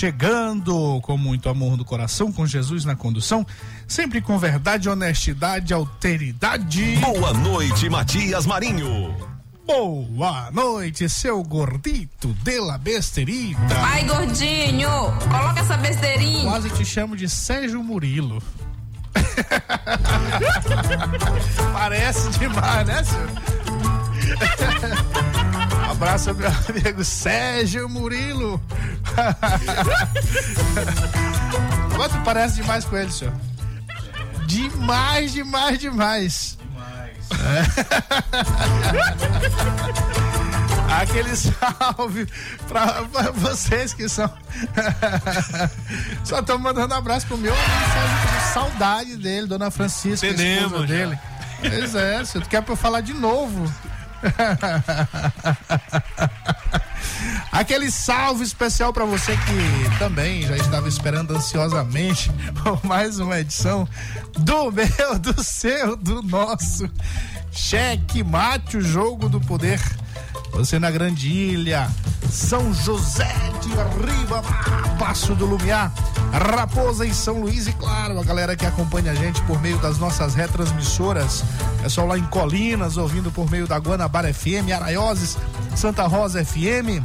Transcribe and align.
Chegando 0.00 0.98
com 1.02 1.18
muito 1.18 1.50
amor 1.50 1.76
no 1.76 1.84
coração, 1.84 2.32
com 2.32 2.46
Jesus 2.46 2.86
na 2.86 2.96
condução, 2.96 3.46
sempre 3.86 4.22
com 4.22 4.38
verdade, 4.38 4.88
honestidade, 4.88 5.74
alteridade. 5.74 6.96
Boa 6.96 7.34
noite, 7.34 7.86
Matias 7.90 8.46
Marinho. 8.46 9.14
Boa 9.66 10.50
noite, 10.52 11.06
seu 11.06 11.42
gordito 11.42 12.28
de 12.42 12.60
la 12.60 12.78
besterita. 12.78 13.76
Ai, 13.76 14.06
gordinho, 14.06 14.88
coloca 15.30 15.60
essa 15.60 15.76
besteirinha. 15.76 16.44
Quase 16.44 16.70
te 16.70 16.82
chamo 16.82 17.14
de 17.14 17.28
Sérgio 17.28 17.84
Murilo. 17.84 18.42
Parece 21.74 22.30
demais, 22.38 22.86
né, 22.86 23.04
senhor? 23.04 23.28
abraço, 26.00 26.34
meu 26.34 26.48
amigo 26.48 27.04
Sérgio 27.04 27.86
Murilo. 27.86 28.58
Quanto 31.96 32.20
parece 32.24 32.56
demais 32.56 32.84
com 32.84 32.96
ele, 32.96 33.12
senhor? 33.12 33.32
Demais, 34.46 35.32
demais, 35.32 35.78
demais. 35.78 36.58
Demais. 36.58 37.16
Aquele 41.00 41.36
salve 41.36 42.26
pra, 42.68 43.04
pra, 43.04 43.30
vocês 43.30 43.94
que 43.94 44.08
são. 44.08 44.28
Só 46.24 46.42
tô 46.42 46.58
mandando 46.58 46.92
um 46.94 46.98
abraço 46.98 47.26
pro 47.26 47.38
meu 47.38 47.52
amigo 47.52 47.70
saudade 48.52 49.16
dele, 49.16 49.46
dona 49.46 49.70
Francisca, 49.70 50.26
Entendemos, 50.26 50.86
dele. 50.86 51.18
Pois 51.60 51.94
é, 51.94 52.18
você 52.18 52.40
quer 52.40 52.62
pra 52.62 52.72
eu 52.72 52.76
falar 52.76 53.00
de 53.00 53.14
novo? 53.14 53.72
Aquele 57.52 57.90
salve 57.90 58.44
especial 58.44 58.92
para 58.92 59.04
você 59.04 59.32
que 59.32 59.98
também 59.98 60.42
já 60.42 60.56
estava 60.56 60.88
esperando 60.88 61.36
ansiosamente 61.36 62.30
por 62.62 62.84
mais 62.84 63.18
uma 63.18 63.38
edição 63.40 63.88
do 64.38 64.70
meu, 64.72 65.18
do 65.18 65.42
seu, 65.42 65.96
do 65.96 66.22
nosso 66.22 66.90
Cheque 67.52 68.22
Mate, 68.22 68.76
o 68.76 68.80
jogo 68.80 69.28
do 69.28 69.40
poder. 69.40 69.80
Você 70.52 70.78
na 70.78 70.90
Grande 70.90 71.28
Ilha, 71.28 71.88
São 72.30 72.72
José 72.74 73.32
de 73.62 73.68
Riba, 73.68 74.42
Passo 74.98 75.34
do 75.34 75.46
Lumiar, 75.46 75.92
Raposa 76.32 77.06
em 77.06 77.12
São 77.12 77.40
Luís 77.40 77.66
e 77.66 77.72
claro, 77.72 78.18
a 78.18 78.24
galera 78.24 78.54
que 78.56 78.66
acompanha 78.66 79.12
a 79.12 79.14
gente 79.14 79.40
por 79.42 79.60
meio 79.60 79.78
das 79.78 79.98
nossas 79.98 80.34
retransmissoras, 80.34 81.42
pessoal 81.82 82.08
lá 82.08 82.18
em 82.18 82.24
Colinas, 82.24 82.96
ouvindo 82.96 83.30
por 83.30 83.50
meio 83.50 83.66
da 83.66 83.78
Guanabara 83.78 84.32
FM, 84.32 84.70
Araioses, 84.74 85.38
Santa 85.74 86.06
Rosa 86.06 86.44
FM, 86.44 87.02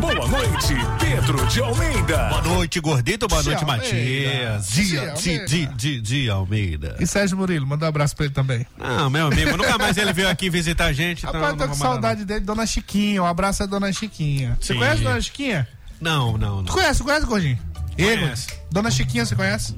Boa 0.00 0.28
noite, 0.28 0.74
Pedro 0.98 1.46
de 1.46 1.60
Almeida. 1.60 2.28
Boa 2.28 2.42
noite, 2.42 2.80
Gordito. 2.80 3.26
Boa 3.28 3.42
noite, 3.42 3.64
Almeida. 3.64 3.82
Matias. 3.84 4.68
Dia 4.68 4.84
Dia, 4.84 5.00
Almeida. 5.00 5.20
dia, 5.22 5.46
dia, 5.46 5.66
dia, 5.68 6.02
dia 6.02 6.32
Almeida. 6.32 6.96
E 7.00 7.06
Sérgio 7.06 7.36
Murilo, 7.38 7.66
manda 7.66 7.86
um 7.86 7.88
abraço 7.88 8.14
pra 8.14 8.26
ele 8.26 8.34
também. 8.34 8.66
Não, 8.76 9.08
meu 9.08 9.28
amigo, 9.28 9.56
nunca 9.56 9.78
mais 9.78 9.96
ele 9.96 10.12
veio 10.12 10.28
aqui 10.28 10.50
visitar 10.50 10.86
a 10.86 10.92
gente. 10.92 11.20
Então 11.24 11.32
Rapaz, 11.40 11.56
não 11.56 11.66
tô 11.66 11.68
com 11.72 11.74
saudade 11.78 12.24
dele, 12.24 12.40
Dona 12.40 12.66
Chiquinha. 12.66 13.22
Um 13.22 13.26
abraço 13.26 13.62
a 13.62 13.66
Dona 13.66 13.92
Chiquinha. 13.92 14.58
Você 14.60 14.74
conhece 14.74 15.02
Dona 15.02 15.20
Chiquinha? 15.20 15.66
Não, 16.04 16.36
não, 16.36 16.62
Tu 16.62 16.68
não. 16.68 16.74
conhece, 16.74 17.02
conhece, 17.02 17.24
Gordinho? 17.26 17.58
Ele? 17.96 18.22
Conheço. 18.22 18.48
Dona 18.70 18.90
Chiquinha, 18.90 19.24
você 19.24 19.34
conhece? 19.34 19.74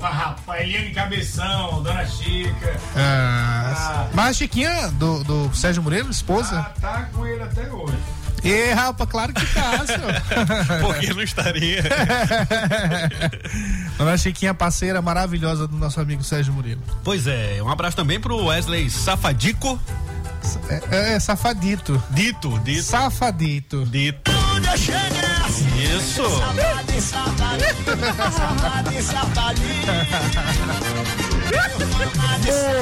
Rapaz, 0.00 0.60
Eliane 0.62 0.90
Cabeção, 0.92 1.82
Dona 1.82 2.06
Chica. 2.06 2.78
Ah, 2.94 4.06
mas 4.14 4.28
a 4.28 4.32
Chiquinha 4.34 4.88
do, 4.92 5.24
do 5.24 5.50
Sérgio 5.56 5.82
Murilo, 5.82 6.08
esposa? 6.10 6.70
tá 6.80 7.08
com 7.12 7.26
ele 7.26 7.42
até 7.42 7.68
hoje. 7.68 7.98
E 8.44 8.72
rapaz, 8.74 9.10
claro 9.10 9.32
que 9.32 9.44
tá, 9.54 9.72
senhor. 9.86 10.80
Por 10.82 10.94
que 10.98 11.12
não 11.12 11.22
estaria? 11.22 11.82
Dona 13.98 14.16
Chiquinha, 14.18 14.54
parceira 14.54 15.02
maravilhosa 15.02 15.66
do 15.66 15.76
nosso 15.76 16.00
amigo 16.00 16.22
Sérgio 16.22 16.52
Murilo. 16.52 16.82
pois 17.02 17.26
é, 17.26 17.58
um 17.60 17.68
abraço 17.70 17.96
também 17.96 18.20
pro 18.20 18.44
Wesley 18.44 18.88
Safadico. 18.88 19.80
É, 20.92 21.14
é 21.14 21.18
safadito. 21.20 22.00
Dito, 22.10 22.56
dito, 22.60 22.82
Safadito. 22.84 23.84
dito. 23.86 24.30
Isso. 25.96 26.22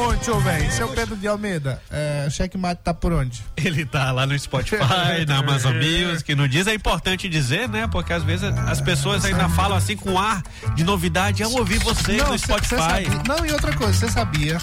Muito 0.07 0.41
bem. 0.41 0.71
Seu 0.71 0.89
Pedro 0.89 1.17
de 1.17 1.27
Almeida, 1.27 1.81
é, 1.91 2.25
o 2.27 2.31
checkmate 2.31 2.81
tá 2.83 2.95
por 2.95 3.13
onde? 3.13 3.43
Ele 3.57 3.85
tá 3.85 4.11
lá 4.13 4.27
no 4.27 4.39
Spotify, 4.39 5.25
na 5.27 5.39
Amazon 5.39 5.75
Music, 5.75 6.35
no 6.35 6.49
Diz. 6.49 6.67
É 6.67 6.75
importante 6.75 7.29
dizer, 7.29 7.69
né? 7.69 7.87
Porque 7.87 8.13
às 8.13 8.23
vezes 8.23 8.45
as 8.67 8.81
pessoas 8.81 9.25
ainda 9.25 9.49
falam 9.51 9.77
assim 9.77 9.97
com 9.97 10.19
ar 10.19 10.43
de 10.75 10.85
novidade. 10.85 11.43
Eu 11.43 11.51
ouvi 11.53 11.79
você 11.79 12.13
no 12.17 12.39
cê- 12.39 12.39
cê 12.39 12.45
Spotify. 12.47 13.29
não, 13.29 13.45
e 13.45 13.53
outra 13.53 13.75
coisa, 13.77 13.93
você 13.93 14.11
sabia? 14.11 14.59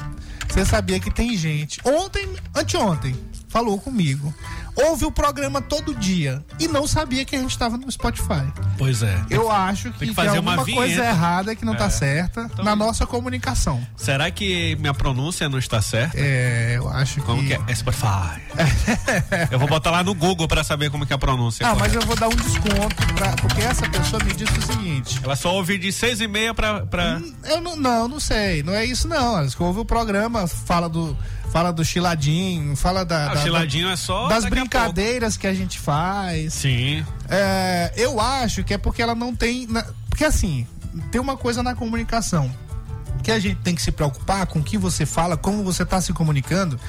Você 0.50 0.66
sabia 0.66 1.00
que 1.00 1.10
tem 1.10 1.38
gente, 1.38 1.80
ontem, 1.86 2.28
anteontem, 2.54 3.16
falou 3.48 3.80
comigo, 3.80 4.34
ouve 4.76 5.06
o 5.06 5.12
programa 5.12 5.62
todo 5.62 5.94
dia 5.96 6.44
e 6.60 6.68
não 6.68 6.88
sabia 6.88 7.24
que 7.26 7.36
a 7.36 7.40
gente 7.40 7.52
estava 7.52 7.78
no 7.78 7.92
Spotify. 7.92 8.52
Pois 8.78 9.04
é. 9.04 9.16
Eu 9.30 9.52
acho 9.52 9.92
que, 9.92 10.00
que 10.00 10.06
tem 10.08 10.14
fazer 10.14 10.40
uma 10.40 10.56
alguma 10.56 10.76
coisa 10.76 11.04
errada 11.06 11.56
que 11.56 11.66
não 11.66 11.76
tá 11.76 11.86
É. 11.86 11.90
certa 11.90 12.50
na 12.64 12.76
nossa 12.76 13.06
comunicação. 13.06 13.86
Será 13.96 14.30
que 14.32 14.76
minha 14.78 14.94
pronúncia 14.94 15.48
não 15.50 15.58
está 15.60 15.82
certa? 15.82 16.18
É, 16.18 16.74
eu 16.78 16.88
acho 16.90 17.22
Como 17.22 17.44
que 17.46 17.54
é? 17.54 17.60
É 17.68 17.76
Spotify. 17.76 18.42
eu 19.52 19.60
vou 19.60 19.68
botar 19.68 19.92
lá 19.92 20.04
no 20.04 20.14
Google 20.14 20.48
pra 20.48 20.64
saber 20.64 20.90
como 20.90 21.06
que 21.06 21.14
é 21.14 21.16
a 21.16 21.20
pronúncia. 21.20 21.66
Ah, 21.66 21.76
mas 21.76 21.94
correta. 21.94 21.98
eu 22.00 22.08
vou 22.08 22.16
dar 22.16 22.28
um 22.28 22.36
desconto, 22.36 23.14
pra, 23.16 23.32
porque 23.42 23.62
essa 23.62 23.88
pessoa 23.90 24.24
me 24.24 24.34
disse 24.34 24.58
o 24.58 24.62
seguinte. 24.62 25.20
Ela 25.24 25.36
só 25.36 25.54
ouve 25.54 25.78
de 25.78 25.92
seis 25.92 26.22
e 26.22 26.28
meia 26.28 26.54
pra. 26.54 26.86
pra... 26.86 27.22
Eu 27.46 27.62
não, 27.62 27.76
não, 27.76 28.08
não 28.08 28.20
sei, 28.20 28.64
não 28.64 28.74
é 28.74 28.86
isso 28.86 29.08
não. 29.08 29.48
Que 29.48 29.64
ouve 29.64 29.80
o 29.80 29.86
programa, 29.86 30.48
fala 30.48 30.88
do, 30.90 31.18
fala 31.52 31.72
do 31.72 31.84
chiladinho, 31.84 32.76
fala 32.76 33.04
da, 33.04 33.32
Ah, 33.32 33.34
da- 33.36 33.42
chiladinho 33.42 33.90
é 33.90 33.96
só. 33.96 34.28
das 34.28 34.44
daqui 34.44 34.58
a 34.58 34.60
brincadeiras 34.62 35.38
que 35.38 35.48
a 35.48 35.54
gente 35.54 35.80
faz. 35.80 36.54
Sim. 36.54 37.06
É, 37.30 37.92
eu 37.96 38.20
acho 38.20 38.64
que 38.64 38.74
é 38.74 38.78
porque 38.78 39.02
ela 39.02 39.14
não 39.16 39.36
tem. 39.36 39.68
porque 40.10 40.26
assim, 40.26 40.66
tem 41.12 41.20
uma 41.22 41.36
coisa 41.38 41.62
na 41.62 41.76
comunicação 41.76 42.52
que 43.24 43.32
a 43.32 43.40
gente 43.40 43.58
tem 43.62 43.76
que 43.76 43.82
se 43.82 43.92
preocupar 43.92 44.46
com 44.48 44.60
o 44.60 44.64
que 44.64 44.78
você 44.78 45.06
fala, 45.06 45.38
como 45.38 45.64
você 45.64 45.84
está 45.84 46.02
se 46.02 46.12
comunicando. 46.14 46.80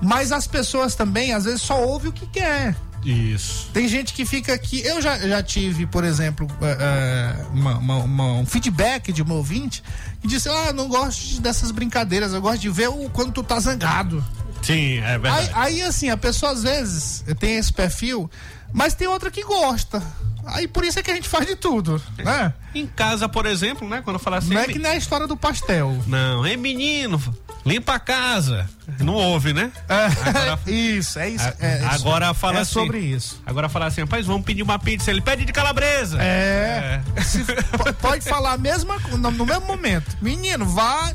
Mas 0.00 0.30
as 0.32 0.46
pessoas 0.46 0.94
também, 0.94 1.32
às 1.32 1.44
vezes, 1.44 1.62
só 1.62 1.82
ouvem 1.82 2.10
o 2.10 2.12
que 2.12 2.26
quer. 2.26 2.76
Isso. 3.08 3.68
Tem 3.72 3.86
gente 3.86 4.12
que 4.12 4.24
fica 4.24 4.52
aqui. 4.52 4.80
Eu 4.84 5.00
já, 5.00 5.16
já 5.18 5.40
tive, 5.42 5.86
por 5.86 6.02
exemplo, 6.02 6.48
é, 6.60 7.36
uma- 7.52 7.78
uma- 7.78 7.96
uma- 7.98 8.32
um 8.34 8.44
feedback 8.46 9.12
de 9.12 9.22
um 9.22 9.30
ouvinte 9.32 9.82
que 10.20 10.26
disse: 10.26 10.48
Ah, 10.48 10.72
não 10.72 10.88
gosto 10.88 11.40
dessas 11.40 11.70
brincadeiras, 11.70 12.32
eu 12.32 12.40
gosto 12.42 12.60
de 12.60 12.68
ver 12.68 12.88
o, 12.88 13.08
quando 13.10 13.30
tu 13.32 13.42
tá 13.44 13.60
zangado. 13.60 14.24
Sim, 14.62 14.98
é 14.98 15.12
Aí, 15.14 15.18
verdade. 15.18 15.50
aí, 15.54 15.82
assim, 15.82 16.10
a 16.10 16.16
pessoa 16.16 16.50
às 16.50 16.64
vezes 16.64 17.24
tem 17.38 17.54
esse 17.56 17.72
perfil, 17.72 18.28
mas 18.72 18.94
tem 18.94 19.06
outra 19.06 19.30
que 19.30 19.44
gosta. 19.44 20.02
Aí 20.46 20.68
por 20.68 20.84
isso 20.84 20.98
é 20.98 21.02
que 21.02 21.10
a 21.10 21.14
gente 21.14 21.28
faz 21.28 21.46
de 21.46 21.56
tudo, 21.56 22.00
né? 22.18 22.52
Em 22.74 22.86
casa, 22.86 23.28
por 23.28 23.46
exemplo, 23.46 23.88
né? 23.88 24.00
Quando 24.04 24.18
fala 24.18 24.38
assim. 24.38 24.54
Não 24.54 24.60
é 24.60 24.66
que 24.66 24.78
nem 24.78 24.92
a 24.92 24.96
história 24.96 25.26
do 25.26 25.36
pastel. 25.36 25.96
Não, 26.06 26.44
é 26.46 26.56
menino, 26.56 27.20
limpa 27.64 27.94
a 27.94 27.98
casa. 27.98 28.68
Não 29.00 29.14
ouve, 29.14 29.52
né? 29.52 29.72
Agora- 29.88 30.58
isso, 30.70 31.18
é 31.18 31.28
isso. 31.30 31.52
É, 31.58 31.78
isso. 31.78 31.86
agora 31.94 32.32
fala 32.34 32.58
é 32.58 32.60
assim. 32.62 32.72
sobre 32.72 32.98
isso. 33.00 33.42
Agora 33.44 33.68
fala 33.68 33.86
assim, 33.86 34.02
rapaz, 34.02 34.24
vamos 34.26 34.44
pedir 34.44 34.62
uma 34.62 34.78
pizza. 34.78 35.10
Ele 35.10 35.20
pede 35.20 35.44
de 35.44 35.52
calabresa. 35.52 36.18
É. 36.22 37.02
Se- 37.24 37.44
po- 37.44 37.92
pode 37.94 38.24
falar 38.24 38.52
a 38.52 38.58
mesma, 38.58 38.98
no, 39.10 39.30
no 39.30 39.44
mesmo 39.46 39.66
momento. 39.66 40.16
Menino, 40.22 40.64
vá, 40.66 41.12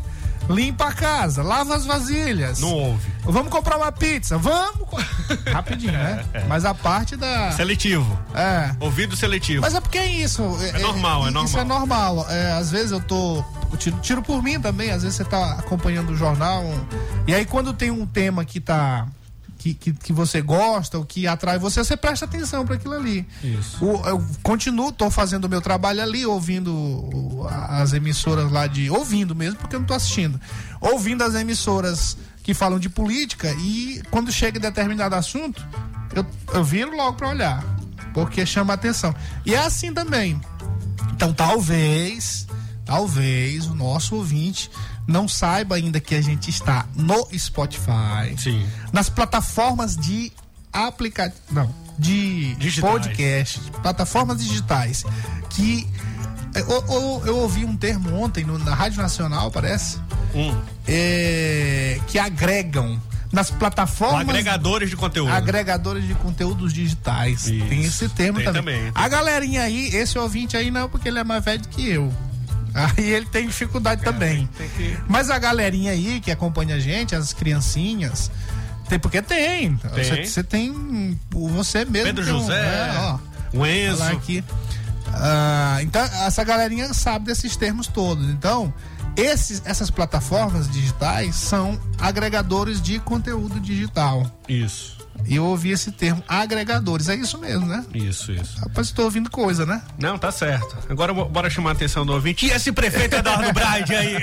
limpa 0.51 0.88
a 0.88 0.94
casa, 0.94 1.42
lava 1.42 1.75
as 1.75 1.86
vasilhas. 1.86 2.59
Não 2.59 2.74
ouve. 2.74 3.12
Vamos 3.24 3.51
comprar 3.51 3.77
uma 3.77 3.92
pizza. 3.92 4.38
Vamos. 4.38 4.88
Rapidinho, 5.51 5.94
né? 5.94 6.24
Mas 6.48 6.65
a 6.65 6.74
parte 6.74 7.15
da. 7.15 7.51
Seletivo. 7.51 8.18
É. 8.33 8.75
Ouvido 8.80 9.15
seletivo. 9.15 9.62
Mas 9.62 9.75
é 9.75 9.81
porque 9.81 9.98
é 9.98 10.07
isso. 10.07 10.44
É, 10.62 10.80
normal, 10.80 11.27
é 11.27 11.44
Isso 11.44 11.57
é 11.57 11.63
normal. 11.63 12.25
É, 12.30 12.51
às 12.53 12.71
vezes 12.71 12.92
eu 12.92 13.00
tô. 13.01 13.44
eu 13.71 13.77
Tiro, 13.77 13.98
tiro 14.01 14.21
por 14.21 14.44
mim 14.44 14.59
também, 14.59 14.92
às 14.92 15.01
vezes 15.03 15.18
você 15.18 15.24
tá 15.24 15.53
acompanhando 15.53 16.12
o 16.12 16.15
jornal. 16.15 16.63
E 17.27 17.33
aí 17.33 17.45
quando 17.45 17.74
tem 17.74 17.92
um 17.92 18.06
tema 18.06 18.44
que 18.44 18.59
tá. 18.59 19.07
Que, 19.61 19.75
que, 19.75 19.93
que 19.93 20.11
você 20.11 20.41
gosta, 20.41 20.97
ou 20.97 21.05
que 21.05 21.27
atrai 21.27 21.59
você, 21.59 21.83
você 21.83 21.95
presta 21.95 22.25
atenção 22.25 22.65
para 22.65 22.73
aquilo 22.77 22.95
ali. 22.95 23.27
Isso. 23.43 23.85
O- 23.85 24.01
eu 24.07 24.25
continuo, 24.41 24.91
tô 24.91 25.11
fazendo 25.11 25.45
o 25.45 25.49
meu 25.49 25.61
trabalho 25.61 26.01
ali, 26.01 26.25
ouvindo 26.25 26.73
o- 26.73 27.47
as 27.69 27.93
emissoras 27.93 28.51
lá 28.51 28.65
de. 28.65 28.89
Ouvindo 28.89 29.35
mesmo, 29.35 29.59
porque 29.59 29.75
eu 29.75 29.79
não 29.79 29.85
tô 29.85 29.93
assistindo. 29.93 30.41
Ouvindo 30.81 31.23
as 31.23 31.35
emissoras 31.35 32.17
que 32.41 32.55
falam 32.55 32.79
de 32.79 32.89
política 32.89 33.53
e 33.59 34.01
quando 34.09 34.31
chega 34.31 34.57
em 34.57 34.62
determinado 34.62 35.13
assunto, 35.13 35.63
eu, 36.15 36.25
eu 36.55 36.63
viro 36.63 36.97
logo 36.97 37.13
para 37.17 37.29
olhar. 37.29 37.63
Porque 38.15 38.43
chama 38.47 38.74
atenção. 38.74 39.13
E 39.45 39.53
é 39.53 39.59
assim 39.59 39.93
também. 39.93 40.41
Então 41.13 41.31
talvez, 41.33 42.47
talvez 42.83 43.67
o 43.67 43.75
nosso 43.75 44.15
ouvinte 44.15 44.71
não 45.08 45.27
saiba 45.27 45.75
ainda 45.75 46.00
que 46.00 46.15
a 46.15 46.22
gente 46.22 46.50
está 46.50 46.86
no 46.96 47.27
Spotify, 47.38 48.36
Sim. 48.38 48.65
nas 48.93 49.10
plataformas 49.10 49.96
de 49.98 50.31
aplicativo, 50.72 51.41
não, 51.51 51.74
de 52.00 52.55
Digitais. 52.55 52.91
podcast, 52.93 53.60
plataformas 53.81 54.43
digitais, 54.43 55.03
que 55.50 55.88
eu, 56.55 56.67
eu- 56.70 57.24
eu 57.25 57.38
ouvi 57.38 57.65
um 57.65 57.75
termo 57.75 58.15
ontem 58.22 58.43
no- 58.46 58.58
na 58.60 58.74
Rádio 58.74 59.01
Nacional, 59.01 59.51
parece, 59.51 59.98
Um. 60.34 60.55
é, 60.88 62.00
que 62.08 62.17
agregam 62.20 63.01
nas 63.31 63.50
plataformas 63.50 64.27
Agregadores 64.27 64.89
de 64.89 64.96
conteúdo. 64.98 65.31
agregadores 65.31 66.05
de 66.05 66.13
conteúdos 66.15 66.74
digitais. 66.74 67.48
Isso. 67.48 67.65
Tem 67.67 67.81
esse 67.84 68.10
termo 68.10 68.39
Tem 68.39 68.46
também. 68.51 68.77
também. 68.77 68.91
A 68.93 69.08
galerinha 69.08 69.63
aí, 69.63 69.88
esse 69.96 70.17
ouvinte 70.20 70.58
aí 70.58 70.70
não, 70.70 70.89
porque 70.89 71.08
ele 71.08 71.20
é 71.20 71.24
mais 71.24 71.43
velho 71.43 71.63
que 71.70 71.89
eu. 71.89 72.13
Aí 72.73 73.03
ele 73.09 73.25
tem 73.25 73.47
dificuldade 73.47 74.03
também. 74.03 74.47
Tem 74.57 74.69
que- 74.69 74.97
Mas 75.07 75.29
a 75.29 75.37
galerinha 75.39 75.91
aí 75.91 76.19
que 76.21 76.31
acompanha 76.31 76.75
a 76.75 76.79
gente, 76.79 77.15
as 77.15 77.33
criancinhas, 77.33 78.31
tem 78.89 78.99
porque 78.99 79.21
tem. 79.21 79.75
Tem. 79.77 80.03
Você, 80.03 80.25
você 80.25 80.43
tem 80.43 81.17
você 81.29 81.85
mesmo. 81.85 82.07
Pedro 82.07 82.25
tem 82.25 82.33
um- 82.33 82.39
José, 82.39 82.59
é, 82.59 82.97
ó. 82.99 83.17
o 83.53 83.65
Enzo. 83.65 84.03
Aqui. 84.03 84.43
Ah, 85.13 85.79
então, 85.81 86.01
essa 86.01 86.43
galerinha 86.43 86.93
sabe 86.93 87.25
desses 87.25 87.55
termos 87.57 87.87
todos. 87.87 88.29
Então, 88.29 88.73
esses, 89.17 89.61
essas 89.65 89.89
plataformas 89.89 90.69
digitais 90.71 91.35
são 91.35 91.77
agregadores 91.99 92.81
de 92.81 92.97
conteúdo 92.99 93.59
digital. 93.59 94.25
Isso, 94.47 95.00
E 95.25 95.35
eu 95.35 95.45
ouvi 95.45 95.71
esse 95.71 95.91
termo, 95.91 96.21
agregadores. 96.27 97.07
É 97.07 97.15
isso 97.15 97.37
mesmo, 97.37 97.65
né? 97.65 97.85
isso, 97.93 98.31
isso. 98.31 98.59
Rapaz, 98.59 98.87
estou 98.87 99.05
ouvindo 99.05 99.29
coisa, 99.29 99.65
né? 99.65 99.81
Não, 99.97 100.17
tá 100.17 100.31
certo. 100.31 100.77
Agora 100.89 101.13
bo- 101.13 101.25
bora 101.25 101.49
chamar 101.49 101.69
a 101.69 101.73
atenção 101.73 102.05
do 102.05 102.11
ouvinte. 102.13 102.45
E 102.45 102.51
esse 102.51 102.71
prefeito 102.71 103.15
Eduardo 103.15 103.51
Braide 103.53 103.95
aí? 103.95 104.17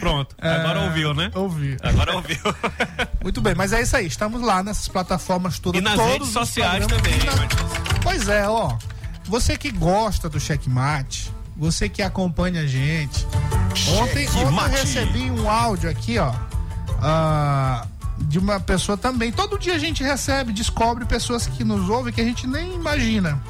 Pronto. 0.00 0.34
Agora 0.40 0.80
ouviu, 0.80 1.14
né? 1.14 1.30
Ouvi. 1.34 1.76
Agora 1.82 2.16
ouviu. 2.16 2.38
Muito 3.22 3.40
bem, 3.40 3.54
mas 3.54 3.72
é 3.72 3.82
isso 3.82 3.96
aí. 3.96 4.06
Estamos 4.06 4.40
lá 4.42 4.62
nessas 4.62 4.88
plataformas 4.88 5.58
todas. 5.58 5.80
E 5.80 5.84
nas 5.84 5.94
todos 5.94 6.12
redes 6.12 6.28
sociais 6.30 6.86
também, 6.86 7.18
na-. 7.18 8.00
Pois 8.02 8.28
é, 8.28 8.48
ó. 8.48 8.76
Você 9.26 9.56
que 9.58 9.70
gosta 9.70 10.28
do 10.28 10.40
checkmate, 10.40 11.30
você 11.56 11.88
que 11.88 12.00
acompanha 12.02 12.62
a 12.62 12.66
gente. 12.66 13.26
Ontem, 14.00 14.26
ontem 14.30 14.44
eu 14.44 14.70
recebi 14.70 15.30
um 15.30 15.48
áudio 15.48 15.90
aqui, 15.90 16.18
ó. 16.18 16.32
ah, 17.02 17.86
de 18.22 18.38
uma 18.38 18.60
pessoa 18.60 18.96
também. 18.96 19.32
Todo 19.32 19.58
dia 19.58 19.74
a 19.74 19.78
gente 19.78 20.02
recebe, 20.02 20.52
descobre 20.52 21.04
pessoas 21.04 21.46
que 21.46 21.64
nos 21.64 21.88
ouvem 21.88 22.12
que 22.12 22.20
a 22.20 22.24
gente 22.24 22.46
nem 22.46 22.74
imagina. 22.74 23.40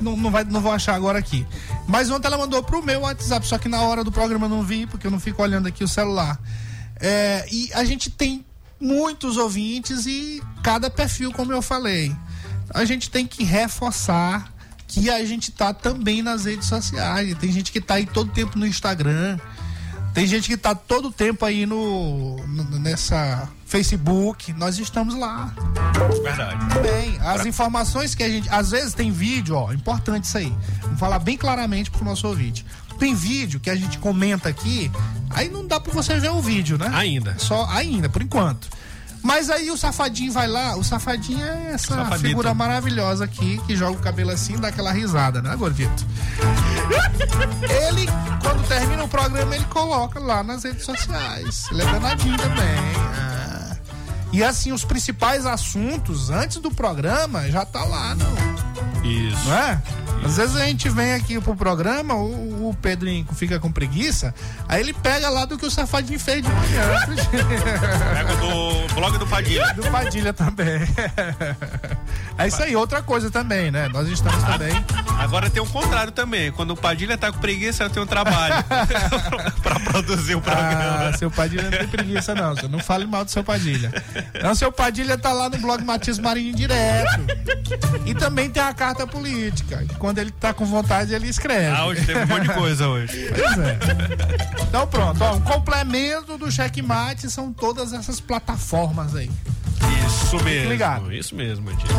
Não, 0.00 0.16
não, 0.16 0.30
vai, 0.30 0.44
não 0.44 0.60
vou 0.60 0.72
achar 0.72 0.94
agora 0.94 1.18
aqui. 1.18 1.46
Mas 1.86 2.10
ontem 2.10 2.26
ela 2.26 2.38
mandou 2.38 2.62
pro 2.62 2.82
meu 2.82 3.00
WhatsApp, 3.00 3.46
só 3.46 3.58
que 3.58 3.68
na 3.68 3.82
hora 3.82 4.02
do 4.02 4.10
programa 4.10 4.46
eu 4.46 4.50
não 4.50 4.62
vi, 4.62 4.86
porque 4.86 5.06
eu 5.06 5.10
não 5.10 5.20
fico 5.20 5.42
olhando 5.42 5.66
aqui 5.66 5.84
o 5.84 5.88
celular. 5.88 6.38
É, 6.98 7.46
e 7.50 7.70
a 7.74 7.84
gente 7.84 8.10
tem 8.10 8.44
muitos 8.80 9.36
ouvintes 9.36 10.06
e 10.06 10.42
cada 10.62 10.88
perfil, 10.88 11.32
como 11.32 11.52
eu 11.52 11.60
falei. 11.60 12.16
A 12.72 12.84
gente 12.84 13.10
tem 13.10 13.26
que 13.26 13.44
reforçar 13.44 14.52
que 14.86 15.10
a 15.10 15.24
gente 15.24 15.52
tá 15.52 15.72
também 15.72 16.22
nas 16.22 16.46
redes 16.46 16.66
sociais. 16.66 17.36
Tem 17.38 17.52
gente 17.52 17.70
que 17.70 17.80
tá 17.80 17.94
aí 17.94 18.06
todo 18.06 18.32
tempo 18.32 18.58
no 18.58 18.66
Instagram. 18.66 19.38
Tem 20.12 20.26
gente 20.26 20.48
que 20.48 20.56
tá 20.56 20.74
todo 20.74 21.10
tempo 21.10 21.44
aí 21.44 21.66
no, 21.66 22.36
no 22.46 22.78
nessa 22.78 23.48
Facebook, 23.64 24.52
nós 24.54 24.78
estamos 24.78 25.14
lá. 25.14 25.54
Verdade. 26.22 26.80
Bem, 26.80 27.18
as 27.20 27.46
informações 27.46 28.14
que 28.14 28.22
a 28.22 28.28
gente, 28.28 28.48
às 28.50 28.72
vezes 28.72 28.94
tem 28.94 29.12
vídeo, 29.12 29.54
ó, 29.54 29.72
importante 29.72 30.24
isso 30.24 30.38
aí. 30.38 30.52
Vou 30.82 30.96
falar 30.96 31.20
bem 31.20 31.36
claramente 31.36 31.90
pro 31.90 32.04
nosso 32.04 32.26
ouvinte. 32.26 32.66
Tem 32.98 33.14
vídeo 33.14 33.60
que 33.60 33.70
a 33.70 33.76
gente 33.76 33.98
comenta 33.98 34.48
aqui, 34.48 34.90
aí 35.30 35.48
não 35.48 35.66
dá 35.66 35.78
para 35.78 35.92
você 35.92 36.18
ver 36.18 36.30
o 36.30 36.42
vídeo, 36.42 36.76
né? 36.76 36.90
Ainda. 36.92 37.38
Só 37.38 37.64
ainda, 37.70 38.08
por 38.08 38.20
enquanto. 38.20 38.68
Mas 39.22 39.50
aí 39.50 39.70
o 39.70 39.76
safadinho 39.76 40.32
vai 40.32 40.46
lá, 40.48 40.76
o 40.76 40.82
safadinho 40.84 41.44
é 41.44 41.72
essa 41.74 41.94
Safadito. 41.94 42.28
figura 42.28 42.54
maravilhosa 42.54 43.24
aqui 43.24 43.60
que 43.66 43.76
joga 43.76 43.92
o 43.98 44.00
cabelo 44.00 44.30
assim 44.30 44.54
e 44.54 44.58
dá 44.58 44.68
aquela 44.68 44.92
risada, 44.92 45.42
né, 45.42 45.54
gordito? 45.56 46.06
Ele, 47.88 48.06
quando 48.42 48.66
termina 48.66 49.04
o 49.04 49.08
programa, 49.08 49.54
ele 49.54 49.64
coloca 49.66 50.18
lá 50.18 50.42
nas 50.42 50.64
redes 50.64 50.84
sociais. 50.84 51.66
Ele 51.70 51.82
é 51.82 51.84
danadinho 51.84 52.36
também. 52.38 52.80
E 54.32 54.42
assim, 54.44 54.72
os 54.72 54.84
principais 54.84 55.44
assuntos 55.44 56.30
antes 56.30 56.58
do 56.58 56.70
programa 56.70 57.50
já 57.50 57.64
tá 57.64 57.82
lá, 57.84 58.14
não, 58.14 59.04
Isso. 59.04 59.44
não 59.48 59.56
é? 59.56 59.82
Às 60.24 60.36
vezes 60.36 60.54
a 60.56 60.64
gente 60.66 60.88
vem 60.88 61.14
aqui 61.14 61.40
pro 61.40 61.56
programa, 61.56 62.14
o, 62.14 62.49
o 62.68 62.74
Pedrinho 62.74 63.26
fica 63.34 63.58
com 63.58 63.70
preguiça, 63.70 64.34
aí 64.68 64.80
ele 64.80 64.92
pega 64.92 65.28
lá 65.28 65.44
do 65.44 65.56
que 65.58 65.66
o 65.66 65.70
Safadinho 65.70 66.18
fez 66.18 66.42
de 66.42 66.48
manhã. 66.48 67.00
Pega 68.14 68.36
do 68.36 68.94
blog 68.94 69.18
do 69.18 69.26
Padilha. 69.26 69.74
do 69.74 69.82
Padilha 69.90 70.32
também. 70.32 70.80
É 72.38 72.46
isso 72.46 72.62
aí, 72.62 72.74
outra 72.74 73.02
coisa 73.02 73.30
também, 73.30 73.70
né? 73.70 73.88
Nós 73.88 74.08
estamos 74.08 74.42
também. 74.44 74.72
Agora 75.18 75.50
tem 75.50 75.62
o 75.62 75.66
contrário 75.66 76.12
também. 76.12 76.50
Quando 76.52 76.70
o 76.70 76.76
Padilha 76.76 77.18
tá 77.18 77.30
com 77.30 77.38
preguiça, 77.38 77.84
eu 77.84 77.90
tenho 77.90 78.06
trabalho 78.06 78.54
pra 79.62 79.78
produzir 79.80 80.34
o 80.34 80.40
programa. 80.40 81.08
Ah, 81.08 81.12
seu 81.16 81.30
Padilha 81.30 81.64
não 81.64 81.70
tem 81.70 81.88
preguiça, 81.88 82.34
não. 82.34 82.54
Você 82.54 82.68
não 82.68 82.78
fale 82.78 83.06
mal 83.06 83.24
do 83.24 83.30
seu 83.30 83.44
Padilha. 83.44 83.92
Não, 84.42 84.54
seu 84.54 84.72
Padilha 84.72 85.18
tá 85.18 85.32
lá 85.32 85.50
no 85.50 85.58
blog 85.58 85.84
Matias 85.84 86.18
Marinho 86.18 86.54
direto. 86.54 87.20
E 88.06 88.14
também 88.14 88.48
tem 88.48 88.62
a 88.62 88.72
carta 88.72 89.06
política. 89.06 89.84
Quando 89.98 90.18
ele 90.18 90.30
tá 90.30 90.54
com 90.54 90.64
vontade, 90.64 91.12
ele 91.14 91.28
escreve. 91.28 91.76
Ah, 91.76 91.84
hoje 91.86 92.04
teve 92.06 92.20
um 92.20 92.26
monte 92.26 92.42
de 92.42 92.49
coisa 92.54 92.88
hoje. 92.88 93.28
Pois 93.28 93.58
é. 93.58 93.78
Então 94.62 94.86
pronto, 94.86 95.22
ó, 95.22 95.34
um 95.34 95.40
complemento 95.40 96.38
do 96.38 96.50
checkmate 96.50 97.30
são 97.30 97.52
todas 97.52 97.92
essas 97.92 98.20
plataformas 98.20 99.14
aí. 99.14 99.30
Isso 100.06 100.42
mesmo. 100.44 100.70
ligado. 100.70 101.12
Isso 101.12 101.34
mesmo, 101.34 101.64
Padilha. 101.64 101.94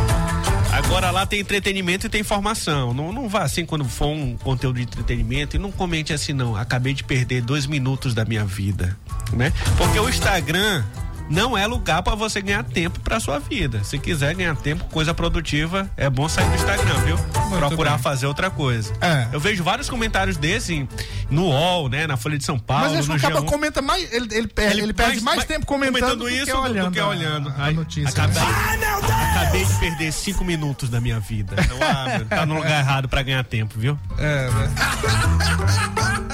Agora 0.72 1.12
lá 1.12 1.25
tem 1.25 1.39
entretenimento 1.39 2.05
e 2.08 2.10
tem 2.10 2.22
informação. 2.22 2.93
Não, 2.93 3.12
não 3.12 3.27
vá 3.27 3.43
assim 3.43 3.65
quando 3.65 3.84
for 3.86 4.08
um 4.08 4.38
conteúdo 4.38 4.77
de 4.77 4.84
entretenimento 4.84 5.55
e 5.55 5.60
não 5.60 5.72
comente 5.72 6.13
assim, 6.13 6.34
não. 6.34 6.55
Acabei 6.55 6.93
de 6.93 7.03
perder 7.03 7.41
dois 7.41 7.65
minutos 7.65 8.13
da 8.13 8.24
minha 8.24 8.46
vida, 8.46 8.98
né? 9.34 9.51
Porque 9.77 10.00
o 10.00 10.08
Instagram 10.08 10.84
não 11.32 11.58
é 11.58 11.66
lugar 11.66 12.04
para 12.04 12.14
você 12.14 12.42
ganhar 12.42 12.64
tempo 12.64 13.00
para 13.00 13.20
sua 13.20 13.40
vida. 13.40 13.84
Se 13.84 13.98
quiser 13.98 14.36
ganhar 14.36 14.56
tempo, 14.56 14.84
coisa 14.86 15.14
produtiva, 15.14 15.90
é 15.96 16.10
bom 16.10 16.28
sair 16.28 16.48
do 16.48 16.56
Instagram, 16.56 17.00
viu? 17.06 17.18
Procurar 17.58 17.92
bem. 17.92 18.00
fazer 18.00 18.28
outra 18.28 18.50
coisa. 18.50 18.94
É. 19.00 19.28
Eu 19.32 19.40
vejo 19.40 19.64
vários 19.64 19.90
comentários 19.90 20.36
desse 20.36 20.88
no 21.30 21.46
UOL, 21.46 21.88
né? 21.88 22.06
Na 22.06 22.18
Folha 22.18 22.38
de 22.38 22.44
São 22.44 22.60
Paulo, 22.60 22.94
Mas 22.94 23.08
cara 23.22 23.42
G1. 23.42 23.46
comenta 23.46 23.82
mais. 23.82 24.12
Ele, 24.12 24.28
ele, 24.32 24.48
perde, 24.48 24.82
ele, 24.82 24.94
perde 24.94 25.22
mais, 25.22 25.46
tempo 25.46 25.66
comentando, 25.66 26.18
do 26.18 26.30
isso 26.30 26.46
que 26.46 26.52
olhando, 26.52 26.88
do 26.88 26.92
que 26.92 27.02
olhando. 27.02 27.50
A, 27.50 27.54
a 27.54 27.66
Aí, 27.66 27.74
notícia. 27.74 28.10
Acabei, 28.10 28.44
né? 28.44 28.88
acabei 29.36 29.66
de 29.66 29.74
perder 29.80 30.12
cinco 30.12 30.44
minutos 30.44 30.90
da 30.90 31.00
minha 31.00 31.20
vida. 31.20 31.56
Então, 31.58 31.78
ah, 31.82 32.18
meu, 32.18 32.26
tá 32.26 32.46
no 32.46 32.56
lugar 32.56 32.80
errado 32.80 33.08
pra 33.08 33.22
ganhar 33.22 33.44
tempo, 33.46 33.80
viu? 33.80 33.98
É, 34.18 34.50
né? 34.50 34.72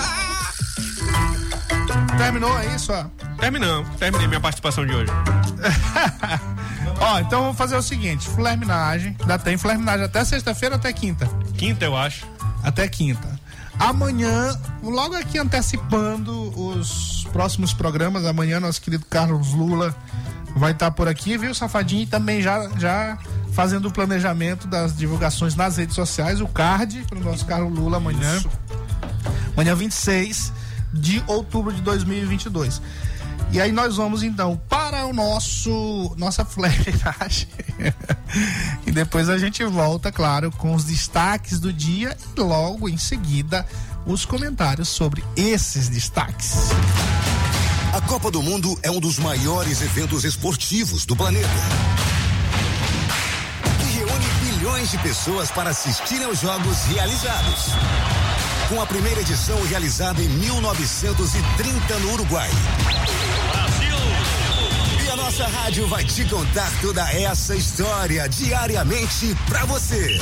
Terminou 2.18 2.56
aí 2.58 2.80
só? 2.80 3.10
Terminamos, 3.40 3.96
terminei 3.98 4.28
minha 4.28 4.40
participação 4.40 4.86
de 4.86 4.94
hoje. 4.94 5.12
Ó, 7.00 7.20
então 7.20 7.42
vamos 7.42 7.58
fazer 7.58 7.76
o 7.76 7.82
seguinte: 7.82 8.28
flerminagem. 8.30 9.16
Ainda 9.20 9.38
tem 9.38 9.58
flerminagem 9.58 10.06
até 10.06 10.26
sexta-feira, 10.26 10.76
até 10.76 10.92
quinta. 10.92 11.30
Quinta, 11.56 11.86
eu 11.86 11.96
acho. 11.96 12.26
Até 12.64 12.88
quinta. 12.88 13.38
Amanhã, 13.80 14.60
logo 14.82 15.16
aqui 15.16 15.38
antecipando 15.38 16.34
os 16.60 17.28
próximos 17.32 17.74
programas, 17.74 18.26
amanhã 18.26 18.60
nosso 18.60 18.82
querido 18.82 19.06
Carlos 19.06 19.54
Lula 19.54 19.96
vai 20.56 20.72
estar 20.72 20.90
por 20.90 21.08
aqui, 21.08 21.38
viu, 21.38 21.54
Safadinho? 21.54 22.02
E 22.02 22.08
também 22.08 22.42
já, 22.42 22.68
já 22.78 23.18
fazendo 23.54 23.88
o 23.88 23.92
planejamento 23.92 24.68
das 24.68 24.98
divulgações 24.98 25.56
nas 25.56 25.78
redes 25.78 25.96
sociais, 25.96 26.42
o 26.42 26.48
card 26.48 27.06
para 27.08 27.20
o 27.20 27.24
nosso 27.24 27.46
Carlos 27.46 27.78
Lula 27.78 27.98
amanhã. 27.98 28.42
Amanhã 29.56 29.76
26 29.76 30.52
de 30.94 31.24
outubro 31.28 31.74
de 31.74 31.82
2022. 31.82 32.82
E 33.52 33.62
aí 33.62 33.72
nós 33.72 33.96
vamos 33.96 34.24
então 34.24 34.60
para 34.68 35.06
o 35.06 35.14
nosso 35.14 36.14
nossa 36.18 36.44
flerminagem. 36.44 37.48
e 38.86 38.92
depois 38.92 39.30
a 39.30 39.38
gente 39.38 39.64
volta, 39.64 40.12
claro, 40.12 40.52
com 40.52 40.74
os 40.74 40.84
destaques 40.84 41.60
do 41.60 41.72
dia 41.72 42.16
e 42.36 42.40
logo 42.40 42.90
em 42.90 42.98
seguida 42.98 43.66
os 44.06 44.26
comentários 44.26 44.90
sobre 44.90 45.24
esses 45.36 45.90
destaques. 45.90 46.56
A 47.94 48.02
Copa 48.02 48.30
do 48.30 48.44
Mundo 48.44 48.78
é 48.84 48.92
um 48.92 49.00
dos 49.00 49.18
maiores 49.18 49.82
eventos 49.82 50.24
esportivos 50.24 51.06
do 51.06 51.16
planeta. 51.16 51.48
Que 53.80 53.98
reúne 53.98 54.26
bilhões 54.44 54.92
de 54.92 54.98
pessoas 55.00 55.50
para 55.52 55.72
assistirem 55.72 56.26
aos 56.26 56.40
jogos 56.40 56.84
realizados. 56.84 57.72
Com 58.70 58.82
a 58.82 58.86
primeira 58.86 59.22
edição 59.22 59.62
realizada 59.64 60.22
em 60.22 60.28
1930 60.28 62.00
no 62.00 62.14
Uruguai. 62.14 62.50
E 65.06 65.10
a 65.10 65.16
nossa 65.16 65.48
rádio 65.48 65.88
vai 65.88 66.04
te 66.04 66.26
contar 66.26 66.70
toda 66.82 67.02
essa 67.14 67.56
história 67.56 68.28
diariamente 68.28 69.34
pra 69.48 69.64
você. 69.64 70.20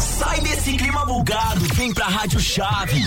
Sai 0.00 0.40
desse 0.40 0.76
clima 0.76 1.06
bugado, 1.06 1.64
vem 1.74 1.94
pra 1.94 2.06
Rádio 2.06 2.40
Chave. 2.40 3.04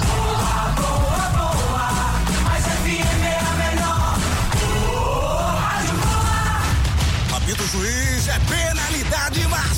Apito 7.36 7.68
juiz 7.68 8.28
é 8.30 8.40
penalidade 8.48 9.48
máxima. 9.50 9.69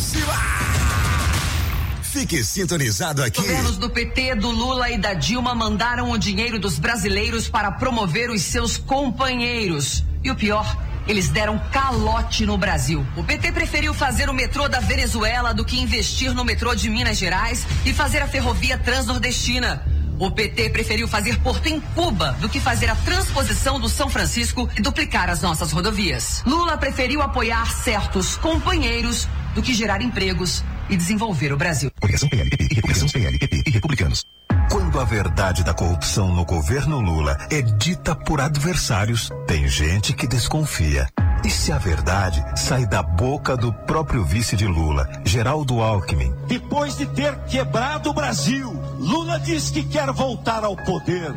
Fique 2.11 2.43
sintonizado 2.43 3.23
aqui. 3.23 3.39
Governos 3.39 3.77
do 3.77 3.89
PT, 3.89 4.35
do 4.35 4.51
Lula 4.51 4.89
e 4.89 4.97
da 4.97 5.13
Dilma 5.13 5.55
mandaram 5.55 6.11
o 6.11 6.17
dinheiro 6.17 6.59
dos 6.59 6.77
brasileiros 6.77 7.47
para 7.47 7.71
promover 7.71 8.29
os 8.29 8.41
seus 8.41 8.75
companheiros. 8.75 10.03
E 10.21 10.29
o 10.29 10.35
pior, 10.35 10.77
eles 11.07 11.29
deram 11.29 11.57
calote 11.71 12.45
no 12.45 12.57
Brasil. 12.57 13.07
O 13.15 13.23
PT 13.23 13.53
preferiu 13.53 13.93
fazer 13.93 14.29
o 14.29 14.33
metrô 14.33 14.67
da 14.67 14.81
Venezuela 14.81 15.53
do 15.53 15.63
que 15.63 15.79
investir 15.79 16.33
no 16.33 16.43
metrô 16.43 16.75
de 16.75 16.89
Minas 16.89 17.17
Gerais 17.17 17.65
e 17.85 17.93
fazer 17.93 18.21
a 18.21 18.27
ferrovia 18.27 18.77
transnordestina. 18.77 19.81
O 20.19 20.29
PT 20.29 20.69
preferiu 20.71 21.07
fazer 21.07 21.39
porto 21.39 21.67
em 21.67 21.79
Cuba 21.79 22.35
do 22.41 22.49
que 22.49 22.59
fazer 22.59 22.89
a 22.89 22.95
transposição 22.95 23.79
do 23.79 23.87
São 23.87 24.09
Francisco 24.09 24.69
e 24.77 24.81
duplicar 24.81 25.29
as 25.29 25.41
nossas 25.41 25.71
rodovias. 25.71 26.43
Lula 26.45 26.75
preferiu 26.75 27.21
apoiar 27.21 27.71
certos 27.71 28.35
companheiros 28.35 29.29
do 29.55 29.61
que 29.61 29.73
gerar 29.73 30.01
empregos 30.01 30.61
e 30.91 30.97
desenvolver 30.97 31.53
o 31.53 31.57
Brasil. 31.57 31.89
Coligação 31.99 32.29
PLPP 32.29 32.63
e 32.63 32.81
Coligação 32.81 33.09
PLPP 33.09 33.63
e 33.65 33.71
Republicanos. 33.71 34.25
Quando 34.69 34.99
a 34.99 35.03
verdade 35.03 35.63
da 35.63 35.73
corrupção 35.73 36.33
no 36.33 36.45
governo 36.45 36.99
Lula 36.99 37.37
é 37.49 37.61
dita 37.61 38.15
por 38.15 38.39
adversários, 38.39 39.29
tem 39.47 39.67
gente 39.67 40.13
que 40.13 40.27
desconfia. 40.27 41.07
E 41.43 41.49
se 41.49 41.71
a 41.71 41.77
verdade 41.77 42.43
sai 42.55 42.85
da 42.85 43.01
boca 43.01 43.57
do 43.57 43.73
próprio 43.73 44.23
vice 44.23 44.55
de 44.55 44.67
Lula, 44.67 45.09
Geraldo 45.25 45.81
Alckmin? 45.81 46.33
Depois 46.47 46.95
de 46.97 47.05
ter 47.07 47.35
quebrado 47.45 48.11
o 48.11 48.13
Brasil, 48.13 48.71
Lula 48.99 49.39
diz 49.39 49.69
que 49.69 49.83
quer 49.83 50.11
voltar 50.11 50.63
ao 50.63 50.75
poder. 50.75 51.33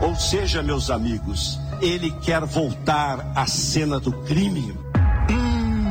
Ou 0.00 0.14
seja, 0.14 0.62
meus 0.62 0.90
amigos, 0.90 1.58
ele 1.80 2.10
quer 2.22 2.44
voltar 2.44 3.32
à 3.34 3.46
cena 3.46 4.00
do 4.00 4.12
crime. 4.24 4.74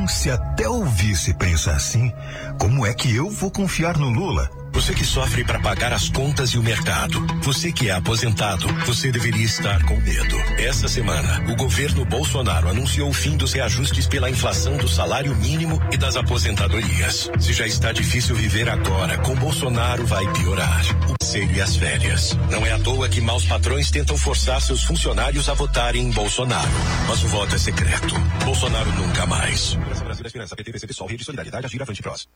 Se 0.08 0.30
até 0.30 0.68
o 0.68 0.84
vice 0.84 1.34
pensa 1.34 1.72
assim, 1.72 2.12
como 2.58 2.86
é 2.86 2.94
que 2.94 3.14
eu 3.14 3.30
vou 3.30 3.50
confiar 3.50 3.98
no 3.98 4.08
Lula? 4.08 4.50
Você 4.76 4.92
que 4.92 5.06
sofre 5.06 5.42
para 5.42 5.58
pagar 5.58 5.90
as 5.94 6.10
contas 6.10 6.50
e 6.50 6.58
o 6.58 6.62
mercado. 6.62 7.26
Você 7.40 7.72
que 7.72 7.88
é 7.88 7.92
aposentado. 7.92 8.68
Você 8.84 9.10
deveria 9.10 9.44
estar 9.44 9.82
com 9.84 9.96
medo. 9.96 10.36
Essa 10.58 10.86
semana, 10.86 11.50
o 11.50 11.56
governo 11.56 12.04
Bolsonaro 12.04 12.68
anunciou 12.68 13.08
o 13.08 13.14
fim 13.14 13.38
dos 13.38 13.54
reajustes 13.54 14.06
pela 14.06 14.28
inflação 14.28 14.76
do 14.76 14.86
salário 14.86 15.34
mínimo 15.34 15.80
e 15.90 15.96
das 15.96 16.14
aposentadorias. 16.14 17.30
Se 17.38 17.54
já 17.54 17.66
está 17.66 17.90
difícil 17.90 18.36
viver 18.36 18.68
agora, 18.68 19.16
com 19.16 19.34
Bolsonaro 19.34 20.06
vai 20.06 20.30
piorar. 20.34 20.82
O 21.08 21.16
conselho 21.18 21.56
e 21.56 21.60
as 21.62 21.74
férias. 21.76 22.38
Não 22.50 22.66
é 22.66 22.72
à 22.72 22.78
toa 22.78 23.08
que 23.08 23.22
maus 23.22 23.46
patrões 23.46 23.90
tentam 23.90 24.18
forçar 24.18 24.60
seus 24.60 24.84
funcionários 24.84 25.48
a 25.48 25.54
votarem 25.54 26.02
em 26.02 26.10
Bolsonaro. 26.10 26.68
Mas 27.08 27.24
o 27.24 27.28
voto 27.28 27.54
é 27.54 27.58
secreto. 27.58 28.14
Bolsonaro 28.44 28.92
nunca 28.92 29.24
mais. 29.24 29.78
Da 30.26 30.28
Esperança, 30.28 30.56
PT, 30.56 30.72
PCB, 30.72 30.92
Sol, 30.92 31.06
Rede 31.06 31.24
Solidariedade, 31.24 31.66
Agir, 31.66 31.80
Avante, 31.80 32.02
Prós. 32.02 32.28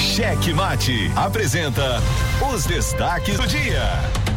Cheque 0.00 0.52
Mate 0.52 1.08
apresenta 1.14 2.00
os 2.52 2.66
destaques 2.66 3.36
do 3.36 3.46
dia. 3.46 4.35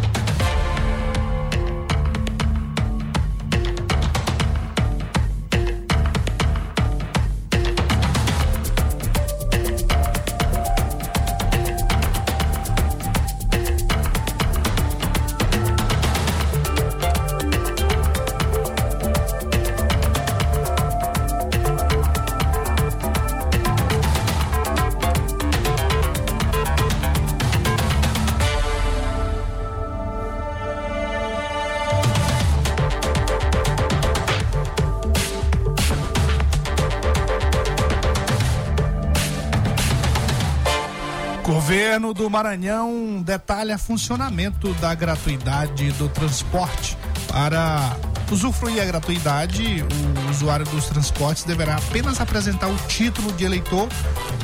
Maranhão 42.29 43.21
detalha 43.23 43.77
funcionamento 43.77 44.73
da 44.75 44.93
gratuidade 44.93 45.91
do 45.93 46.07
transporte. 46.07 46.97
Para 47.27 47.97
usufruir 48.31 48.81
a 48.81 48.85
gratuidade, 48.85 49.83
o 49.83 50.29
usuário 50.29 50.65
dos 50.67 50.85
transportes 50.85 51.43
deverá 51.43 51.77
apenas 51.77 52.21
apresentar 52.21 52.67
o 52.67 52.75
título 52.87 53.31
de 53.33 53.45
eleitor 53.45 53.89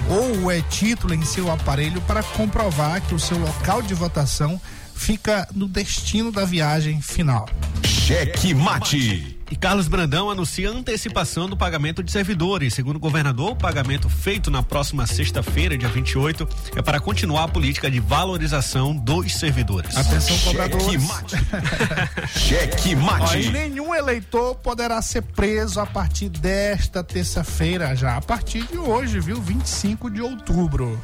ou 0.10 0.46
o 0.46 0.52
e-título 0.52 1.14
em 1.14 1.24
seu 1.24 1.52
aparelho 1.52 2.02
para 2.02 2.24
comprovar 2.24 3.02
que 3.02 3.14
o 3.14 3.20
seu 3.20 3.38
local 3.38 3.82
de 3.82 3.94
votação 3.94 4.60
fica 4.96 5.48
no 5.54 5.68
destino 5.68 6.32
da 6.32 6.46
viagem 6.46 7.02
final. 7.02 7.48
Cheque 7.84 8.54
Mate. 8.54 9.35
E 9.50 9.56
Carlos 9.56 9.88
Brandão 9.88 10.30
anuncia 10.30 10.70
antecipação 10.70 11.48
do 11.48 11.56
pagamento 11.56 12.02
de 12.02 12.12
servidores. 12.12 12.74
Segundo 12.74 12.96
o 12.96 13.00
governador, 13.00 13.52
o 13.52 13.56
pagamento 13.56 14.10
feito 14.10 14.50
na 14.50 14.64
próxima 14.64 15.06
sexta-feira, 15.06 15.78
dia 15.78 15.88
28, 15.88 16.48
é 16.76 16.82
para 16.82 17.00
continuar 17.00 17.44
a 17.44 17.48
política 17.48 17.90
de 17.90 18.00
valorização 18.00 18.96
dos 18.96 19.36
servidores. 19.36 19.96
Atenção, 19.96 20.38
cobradores. 20.40 20.86
Cheque 20.96 20.98
Mate. 20.98 22.40
Cheque 22.40 22.96
Mate. 22.96 23.24
Ó, 23.24 23.36
e 23.36 23.50
nenhum 23.52 23.94
eleitor 23.94 24.56
poderá 24.56 25.02
ser 25.02 25.22
preso 25.22 25.80
a 25.80 25.86
partir 25.86 26.30
desta 26.30 27.04
terça-feira, 27.04 27.96
já 27.96 28.18
a 28.18 28.22
partir 28.22 28.64
de 28.64 28.78
hoje, 28.78 29.20
viu? 29.20 29.40
25 29.42 30.10
de 30.10 30.22
outubro. 30.22 31.00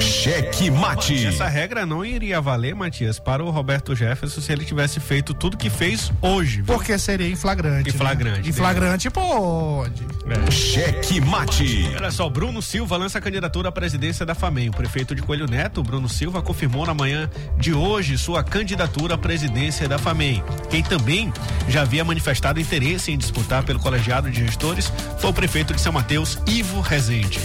Cheque 0.00 0.70
Mate. 0.70 1.26
Essa 1.26 1.48
regra 1.48 1.86
não 1.86 2.04
iria 2.04 2.40
valer, 2.40 2.74
Matias, 2.74 3.18
para 3.18 3.42
o 3.42 3.50
Roberto 3.50 3.96
Jefferson 3.96 4.40
se 4.40 4.52
ele 4.52 4.64
tivesse 4.64 5.00
feito 5.00 5.32
tudo 5.32 5.56
que 5.56 5.70
fez 5.70 6.12
hoje. 6.20 6.56
Viu? 6.56 6.66
Porque 6.66 6.96
seria 6.98 7.28
em 7.28 7.34
flagrante. 7.34 7.88
Em 7.88 7.92
flagrante. 7.92 8.42
Né? 8.42 8.48
Em 8.48 8.52
flagrante 8.52 9.10
pode. 9.10 10.06
É. 10.28 10.50
Cheque 10.50 11.20
Mate. 11.20 11.90
Olha 11.96 12.10
só, 12.10 12.28
Bruno 12.28 12.60
Silva 12.60 12.96
lança 12.96 13.20
candidatura 13.20 13.70
à 13.70 13.72
presidência 13.72 14.26
da 14.26 14.34
FAMEM. 14.34 14.68
O 14.68 14.72
prefeito 14.72 15.14
de 15.14 15.22
Coelho 15.22 15.46
Neto, 15.46 15.82
Bruno 15.82 16.08
Silva, 16.08 16.42
confirmou 16.42 16.84
na 16.84 16.94
manhã 16.94 17.30
de 17.56 17.72
hoje 17.72 18.18
sua 18.18 18.44
candidatura 18.44 19.14
à 19.14 19.18
presidência 19.18 19.88
da 19.88 19.98
FAMEM. 19.98 20.44
Quem 20.70 20.82
também 20.82 21.32
já 21.66 21.82
havia 21.82 22.04
manifestado 22.04 22.60
interesse 22.60 23.10
em 23.10 23.18
disputar 23.18 23.64
pelo 23.64 23.80
colegiado 23.80 24.30
de 24.30 24.44
gestores 24.44 24.92
foi 25.18 25.30
o 25.30 25.34
prefeito 25.34 25.72
de 25.72 25.80
São 25.80 25.92
Mateus, 25.92 26.38
Ivo 26.46 26.80
Rezende. 26.80 27.40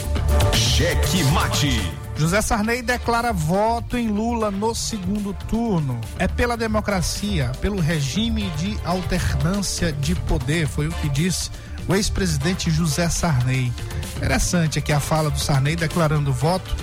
Cheque 0.54 1.24
Mate. 1.32 2.04
José 2.16 2.42
Sarney 2.42 2.82
declara 2.82 3.34
voto 3.34 3.98
em 3.98 4.08
Lula 4.08 4.52
no 4.52 4.74
segundo 4.76 5.34
turno. 5.48 6.00
É 6.20 6.28
pela 6.28 6.56
democracia, 6.56 7.52
pelo 7.60 7.80
regime 7.80 8.50
de 8.52 8.78
alternância 8.86 9.92
de 9.92 10.16
poder, 10.16 10.68
foi 10.68 10.88
o 10.88 10.92
que 10.92 11.10
disse 11.10 11.50
o 11.88 11.96
ex-presidente 11.96 12.70
José 12.70 13.10
Sarney. 13.10 13.74
Interessante 14.16 14.80
aqui 14.80 14.94
a 14.94 15.00
fala 15.00 15.30
do 15.30 15.40
Sarney 15.40 15.76
declarando 15.76 16.32
voto 16.32 16.74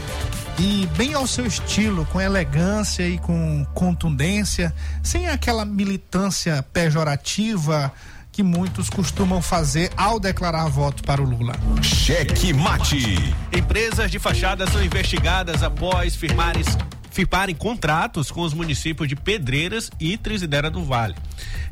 e 0.58 0.86
bem 0.96 1.14
ao 1.14 1.26
seu 1.26 1.46
estilo, 1.46 2.04
com 2.06 2.20
elegância 2.20 3.08
e 3.08 3.16
com 3.18 3.64
contundência, 3.72 4.74
sem 5.02 5.26
aquela 5.26 5.64
militância 5.64 6.62
pejorativa 6.62 7.90
que 8.32 8.42
muitos 8.42 8.88
costumam 8.88 9.42
fazer 9.42 9.90
ao 9.96 10.20
declarar 10.20 10.68
voto 10.68 11.02
para 11.02 11.20
o 11.20 11.24
Lula. 11.24 11.54
Cheque 11.82 12.52
Mate. 12.52 13.34
Empresas 13.52 14.10
de 14.10 14.18
fachada 14.18 14.66
são 14.70 14.82
investigadas 14.82 15.62
após 15.62 16.14
firmarem, 16.14 16.62
firmarem 17.10 17.54
contratos 17.54 18.30
com 18.30 18.42
os 18.42 18.54
municípios 18.54 19.08
de 19.08 19.16
Pedreiras 19.16 19.90
e 19.98 20.16
Trisidera 20.16 20.70
do 20.70 20.84
Vale. 20.84 21.14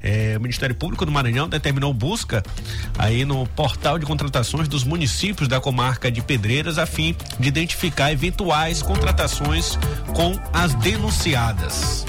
É, 0.02 0.34
o 0.36 0.40
Ministério 0.40 0.74
Público 0.74 1.04
do 1.04 1.12
Maranhão 1.12 1.48
determinou 1.48 1.92
busca 1.92 2.42
aí 2.98 3.24
no 3.24 3.46
portal 3.46 3.98
de 3.98 4.06
contratações 4.06 4.68
dos 4.68 4.84
municípios 4.84 5.48
da 5.48 5.60
comarca 5.60 6.10
de 6.10 6.22
Pedreiras 6.22 6.78
a 6.78 6.86
fim 6.86 7.16
de 7.38 7.48
identificar 7.48 8.12
eventuais 8.12 8.82
contratações 8.82 9.78
com 10.14 10.38
as 10.52 10.74
denunciadas. 10.74 12.04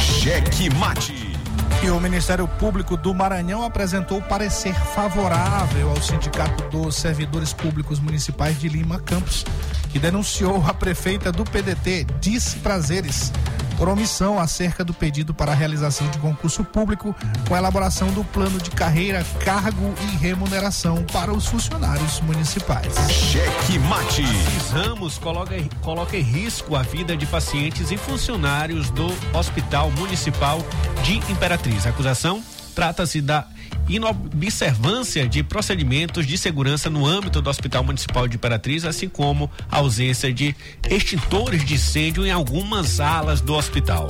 Cheque 0.00 0.70
Mate. 0.70 1.33
E 1.82 1.90
o 1.90 2.00
Ministério 2.00 2.48
Público 2.48 2.96
do 2.96 3.12
Maranhão 3.12 3.62
apresentou 3.62 4.20
parecer 4.22 4.74
favorável 4.74 5.90
ao 5.90 6.00
Sindicato 6.00 6.64
dos 6.70 6.96
Servidores 6.96 7.52
Públicos 7.52 8.00
Municipais 8.00 8.58
de 8.58 8.68
Lima 8.68 8.98
Campos, 9.00 9.44
que 9.90 9.98
denunciou 9.98 10.64
a 10.66 10.72
prefeita 10.72 11.30
do 11.30 11.44
PDT, 11.44 12.06
Disse 12.20 12.56
Prazeres, 12.56 13.32
por 13.76 13.88
omissão 13.88 14.38
acerca 14.38 14.84
do 14.84 14.94
pedido 14.94 15.34
para 15.34 15.52
a 15.52 15.54
realização 15.54 16.08
de 16.08 16.18
concurso 16.18 16.64
público 16.64 17.14
com 17.48 17.54
a 17.54 17.58
elaboração 17.58 18.10
do 18.12 18.24
plano 18.24 18.58
de 18.58 18.70
carreira, 18.70 19.24
cargo 19.44 19.92
e 20.02 20.16
remuneração 20.16 21.04
para 21.12 21.32
os 21.32 21.46
funcionários 21.46 22.20
municipais. 22.20 22.94
Cheque 23.10 23.78
Mate. 23.80 24.22
Assis 24.22 24.70
Ramos 24.70 25.18
coloca, 25.18 25.54
coloca 25.82 26.16
em 26.16 26.22
risco 26.22 26.76
a 26.76 26.82
vida 26.82 27.16
de 27.16 27.26
pacientes 27.26 27.90
e 27.90 27.96
funcionários 27.96 28.90
do 28.90 29.06
Hospital 29.32 29.90
Municipal 29.92 30.58
de 31.02 31.16
Imperatriz. 31.30 31.86
A 31.86 31.90
acusação 31.90 32.42
trata-se 32.74 33.20
da 33.20 33.46
inobservância 33.88 35.28
de 35.28 35.42
procedimentos 35.42 36.26
de 36.26 36.36
segurança 36.38 36.88
no 36.88 37.06
âmbito 37.06 37.40
do 37.40 37.50
Hospital 37.50 37.84
Municipal 37.84 38.26
de 38.26 38.36
Imperatriz, 38.36 38.84
assim 38.84 39.08
como 39.08 39.50
a 39.70 39.78
ausência 39.78 40.32
de 40.32 40.54
extintores 40.88 41.64
de 41.64 41.74
incêndio 41.74 42.26
em 42.26 42.30
algumas 42.30 43.00
alas 43.00 43.40
do 43.40 43.54
hospital. 43.54 44.06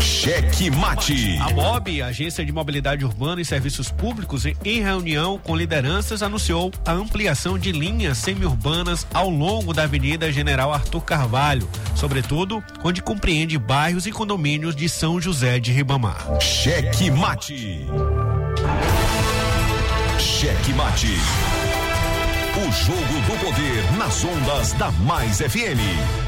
Cheque 0.00 0.70
Mate. 0.70 1.38
A 1.40 1.50
MOB, 1.50 2.02
Agência 2.02 2.44
de 2.44 2.52
Mobilidade 2.52 3.04
Urbana 3.04 3.40
e 3.40 3.44
Serviços 3.44 3.90
Públicos, 3.90 4.44
em 4.46 4.82
reunião 4.82 5.38
com 5.38 5.56
lideranças, 5.56 6.22
anunciou 6.22 6.72
a 6.86 6.92
ampliação 6.92 7.58
de 7.58 7.72
linhas 7.72 8.18
semi-urbanas 8.18 9.06
ao 9.12 9.28
longo 9.28 9.72
da 9.72 9.84
Avenida 9.84 10.30
General 10.30 10.72
Arthur 10.72 11.02
Carvalho, 11.02 11.68
sobretudo 11.96 12.62
onde 12.82 13.02
compreende 13.02 13.58
bairros 13.58 14.06
e 14.06 14.12
condomínios 14.12 14.76
de 14.76 14.88
São 14.88 15.20
José 15.20 15.58
de 15.58 15.72
Ribamar. 15.72 16.40
Cheque 16.40 17.10
Mate. 17.10 17.86
Cheque 20.18 20.72
Mate. 20.74 21.14
O 22.56 22.72
jogo 22.72 23.00
do 23.00 23.44
poder 23.44 23.98
nas 23.98 24.24
ondas 24.24 24.72
da 24.72 24.90
Mais 24.92 25.38
FM. 25.38 26.27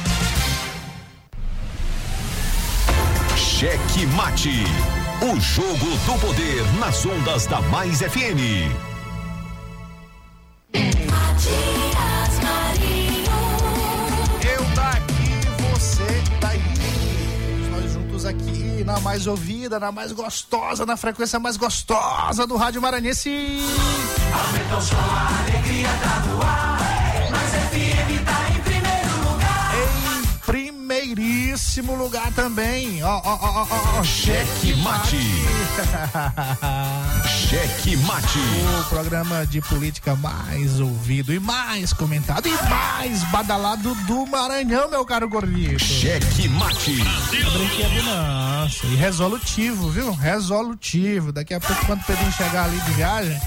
Cheque 3.61 4.07
Mate. 4.17 4.63
O 5.21 5.39
jogo 5.39 5.85
do 6.07 6.19
poder 6.19 6.63
nas 6.79 7.05
ondas 7.05 7.45
da 7.45 7.61
Mais 7.61 7.99
FM. 7.99 8.41
Eu 14.43 14.65
daqui, 14.73 15.69
você 15.69 16.23
daí. 16.39 16.59
Nós 17.69 17.91
juntos 17.93 18.25
aqui 18.25 18.83
na 18.83 18.99
mais 18.99 19.27
ouvida, 19.27 19.79
na 19.79 19.91
mais 19.91 20.11
gostosa, 20.11 20.83
na 20.83 20.97
frequência 20.97 21.37
mais 21.37 21.55
gostosa 21.55 22.47
do 22.47 22.57
Rádio 22.57 22.81
Maranhense. 22.81 23.59
Aumenta 24.43 24.75
o 24.75 24.81
som, 24.81 24.95
a 24.95 25.39
alegria 25.43 25.89
tá 26.01 26.19
no 26.25 26.41
ar. 26.41 26.80
Primeiríssimo 31.61 31.95
lugar 31.95 32.31
também. 32.33 33.03
Ó, 33.03 33.21
ó, 33.23 33.23
ó, 33.23 33.67
ó, 33.69 33.99
ó. 33.99 34.03
Cheque 34.03 34.73
Mate. 34.77 35.17
Cheque 37.27 37.95
Mate. 37.97 38.39
O 38.79 38.83
programa 38.89 39.45
de 39.45 39.61
política 39.61 40.15
mais 40.15 40.79
ouvido 40.79 41.33
e 41.33 41.39
mais 41.39 41.93
comentado 41.93 42.47
e 42.47 42.51
mais 42.51 43.23
badalado 43.25 43.93
do 44.05 44.25
Maranhão, 44.25 44.89
meu 44.89 45.05
caro 45.05 45.29
gordito. 45.29 45.79
Cheque 45.79 46.49
Mate. 46.49 46.95
Brinquedo. 47.29 48.91
E 48.91 48.95
resolutivo, 48.95 49.89
viu? 49.89 50.11
Resolutivo. 50.11 51.31
Daqui 51.31 51.53
a 51.53 51.59
pouco, 51.59 51.85
quando 51.85 52.01
o 52.01 52.05
Pedrinho 52.05 52.31
chegar 52.33 52.65
ali 52.65 52.79
de 52.81 52.91
viagem, 52.91 53.39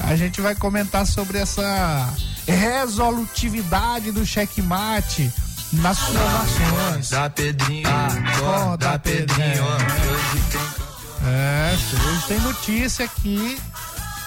a 0.00 0.14
gente 0.14 0.40
vai 0.40 0.54
comentar 0.54 1.06
sobre 1.06 1.38
essa 1.38 2.12
resolutividade 2.46 4.12
do 4.12 4.24
checkmate 4.24 5.32
nas 5.72 5.98
suas 5.98 6.16
ações. 6.16 7.10
Da 7.10 7.30
Pedrinho, 7.30 7.88
Ó, 8.42 8.76
da 8.76 8.98
Pedrinho. 8.98 9.64
Hoje 9.64 10.42
tem 10.50 10.60
É, 11.28 11.74
hoje 11.74 12.26
tem 12.28 12.40
notícia 12.40 13.04
aqui 13.04 13.58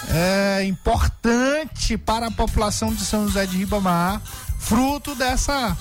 é, 0.10 0.64
importante 0.66 1.98
para 1.98 2.28
a 2.28 2.32
população 2.32 2.94
de 2.94 3.06
São 3.06 3.28
José 3.28 3.46
de 3.46 3.58
Ribamar, 3.58 4.22
fruto 4.60 5.14
dessa 5.16 5.78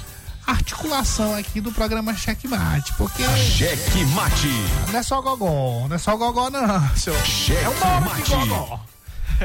articulação 0.46 1.34
aqui 1.34 1.60
do 1.60 1.72
programa 1.72 2.14
Checkmate, 2.14 2.94
porque 2.94 3.22
Cheque 3.36 4.04
Mate. 4.06 4.48
não 4.90 4.98
é 4.98 5.02
só 5.02 5.20
gogó, 5.20 5.86
não 5.88 5.94
é 5.94 5.98
só 5.98 6.16
gogó 6.16 6.48
não, 6.50 6.96
seu. 6.96 7.14
Cheque 7.24 7.64
é 7.64 8.00
de 8.00 8.04
mate. 8.04 8.30
gogó. 8.30 8.80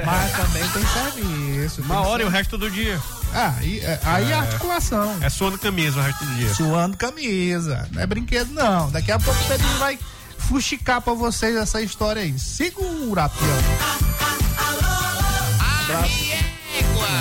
Mas 0.05 0.31
também 0.31 0.63
tem 0.69 0.83
serviço. 0.87 1.81
Uma 1.83 1.95
tem 2.01 2.05
hora 2.05 2.23
e 2.23 2.25
o 2.25 2.29
resto 2.29 2.57
do 2.57 2.69
dia. 2.69 2.99
Ah, 3.33 3.53
é, 3.61 3.99
aí 4.03 4.31
É. 4.31 4.33
a 4.33 4.39
articulação. 4.41 5.17
É 5.21 5.29
suando 5.29 5.57
camisa 5.59 5.99
o 5.99 6.03
resto 6.03 6.25
do 6.25 6.35
dia. 6.35 6.53
Suando 6.53 6.97
camisa. 6.97 7.87
Não 7.91 8.01
é 8.01 8.05
brinquedo, 8.07 8.51
não. 8.53 8.89
Daqui 8.91 9.11
a 9.11 9.19
pouco 9.19 9.39
o 9.41 9.47
Pedrinho 9.47 9.77
vai 9.77 9.99
fuxicar 10.39 11.01
pra 11.01 11.13
vocês 11.13 11.55
essa 11.55 11.81
história 11.81 12.21
aí. 12.21 12.37
Segura, 12.39 13.29
peão. 13.29 13.63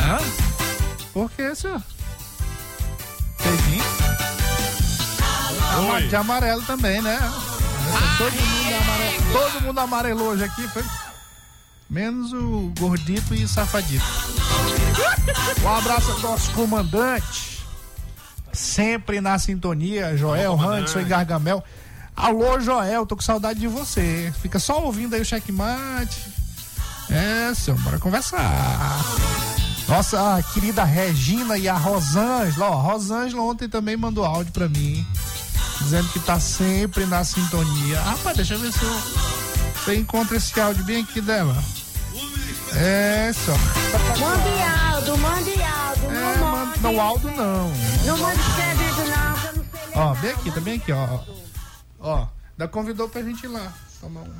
Hã? 0.08 0.18
Por 1.12 1.30
que, 1.30 1.54
senhor? 1.54 1.82
Pedrinho? 3.38 3.84
De 6.08 6.16
amarelo 6.16 6.62
também, 6.62 7.00
né? 7.02 7.18
Todo 8.18 8.32
mundo, 8.32 8.70
é 8.70 8.78
amarelo, 8.78 9.22
todo 9.32 9.60
mundo 9.62 9.80
amarelou 9.80 10.28
hoje 10.28 10.44
aqui, 10.44 10.68
foi? 10.68 10.84
Menos 11.92 12.32
o 12.32 12.72
gordito 12.78 13.34
e 13.34 13.46
safadito. 13.46 14.02
Um 15.62 15.68
abraço 15.68 16.10
ao 16.10 16.20
nosso 16.20 16.50
comandante. 16.52 17.60
Sempre 18.50 19.20
na 19.20 19.38
sintonia, 19.38 20.16
Joel, 20.16 20.58
Hanson 20.58 21.00
e 21.00 21.04
Gargamel. 21.04 21.62
Alô, 22.16 22.58
Joel, 22.58 23.04
tô 23.04 23.14
com 23.14 23.20
saudade 23.20 23.60
de 23.60 23.68
você. 23.68 24.32
Fica 24.40 24.58
só 24.58 24.82
ouvindo 24.82 25.14
aí 25.14 25.20
o 25.20 25.24
checkmate. 25.24 26.18
É, 27.10 27.52
senhor, 27.54 27.78
bora 27.80 27.98
conversar. 27.98 28.98
Nossa 29.86 30.42
querida 30.54 30.84
Regina 30.84 31.58
e 31.58 31.68
a 31.68 31.76
Rosângela. 31.76 32.70
Ó, 32.70 32.72
a 32.72 32.82
Rosângela 32.82 33.42
ontem 33.42 33.68
também 33.68 33.98
mandou 33.98 34.24
áudio 34.24 34.50
pra 34.50 34.66
mim. 34.66 35.06
Dizendo 35.78 36.08
que 36.08 36.20
tá 36.20 36.40
sempre 36.40 37.04
na 37.04 37.22
sintonia. 37.22 38.00
Rapaz, 38.00 38.38
deixa 38.38 38.54
eu 38.54 38.60
ver 38.60 38.72
se 38.72 38.82
eu, 38.82 39.02
se 39.84 39.90
eu 39.90 39.94
encontro 39.94 40.34
esse 40.34 40.58
áudio 40.58 40.84
bem 40.84 41.02
aqui 41.02 41.20
dela. 41.20 41.54
É, 42.76 43.32
só. 43.32 43.52
Mande 44.18 44.62
Aldo, 44.92 45.16
mande 45.18 45.62
Aldo, 45.62 46.06
É, 46.06 46.36
não 46.36 46.50
mande. 46.50 46.80
não, 46.80 47.00
Aldo 47.00 47.30
não. 47.32 47.72
Não 48.04 48.18
mande 48.18 48.40
escrevido 48.40 49.04
não, 49.06 49.34
que 49.34 49.46
eu 49.46 49.52
não 49.54 49.64
sei. 49.64 49.92
Ó, 49.94 50.14
bem 50.14 50.30
aqui, 50.32 50.50
tá 50.50 50.60
bem 50.60 50.74
aqui, 50.76 50.92
ó. 50.92 51.18
Ó, 52.00 52.26
ainda 52.52 52.68
convidou 52.68 53.08
pra 53.08 53.22
gente 53.22 53.44
ir 53.44 53.48
lá. 53.48 53.72
Tomar 54.00 54.20
um. 54.20 54.32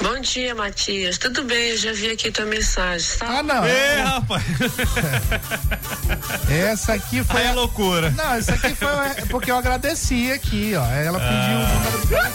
Bom 0.00 0.18
dia, 0.20 0.54
Matias. 0.54 1.16
Tudo 1.16 1.44
bem? 1.44 1.76
Já 1.76 1.92
vi 1.92 2.10
aqui 2.10 2.30
tua 2.32 2.44
mensagem. 2.44 3.18
Tá? 3.18 3.38
Ah, 3.38 3.42
não. 3.42 3.64
Ê, 3.64 4.00
rapaz. 4.02 4.42
Essa 6.50 6.94
aqui 6.94 7.22
foi. 7.22 7.40
Aí 7.40 7.46
é 7.46 7.52
loucura. 7.52 8.10
Não, 8.10 8.36
isso 8.36 8.50
aqui 8.50 8.74
foi 8.74 8.88
porque 9.30 9.50
eu 9.52 9.56
agradeci 9.56 10.32
aqui, 10.32 10.74
ó. 10.74 10.84
Ela 10.86 11.20
pediu 11.20 11.56
o 11.56 11.68
número 11.68 12.06
dela. 12.06 12.32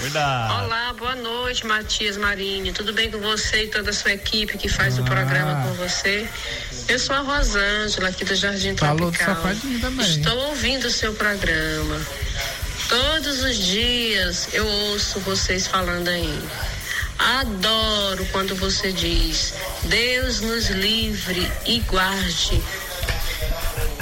Cuidado. 0.00 0.64
Olá, 0.64 0.81
noite, 1.52 1.66
Matias 1.66 2.16
Marinho. 2.16 2.72
Tudo 2.72 2.94
bem 2.94 3.10
com 3.10 3.18
você 3.18 3.64
e 3.64 3.68
toda 3.68 3.90
a 3.90 3.92
sua 3.92 4.12
equipe 4.12 4.56
que 4.56 4.70
faz 4.70 4.98
o 4.98 5.02
programa 5.02 5.62
com 5.62 5.74
você? 5.74 6.26
Eu 6.88 6.98
sou 6.98 7.14
a 7.14 7.18
Rosângela, 7.18 8.08
aqui 8.08 8.24
do 8.24 8.34
Jardim 8.34 8.74
Falou 8.74 9.10
do 9.10 9.18
Tropical. 9.18 9.54
também. 9.80 10.06
Estou 10.06 10.36
ouvindo 10.48 10.86
o 10.86 10.90
seu 10.90 11.12
programa. 11.12 12.00
Todos 12.88 13.42
os 13.42 13.56
dias 13.58 14.48
eu 14.54 14.66
ouço 14.66 15.20
vocês 15.20 15.66
falando 15.66 16.08
aí. 16.08 16.42
Adoro 17.18 18.24
quando 18.32 18.54
você 18.56 18.90
diz: 18.90 19.52
Deus 19.82 20.40
nos 20.40 20.70
livre 20.70 21.52
e 21.66 21.80
guarde 21.80 22.62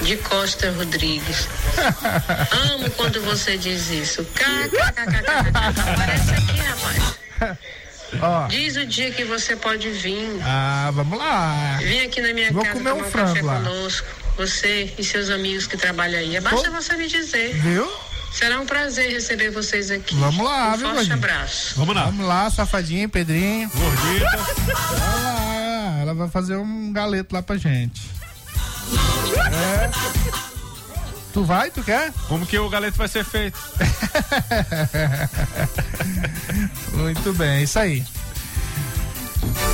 de 0.03 0.17
Costa 0.19 0.71
Rodrigues. 0.71 1.49
Amo 2.73 2.89
quando 2.91 3.21
você 3.23 3.59
diz 3.59 3.91
isso. 3.91 4.25
KKKKK. 4.25 5.31
Aparece 5.53 6.31
aqui, 6.31 6.61
rapaz. 6.61 7.20
Ó. 8.21 8.47
Diz 8.49 8.77
o 8.77 8.85
dia 8.87 9.11
que 9.13 9.25
você 9.25 9.55
pode 9.55 9.89
vir. 9.91 10.41
Ah, 10.43 10.91
vamos 10.93 11.17
lá. 11.19 11.79
Vem 11.81 12.01
aqui 12.03 12.21
na 12.21 12.33
minha 12.33 12.53
Vou 12.53 12.63
casa 12.63 12.77
comer 12.77 12.93
um 12.93 12.99
café 12.99 13.11
frango 13.11 13.47
lá. 13.47 13.55
conosco. 13.57 14.07
Você 14.37 14.93
e 14.99 15.05
seus 15.05 15.31
amigos 15.31 15.67
que 15.67 15.77
trabalham 15.77 16.19
aí. 16.19 16.41
Basta 16.41 16.71
você 16.71 16.97
me 16.97 17.07
dizer. 17.07 17.53
Viu? 17.55 17.89
Será 18.33 18.61
um 18.61 18.67
prazer 18.67 19.11
receber 19.11 19.51
vocês 19.51 19.91
aqui. 19.91 20.15
Vamos 20.17 20.45
lá, 20.45 20.73
um 20.73 20.77
viu, 20.77 20.89
forte 20.95 21.13
abraço. 21.13 21.75
Vamos 21.77 21.95
lá. 21.95 22.05
Vamos 22.07 22.27
lá, 22.27 22.51
safadinho, 22.51 23.09
Pedrinho. 23.09 23.69
Gordita. 23.69 24.39
Lá. 24.99 25.99
Ela 26.01 26.15
vai 26.15 26.29
fazer 26.29 26.57
um 26.57 26.93
galeto 26.93 27.35
lá 27.35 27.43
pra 27.43 27.57
gente. 27.57 28.01
É. 29.53 30.50
Tu 31.33 31.45
vai? 31.45 31.71
Tu 31.71 31.83
quer? 31.83 32.13
Como 32.29 32.45
que 32.45 32.59
o 32.59 32.69
galeto 32.69 32.99
vai 32.99 33.09
ser 33.09 33.25
feito? 33.25 33.59
Muito 36.93 37.33
bem, 37.35 37.63
isso 37.63 37.79
aí. 37.79 38.03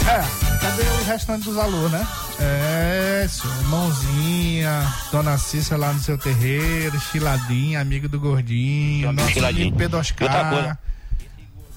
É, 0.07 0.59
cadê 0.61 0.83
o 0.83 1.05
restante 1.05 1.45
dos 1.45 1.59
alô, 1.59 1.89
né? 1.89 2.07
É, 2.39 3.27
senhor, 3.29 3.65
mãozinha, 3.69 4.93
Dona 5.11 5.39
Cícia 5.39 5.77
lá 5.77 5.93
no 5.93 6.01
seu 6.01 6.17
terreiro, 6.19 6.99
Chiladinha, 7.01 7.81
amigo 7.81 8.09
do 8.09 8.21
Gordinho, 8.21 9.11
nosso 9.13 9.31
Chiladinho. 9.31 9.63
amigo 9.69 9.79
Pedro 9.79 9.99
Outra 9.99 10.13
Oscar. 10.13 10.51
coisa. 10.51 10.79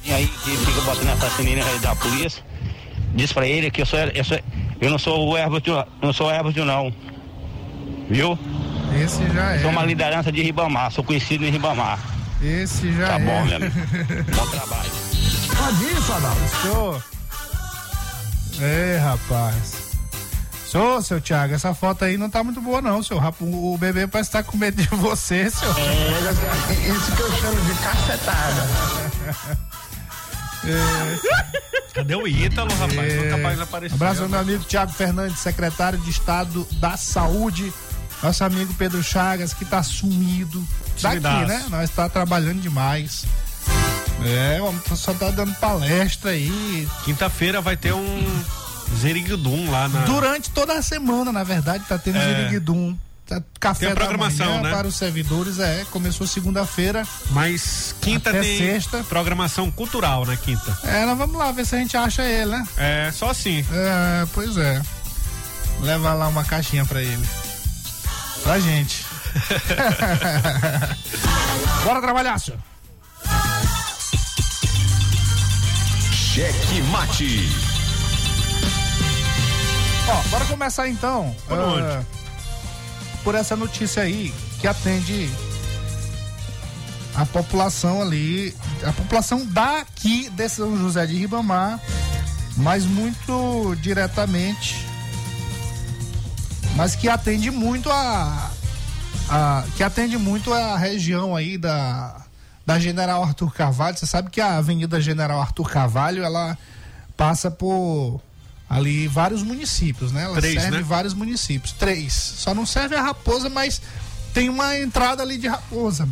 E 0.03 0.13
aí 0.13 0.27
que 0.27 0.51
fica 0.57 0.81
botando 0.81 1.23
essa 1.23 1.41
menina 1.41 1.65
da 1.81 1.95
polícia. 1.95 2.43
Diz 3.15 3.33
pra 3.33 3.47
ele 3.47 3.71
que 3.71 3.81
eu 3.81 3.85
sou, 3.85 3.99
eu, 3.99 4.23
sou, 4.23 4.39
eu 4.79 4.89
não 4.89 4.99
sou 4.99 5.27
o 5.29 5.37
Herbert, 5.37 5.63
eu 5.65 5.85
não 6.01 6.13
sou 6.13 6.27
o 6.27 6.31
Herbert 6.31 6.55
não. 6.65 6.93
Viu? 8.09 8.37
Esse 8.95 9.27
já 9.33 9.51
é. 9.55 9.59
Sou 9.61 9.71
uma 9.71 9.83
liderança 9.85 10.31
de 10.31 10.41
Ribamar, 10.41 10.91
sou 10.91 11.03
conhecido 11.03 11.45
em 11.45 11.49
Ribamar. 11.51 11.99
Esse 12.41 12.91
já 12.93 13.07
Tá 13.07 13.15
é. 13.15 13.19
bom, 13.19 13.45
meu 13.45 13.55
amigo. 13.57 13.75
Bom 14.35 14.47
trabalho. 14.47 14.91
Isso, 15.81 16.13
Adalto. 16.13 16.39
Senhor. 16.61 17.03
É, 18.61 18.97
rapaz. 19.03 19.89
Senhor, 20.69 21.03
seu 21.03 21.19
Thiago, 21.19 21.53
essa 21.55 21.73
foto 21.73 22.05
aí 22.05 22.17
não 22.17 22.29
tá 22.29 22.43
muito 22.43 22.61
boa, 22.61 22.81
não, 22.81 23.01
senhor. 23.01 23.19
Rap- 23.21 23.41
O 23.41 23.77
bebê 23.77 24.05
parece 24.07 24.29
estar 24.29 24.43
com 24.43 24.55
medo 24.57 24.81
de 24.81 24.87
você, 24.95 25.49
senhor. 25.49 25.75
É, 25.79 26.73
isso 26.89 27.11
que 27.15 27.21
eu 27.21 27.31
chamo 27.33 27.59
de 27.61 27.73
cacetada. 27.81 28.67
Cadê 31.93 32.15
o 32.15 32.27
Ítalo, 32.27 32.71
rapaz? 32.75 33.13
Não 33.15 33.29
capaz 33.37 33.57
de 33.57 33.63
aparecer. 33.63 33.95
Abraço 33.95 34.23
ao 34.23 34.29
meu 34.29 34.39
amigo 34.39 34.63
Tiago 34.65 34.91
Fernandes, 34.91 35.39
secretário 35.39 35.97
de 35.99 36.09
Estado 36.09 36.67
da 36.73 36.95
Saúde. 36.97 37.73
Nosso 38.21 38.43
amigo 38.43 38.73
Pedro 38.73 39.01
Chagas, 39.01 39.53
que 39.53 39.63
tá 39.65 39.81
sumido. 39.81 40.59
Daqui, 41.01 41.21
Sumidaço. 41.21 41.47
né? 41.47 41.65
Nós 41.69 41.89
tá 41.89 42.09
trabalhando 42.09 42.61
demais. 42.61 43.25
É, 44.25 44.61
homem 44.61 44.81
só 44.95 45.13
tá 45.13 45.29
dando 45.31 45.53
palestra 45.55 46.31
aí. 46.31 46.87
Quinta-feira 47.05 47.61
vai 47.61 47.77
ter 47.77 47.93
um 47.93 48.43
Zerigdum 48.99 49.71
lá 49.71 49.87
na. 49.87 50.01
Durante 50.01 50.49
toda 50.49 50.73
a 50.73 50.81
semana, 50.81 51.31
na 51.31 51.43
verdade, 51.43 51.85
tá 51.87 51.97
tendo 51.97 52.17
É. 52.17 52.35
Ziriguidum. 52.35 52.97
Tá- 53.25 53.41
Café 53.59 53.85
Tem 53.85 53.91
a 53.91 53.95
programação, 53.95 54.45
da 54.47 54.51
manhã 54.53 54.63
né? 54.63 54.71
para 54.71 54.87
os 54.87 54.95
servidores, 54.97 55.59
é. 55.59 55.85
Começou 55.91 56.25
segunda-feira. 56.27 57.07
Mas 57.29 57.95
quinta 58.01 58.31
Até 58.31 58.41
tem 58.41 58.57
sexta. 58.57 59.03
programação 59.03 59.69
cultural 59.71 60.25
na 60.25 60.35
quinta. 60.35 60.77
É, 60.83 61.05
nós 61.05 61.15
vamos 61.17 61.37
lá 61.37 61.51
ver 61.51 61.65
se 61.65 61.75
a 61.75 61.77
gente 61.77 61.95
acha 61.95 62.23
ele, 62.23 62.49
né? 62.51 62.67
É, 62.75 63.11
só 63.13 63.29
assim. 63.29 63.63
É, 63.71 64.25
pois 64.33 64.57
é. 64.57 64.81
Leva 65.81 66.13
lá 66.13 66.27
uma 66.27 66.43
caixinha 66.43 66.83
pra 66.85 67.01
ele. 67.03 67.23
Pra 68.43 68.59
gente. 68.59 69.05
Bora 71.83 72.01
trabalhar, 72.01 72.39
senhor. 72.39 72.59
Cheque 76.11 76.81
mate. 76.91 77.49
Ó, 80.07 80.21
bora 80.29 80.45
começar 80.45 80.87
então. 80.87 81.35
Por 81.47 81.59
ah, 81.59 81.65
onde? 81.65 82.07
por 83.23 83.35
essa 83.35 83.55
notícia 83.55 84.03
aí 84.03 84.33
que 84.59 84.67
atende 84.67 85.29
a 87.15 87.25
população 87.25 88.01
ali, 88.01 88.53
a 88.83 88.91
população 88.91 89.45
daqui 89.45 90.29
de 90.29 90.49
São 90.49 90.77
José 90.77 91.05
de 91.05 91.15
Ribamar, 91.15 91.79
mas 92.57 92.85
muito 92.85 93.75
diretamente, 93.81 94.85
mas 96.79 96.95
que 96.95 97.09
atende 97.09 97.51
muito 97.51 97.91
a, 97.91 98.51
a 99.29 99.65
que 99.75 99.83
atende 99.83 100.17
muito 100.17 100.53
a 100.53 100.77
região 100.77 101.35
aí 101.35 101.57
da 101.57 102.21
da 102.65 102.79
General 102.79 103.21
Arthur 103.21 103.51
Carvalho. 103.51 103.97
Você 103.97 104.05
sabe 104.05 104.29
que 104.29 104.39
a 104.39 104.55
Avenida 104.55 105.01
General 105.01 105.41
Arthur 105.41 105.69
Carvalho, 105.69 106.23
ela 106.23 106.57
passa 107.17 107.51
por 107.51 108.21
ali 108.69 109.09
vários 109.09 109.43
municípios, 109.43 110.13
né? 110.13 110.23
Ela 110.23 110.35
Três, 110.35 110.61
serve 110.61 110.77
né? 110.77 110.83
vários 110.83 111.13
municípios. 111.13 111.73
Três. 111.73 112.13
Só 112.13 112.53
não 112.53 112.65
serve 112.65 112.95
a 112.95 113.01
Raposa, 113.01 113.49
mas 113.49 113.81
tem 114.33 114.47
uma 114.47 114.79
entrada 114.79 115.21
ali 115.21 115.37
de 115.37 115.49
Raposa, 115.49 116.07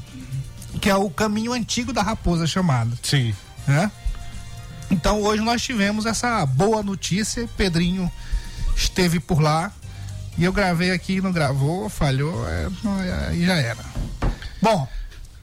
que 0.82 0.89
é 0.89 0.95
o 0.97 1.10
caminho 1.10 1.53
antigo 1.53 1.93
da 1.93 2.01
Raposa 2.01 2.45
chamado. 2.45 2.99
Sim. 3.01 3.34
Né? 3.65 3.89
Então 4.91 5.21
hoje 5.21 5.41
nós 5.41 5.62
tivemos 5.62 6.06
essa 6.06 6.45
boa 6.45 6.84
notícia. 6.84 7.47
Pedrinho 7.56 8.12
esteve 8.75 9.21
por 9.21 9.39
lá 9.39 9.71
e 10.38 10.43
eu 10.43 10.54
gravei 10.54 10.91
aqui, 10.91 11.21
não 11.21 11.32
gravou, 11.32 11.89
falhou, 11.89 12.47
é, 12.47 12.67
é, 13.08 13.28
aí 13.30 13.45
já 13.45 13.56
era. 13.56 13.84
Bom, 14.62 14.88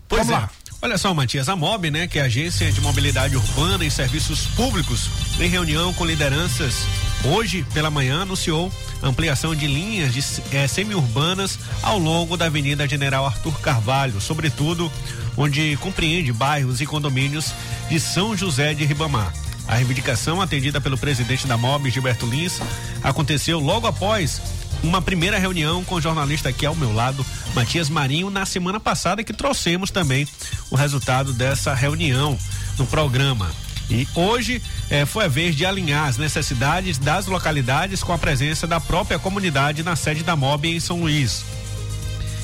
Pois 0.08 0.26
vamos 0.26 0.42
é. 0.42 0.46
lá. 0.46 0.50
Olha 0.82 0.98
só, 0.98 1.14
Matias, 1.14 1.48
a 1.48 1.56
MOB, 1.56 1.90
né, 1.90 2.06
que 2.06 2.18
é 2.18 2.22
a 2.22 2.26
Agência 2.26 2.70
de 2.70 2.80
Mobilidade 2.80 3.36
Urbana 3.36 3.84
e 3.86 3.90
Serviços 3.90 4.46
Públicos, 4.48 5.08
em 5.40 5.48
reunião 5.48 5.94
com 5.94 6.04
lideranças 6.04 6.84
hoje 7.24 7.64
pela 7.72 7.90
manhã 7.90 8.20
anunciou 8.20 8.70
ampliação 9.02 9.54
de 9.54 9.66
linhas 9.66 10.12
de 10.12 10.22
eh, 10.54 10.68
semi-urbanas 10.68 11.58
ao 11.82 11.98
longo 11.98 12.36
da 12.36 12.46
Avenida 12.46 12.86
General 12.86 13.24
Arthur 13.24 13.58
Carvalho, 13.60 14.20
sobretudo 14.20 14.92
onde 15.36 15.76
compreende 15.78 16.32
bairros 16.32 16.82
e 16.82 16.86
condomínios 16.86 17.52
de 17.88 17.98
São 17.98 18.36
José 18.36 18.74
de 18.74 18.84
Ribamar. 18.84 19.32
A 19.66 19.76
reivindicação 19.76 20.42
atendida 20.42 20.80
pelo 20.80 20.98
presidente 20.98 21.46
da 21.46 21.56
MOB, 21.56 21.90
Gilberto 21.90 22.26
Lins, 22.26 22.60
aconteceu 23.02 23.58
logo 23.58 23.86
após 23.86 24.40
uma 24.84 25.00
primeira 25.00 25.38
reunião 25.38 25.82
com 25.82 25.96
o 25.96 26.00
jornalista 26.00 26.50
aqui 26.50 26.66
ao 26.66 26.76
meu 26.76 26.94
lado, 26.94 27.24
Matias 27.54 27.88
Marinho, 27.88 28.30
na 28.30 28.44
semana 28.44 28.78
passada, 28.78 29.24
que 29.24 29.32
trouxemos 29.32 29.90
também 29.90 30.28
o 30.70 30.76
resultado 30.76 31.32
dessa 31.32 31.74
reunião 31.74 32.38
no 32.78 32.86
programa. 32.86 33.50
E 33.90 34.06
hoje 34.14 34.62
eh, 34.90 35.04
foi 35.04 35.24
a 35.24 35.28
vez 35.28 35.56
de 35.56 35.64
alinhar 35.66 36.06
as 36.06 36.16
necessidades 36.16 36.98
das 36.98 37.26
localidades 37.26 38.02
com 38.02 38.12
a 38.12 38.18
presença 38.18 38.66
da 38.66 38.78
própria 38.78 39.18
comunidade 39.18 39.82
na 39.82 39.96
sede 39.96 40.22
da 40.22 40.36
MOB 40.36 40.66
em 40.66 40.80
São 40.80 41.00
Luís. 41.00 41.44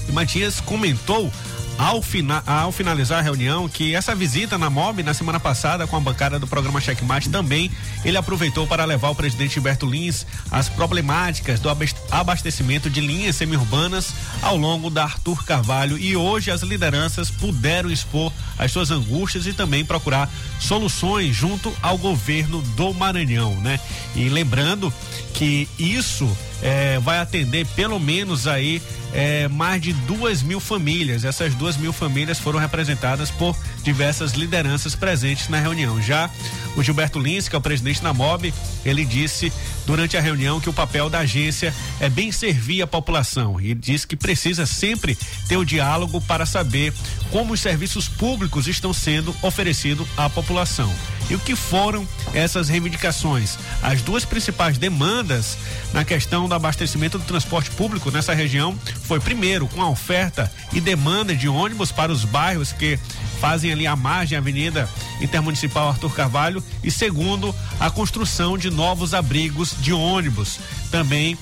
E 0.08 0.12
Matias 0.12 0.60
comentou 0.60 1.30
ao, 1.78 2.02
fina, 2.02 2.42
ao 2.46 2.70
finalizar 2.70 3.18
a 3.20 3.22
reunião 3.22 3.68
que 3.68 3.94
essa 3.94 4.14
visita 4.14 4.58
na 4.58 4.68
MOB 4.68 5.02
na 5.02 5.14
semana 5.14 5.40
passada 5.40 5.86
com 5.86 5.96
a 5.96 6.00
bancada 6.00 6.38
do 6.38 6.46
programa 6.46 6.80
Checkmate 6.80 7.30
também 7.30 7.70
ele 8.04 8.16
aproveitou 8.18 8.66
para 8.66 8.84
levar 8.84 9.08
o 9.10 9.14
presidente 9.14 9.54
Gilberto 9.54 9.86
Lins 9.86 10.26
as 10.50 10.68
problemáticas 10.68 11.58
do 11.58 11.70
abas- 11.70 11.94
abastecimento 12.10 12.90
de 12.90 13.00
linhas 13.00 13.36
semi-urbanas 13.36 14.12
ao 14.42 14.56
longo 14.56 14.90
da 14.90 15.04
Arthur 15.04 15.44
Carvalho 15.44 15.96
e 15.96 16.14
hoje 16.16 16.50
as 16.50 16.62
lideranças 16.62 17.30
puderam 17.30 17.90
expor 17.90 18.30
as 18.58 18.70
suas 18.70 18.90
angústias 18.90 19.46
e 19.46 19.52
também 19.52 19.84
procurar 19.84 20.30
soluções 20.58 21.34
junto 21.34 21.74
ao 21.80 21.96
governo 21.96 22.60
do 22.76 22.92
Maranhão, 22.92 23.54
né? 23.56 23.80
E 24.14 24.28
lembrando 24.28 24.92
que 25.32 25.66
isso 25.78 26.28
eh, 26.62 26.98
vai 27.00 27.18
atender 27.18 27.66
pelo 27.74 27.98
menos 27.98 28.46
aí 28.46 28.82
eh, 29.12 29.48
mais 29.48 29.80
de 29.80 29.92
duas 29.92 30.42
mil 30.42 30.60
famílias. 30.60 31.24
Essas 31.24 31.54
duas 31.54 31.76
mil 31.76 31.92
famílias 31.92 32.38
foram 32.38 32.58
representadas 32.58 33.30
por 33.30 33.56
diversas 33.82 34.32
lideranças 34.32 34.94
presentes 34.94 35.48
na 35.48 35.58
reunião. 35.58 36.00
Já 36.00 36.30
o 36.76 36.82
Gilberto 36.82 37.18
Lins, 37.18 37.48
que 37.48 37.54
é 37.56 37.58
o 37.58 37.62
presidente 37.62 38.02
da 38.02 38.12
MOB, 38.12 38.52
ele 38.84 39.04
disse 39.04 39.52
durante 39.90 40.16
a 40.16 40.20
reunião 40.20 40.60
que 40.60 40.70
o 40.70 40.72
papel 40.72 41.10
da 41.10 41.18
agência 41.18 41.74
é 41.98 42.08
bem 42.08 42.30
servir 42.30 42.80
a 42.80 42.86
população 42.86 43.60
e 43.60 43.74
disse 43.74 44.06
que 44.06 44.14
precisa 44.14 44.64
sempre 44.64 45.18
ter 45.48 45.56
o 45.56 45.64
diálogo 45.64 46.20
para 46.20 46.46
saber 46.46 46.94
como 47.32 47.54
os 47.54 47.60
serviços 47.60 48.08
públicos 48.08 48.68
estão 48.68 48.92
sendo 48.92 49.34
oferecidos 49.42 50.06
à 50.16 50.30
população. 50.30 50.94
E 51.28 51.34
o 51.34 51.40
que 51.40 51.56
foram 51.56 52.06
essas 52.32 52.68
reivindicações? 52.68 53.58
As 53.82 54.00
duas 54.00 54.24
principais 54.24 54.78
demandas 54.78 55.58
na 55.92 56.04
questão 56.04 56.48
do 56.48 56.54
abastecimento 56.54 57.18
do 57.18 57.24
transporte 57.24 57.70
público 57.72 58.12
nessa 58.12 58.32
região 58.32 58.78
foi 59.02 59.18
primeiro 59.18 59.66
com 59.66 59.82
a 59.82 59.90
oferta 59.90 60.50
e 60.72 60.80
demanda 60.80 61.34
de 61.34 61.48
ônibus 61.48 61.90
para 61.90 62.12
os 62.12 62.24
bairros 62.24 62.70
que 62.72 62.96
fazem 63.40 63.72
ali 63.72 63.86
a 63.86 63.96
margem 63.96 64.36
Avenida 64.36 64.88
Intermunicipal 65.20 65.88
Arthur 65.88 66.14
Carvalho 66.14 66.62
e 66.84 66.90
segundo 66.90 67.54
a 67.80 67.90
construção 67.90 68.58
de 68.58 68.70
novos 68.70 69.14
abrigos 69.14 69.74
de 69.80 69.92
ônibus. 69.92 70.60
Também 70.90 71.36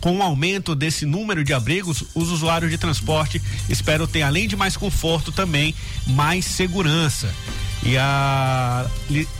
com 0.00 0.18
o 0.18 0.22
aumento 0.22 0.74
desse 0.74 1.06
número 1.06 1.42
de 1.42 1.54
abrigos, 1.54 2.04
os 2.14 2.30
usuários 2.30 2.70
de 2.70 2.76
transporte 2.76 3.40
esperam 3.70 4.06
ter, 4.06 4.20
além 4.20 4.46
de 4.46 4.54
mais 4.54 4.76
conforto, 4.76 5.32
também 5.32 5.74
mais 6.06 6.44
segurança. 6.44 7.34
E 7.84 7.98
a, 7.98 8.86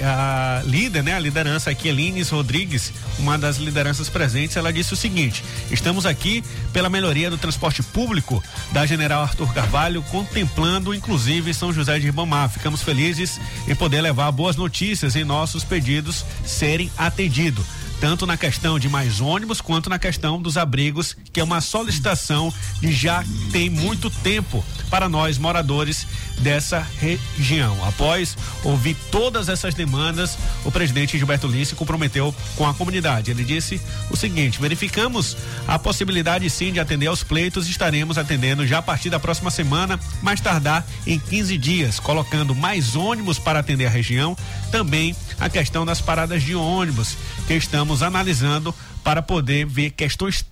a 0.03 0.63
líder, 0.67 1.03
né, 1.03 1.15
a 1.15 1.19
liderança 1.19 1.71
aqui, 1.71 1.89
Elines 1.89 2.29
Rodrigues, 2.29 2.93
uma 3.19 3.39
das 3.39 3.57
lideranças 3.57 4.11
presentes, 4.11 4.57
ela 4.57 4.71
disse 4.71 4.93
o 4.93 4.97
seguinte: 4.97 5.43
estamos 5.71 6.05
aqui 6.05 6.45
pela 6.71 6.91
melhoria 6.91 7.31
do 7.31 7.39
transporte 7.39 7.83
público 7.83 8.45
da 8.71 8.85
General 8.85 9.23
Arthur 9.23 9.53
Carvalho, 9.55 10.03
contemplando 10.11 10.93
inclusive 10.93 11.55
São 11.55 11.73
José 11.73 11.99
de 11.99 12.05
Ribamar. 12.05 12.51
Ficamos 12.51 12.83
felizes 12.83 13.41
em 13.67 13.75
poder 13.75 14.03
levar 14.03 14.31
boas 14.31 14.57
notícias 14.57 15.15
e 15.15 15.25
nossos 15.25 15.65
pedidos 15.65 16.23
serem 16.45 16.93
atendidos. 16.99 17.65
tanto 18.01 18.27
na 18.27 18.37
questão 18.37 18.79
de 18.79 18.87
mais 18.87 19.21
ônibus 19.23 19.63
quanto 19.63 19.89
na 19.89 19.99
questão 19.99 20.43
dos 20.43 20.59
abrigos, 20.59 21.17
que 21.33 21.41
é 21.41 21.45
uma 21.45 21.63
solicitação 21.63 22.53
de 22.81 22.93
já 22.93 23.25
tem 23.51 23.71
muito 23.71 24.11
tempo 24.11 24.63
para 24.91 25.09
nós 25.09 25.39
moradores 25.39 26.07
dessa 26.41 26.87
região. 26.99 27.85
Após 27.87 28.37
ouvir 28.63 28.97
todas 29.11 29.49
essas 29.49 29.75
demandas, 29.75 30.37
o 30.65 30.71
presidente 30.71 31.17
Gilberto 31.17 31.47
Lins 31.47 31.69
se 31.69 31.75
comprometeu 31.75 32.35
com 32.57 32.67
a 32.67 32.75
comunidade. 32.75 33.31
Ele 33.31 33.45
disse 33.45 33.81
o 34.11 34.17
seguinte: 34.17 34.61
verificamos 34.61 35.37
a 35.67 35.79
possibilidade 35.79 36.49
sim 36.51 36.73
de 36.73 36.81
atender 36.81 37.07
aos 37.07 37.23
pleitos, 37.23 37.69
estaremos 37.69 38.19
atendendo 38.19 38.67
já 38.67 38.79
a 38.79 38.83
partir 38.83 39.11
da 39.11 39.21
próxima 39.21 39.51
semana, 39.51 39.99
mais 40.23 40.41
tardar 40.41 40.87
em 41.07 41.19
15 41.19 41.57
dias, 41.59 42.01
colocando 42.01 42.55
mais 42.55 42.97
ônibus 42.97 43.39
para 43.39 43.59
atender 43.59 43.87
a 43.87 43.91
região, 43.91 44.37
também 44.71 45.15
a 45.39 45.49
questão 45.49 45.85
das 45.85 46.01
paradas 46.01 46.43
de 46.43 46.55
ônibus 46.55 47.17
que 47.47 47.55
estamos 47.55 48.03
analisando 48.03 48.75
para 49.05 49.23
poder 49.23 49.67
ver 49.67 49.91
questões 49.91 50.45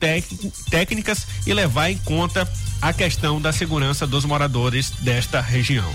técnicas 0.70 1.26
e 1.46 1.54
levar 1.54 1.90
em 1.90 1.98
conta 1.98 2.46
a 2.80 2.92
questão 2.92 3.40
da 3.40 3.52
segurança 3.52 4.06
dos 4.06 4.24
moradores 4.24 4.90
desta 5.00 5.40
região. 5.40 5.90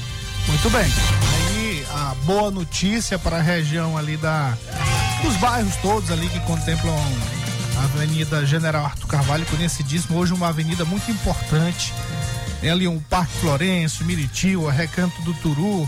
Muito 0.47 0.69
bem. 0.69 0.85
Aí 0.85 1.85
a 1.91 2.15
boa 2.25 2.49
notícia 2.49 3.19
para 3.19 3.37
a 3.37 3.41
região 3.41 3.97
ali 3.97 4.17
da 4.17 4.57
dos 5.23 5.35
bairros 5.37 5.75
todos 5.77 6.11
ali 6.11 6.27
que 6.29 6.39
contemplam 6.41 6.95
a 7.77 7.83
Avenida 7.83 8.45
General 8.45 8.85
Arthur 8.85 9.07
Carvalho, 9.07 9.45
conhecidíssimo, 9.45 10.17
hoje 10.17 10.33
uma 10.33 10.47
avenida 10.47 10.83
muito 10.83 11.11
importante. 11.11 11.93
Tem 12.59 12.71
ali 12.71 12.87
um 12.87 12.99
Parque 12.99 13.33
Florencio, 13.39 14.03
Miritil, 14.05 14.67
Recanto 14.67 15.21
do 15.21 15.33
Turu. 15.35 15.87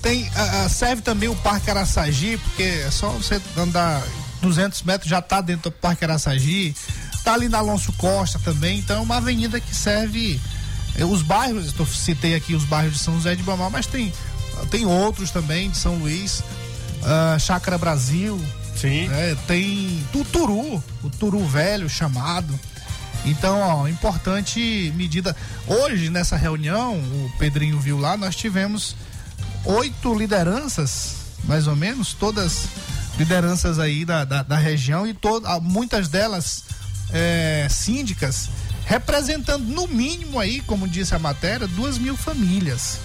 Tem, 0.00 0.30
serve 0.68 1.02
também 1.02 1.28
o 1.28 1.36
Parque 1.36 1.70
Araçagi, 1.70 2.36
porque 2.36 2.62
é 2.62 2.90
só 2.90 3.08
você 3.10 3.40
andar 3.56 4.02
200 4.42 4.82
metros 4.82 5.08
já 5.08 5.20
está 5.20 5.40
dentro 5.40 5.70
do 5.70 5.72
Parque 5.72 6.04
Araçagi, 6.04 6.74
está 7.14 7.34
ali 7.34 7.48
na 7.48 7.58
Alonso 7.58 7.92
Costa 7.92 8.38
também, 8.40 8.80
então 8.80 8.98
é 8.98 9.00
uma 9.00 9.16
avenida 9.16 9.60
que 9.60 9.74
serve 9.74 10.40
eh, 10.96 11.04
os 11.04 11.22
bairros, 11.22 11.72
eu 11.78 11.86
citei 11.86 12.34
aqui 12.34 12.54
os 12.54 12.64
bairros 12.64 12.94
de 12.94 12.98
São 12.98 13.14
José 13.14 13.34
de 13.34 13.42
Bamar, 13.42 13.70
mas 13.70 13.86
tem, 13.86 14.12
tem 14.70 14.84
outros 14.84 15.30
também 15.30 15.70
de 15.70 15.76
São 15.78 15.94
Luís, 15.96 16.40
uh, 17.02 17.38
Chácara 17.38 17.78
Brasil, 17.78 18.38
Sim. 18.76 19.08
É, 19.12 19.36
tem 19.46 20.04
o 20.14 20.24
Turu, 20.24 20.82
o 21.02 21.10
Turu 21.10 21.46
velho 21.46 21.88
chamado. 21.88 22.58
Então, 23.24 23.60
ó, 23.60 23.86
importante 23.86 24.92
medida. 24.96 25.36
Hoje, 25.66 26.10
nessa 26.10 26.36
reunião, 26.36 26.96
o 26.96 27.32
Pedrinho 27.38 27.78
viu 27.78 27.98
lá, 27.98 28.16
nós 28.16 28.34
tivemos 28.34 28.96
oito 29.64 30.12
lideranças, 30.14 31.16
mais 31.44 31.68
ou 31.68 31.76
menos, 31.76 32.12
todas 32.14 32.66
lideranças 33.18 33.78
aí 33.78 34.04
da, 34.04 34.24
da, 34.24 34.42
da 34.42 34.56
região 34.56 35.06
e 35.06 35.14
todo, 35.14 35.46
muitas 35.60 36.08
delas 36.08 36.64
é, 37.12 37.66
síndicas, 37.70 38.48
representando 38.86 39.64
no 39.64 39.86
mínimo 39.86 40.38
aí, 40.38 40.60
como 40.62 40.88
disse 40.88 41.14
a 41.14 41.18
matéria, 41.18 41.66
duas 41.66 41.98
mil 41.98 42.16
famílias. 42.16 42.98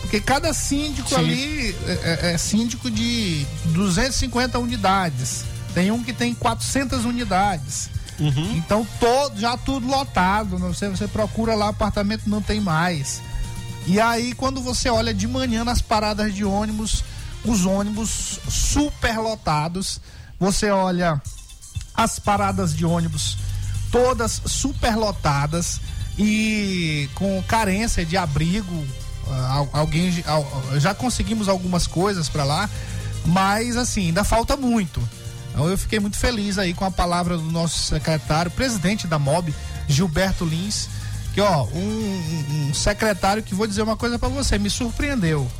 Porque 0.00 0.20
cada 0.20 0.52
síndico 0.52 1.08
Sim. 1.08 1.16
ali 1.16 1.76
é, 1.86 2.28
é, 2.28 2.32
é 2.32 2.38
síndico 2.38 2.90
de 2.90 3.44
250 3.66 4.58
unidades. 4.58 5.44
Tem 5.74 5.90
um 5.90 6.02
que 6.02 6.12
tem 6.12 6.32
400 6.32 7.04
unidades. 7.04 7.90
Uhum. 8.18 8.56
Então, 8.56 8.86
todo, 8.98 9.38
já 9.38 9.56
tudo 9.56 9.86
lotado. 9.86 10.58
Né? 10.58 10.68
Você, 10.68 10.88
você 10.88 11.08
procura 11.08 11.54
lá, 11.54 11.68
apartamento 11.68 12.28
não 12.30 12.40
tem 12.40 12.60
mais. 12.60 13.20
E 13.86 14.00
aí, 14.00 14.32
quando 14.32 14.60
você 14.60 14.88
olha 14.88 15.12
de 15.12 15.26
manhã 15.26 15.64
nas 15.64 15.80
paradas 15.80 16.34
de 16.34 16.44
ônibus, 16.44 17.04
os 17.46 17.64
ônibus 17.64 18.40
super 18.48 19.18
lotados. 19.18 20.00
Você 20.38 20.70
olha 20.70 21.20
as 21.94 22.18
paradas 22.18 22.74
de 22.74 22.84
ônibus 22.84 23.38
todas 23.90 24.42
super 24.44 24.96
lotadas 24.96 25.80
e 26.18 27.08
com 27.14 27.42
carência 27.44 28.04
de 28.04 28.16
abrigo. 28.16 28.74
Uh, 28.74 29.68
alguém 29.72 30.12
já 30.78 30.94
conseguimos 30.94 31.48
algumas 31.48 31.86
coisas 31.86 32.28
para 32.28 32.44
lá, 32.44 32.70
mas 33.24 33.76
assim 33.76 34.06
ainda 34.06 34.24
falta 34.24 34.56
muito. 34.56 35.00
Então 35.50 35.68
eu 35.68 35.78
fiquei 35.78 35.98
muito 35.98 36.16
feliz 36.16 36.58
aí 36.58 36.74
com 36.74 36.84
a 36.84 36.90
palavra 36.90 37.36
do 37.36 37.50
nosso 37.50 37.78
secretário, 37.78 38.50
presidente 38.50 39.06
da 39.06 39.18
MOB, 39.18 39.54
Gilberto 39.88 40.44
Lins, 40.44 40.88
que 41.32 41.40
ó 41.40 41.64
um, 41.64 42.68
um 42.68 42.74
secretário 42.74 43.42
que 43.42 43.54
vou 43.54 43.66
dizer 43.66 43.82
uma 43.82 43.96
coisa 43.96 44.18
para 44.18 44.28
você, 44.28 44.58
me 44.58 44.68
surpreendeu. 44.68 45.50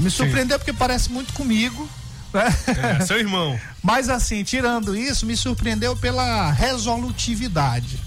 Me 0.00 0.10
surpreendeu 0.10 0.58
Sim. 0.58 0.64
porque 0.64 0.72
parece 0.72 1.10
muito 1.10 1.32
comigo. 1.32 1.88
Né? 2.32 2.54
É, 3.00 3.04
seu 3.04 3.18
irmão. 3.20 3.58
Mas 3.82 4.08
assim, 4.08 4.42
tirando 4.44 4.96
isso, 4.96 5.26
me 5.26 5.36
surpreendeu 5.36 5.96
pela 5.96 6.50
resolutividade. 6.50 7.98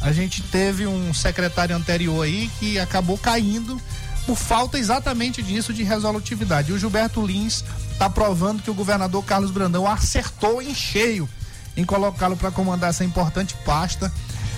A 0.00 0.12
gente 0.12 0.42
teve 0.42 0.86
um 0.86 1.12
secretário 1.12 1.76
anterior 1.76 2.24
aí 2.24 2.50
que 2.58 2.78
acabou 2.78 3.18
caindo 3.18 3.80
por 4.26 4.36
falta 4.36 4.78
exatamente 4.78 5.42
disso 5.42 5.72
de 5.72 5.82
resolutividade. 5.82 6.70
E 6.70 6.74
o 6.74 6.78
Gilberto 6.78 7.24
Lins 7.24 7.64
está 7.92 8.08
provando 8.08 8.62
que 8.62 8.70
o 8.70 8.74
governador 8.74 9.22
Carlos 9.24 9.50
Brandão 9.50 9.86
acertou 9.86 10.62
em 10.62 10.74
cheio 10.74 11.28
em 11.76 11.84
colocá-lo 11.84 12.36
para 12.36 12.50
comandar 12.50 12.90
essa 12.90 13.04
importante 13.04 13.54
pasta 13.64 14.12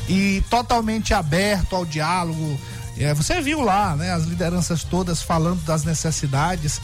e 0.09 0.43
totalmente 0.51 1.15
aberto 1.15 1.77
ao 1.77 1.85
diálogo, 1.85 2.59
é, 2.99 3.15
você 3.15 3.41
viu 3.41 3.61
lá, 3.61 3.97
né, 3.97 4.13
as 4.13 4.25
lideranças 4.25 4.85
todas 4.85 5.23
falando 5.23 5.63
das 5.65 5.85
necessidades. 5.85 6.81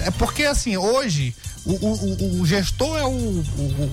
É 0.00 0.10
porque 0.10 0.44
assim, 0.44 0.76
hoje 0.76 1.34
o, 1.64 1.72
o, 1.72 2.40
o 2.40 2.46
gestor 2.46 2.96
é 2.96 3.04
o, 3.04 3.44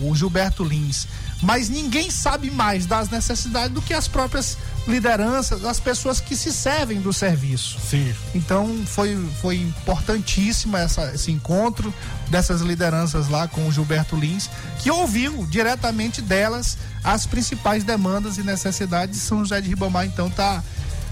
o, 0.09 0.15
Gilberto 0.15 0.63
Lins, 0.63 1.07
mas 1.41 1.67
ninguém 1.67 2.09
sabe 2.09 2.49
mais 2.49 2.85
das 2.85 3.09
necessidades 3.09 3.73
do 3.73 3.81
que 3.81 3.93
as 3.93 4.07
próprias 4.07 4.57
lideranças, 4.87 5.65
as 5.65 5.79
pessoas 5.79 6.19
que 6.19 6.35
se 6.35 6.53
servem 6.53 7.01
do 7.01 7.11
serviço. 7.11 7.77
Sim. 7.79 8.13
Então 8.33 8.83
foi, 8.85 9.17
foi 9.41 9.57
importantíssimo 9.57 10.77
essa, 10.77 11.13
esse 11.13 11.31
encontro 11.31 11.93
dessas 12.29 12.61
lideranças 12.61 13.27
lá 13.27 13.47
com 13.47 13.67
o 13.67 13.71
Gilberto 13.71 14.15
Lins, 14.15 14.49
que 14.79 14.89
ouviu 14.89 15.45
diretamente 15.47 16.21
delas 16.21 16.77
as 17.03 17.25
principais 17.25 17.83
demandas 17.83 18.37
e 18.37 18.43
necessidades. 18.43 19.19
São 19.19 19.39
José 19.39 19.59
de 19.59 19.69
Ribamar, 19.69 20.05
então, 20.05 20.29
tá 20.29 20.63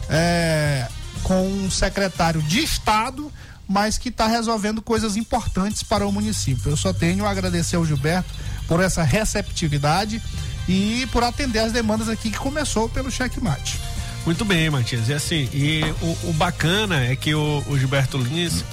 é, 0.10 0.88
com 1.24 1.48
um 1.48 1.72
secretário 1.72 2.42
de 2.42 2.60
Estado, 2.60 3.32
mas 3.68 3.98
que 3.98 4.10
está 4.10 4.28
resolvendo 4.28 4.82
coisas 4.82 5.16
importantes 5.16 5.84
para 5.84 6.06
o 6.06 6.12
município. 6.12 6.72
Eu 6.72 6.78
só 6.78 6.94
tenho 6.94 7.26
a 7.26 7.32
agradecer 7.32 7.76
ao 7.76 7.86
Gilberto 7.86 8.30
por 8.68 8.82
essa 8.82 9.04
receptividade 9.04 10.22
e 10.68 11.08
por 11.12 11.24
atender 11.24 11.60
as 11.60 11.72
demandas 11.72 12.10
aqui 12.10 12.30
que 12.30 12.38
começou 12.38 12.88
pelo 12.90 13.12
checkmate. 13.12 13.80
Muito 14.26 14.46
bem, 14.46 14.70
Matias. 14.70 15.10
E 15.10 15.14
assim, 15.14 15.50
e 15.54 15.82
o, 16.02 16.30
o 16.30 16.34
bacana 16.34 17.04
é 17.04 17.16
que 17.16 17.36
o, 17.36 17.64
o 17.68 17.78
Gilberto 17.78 18.18
Lins 18.18 18.64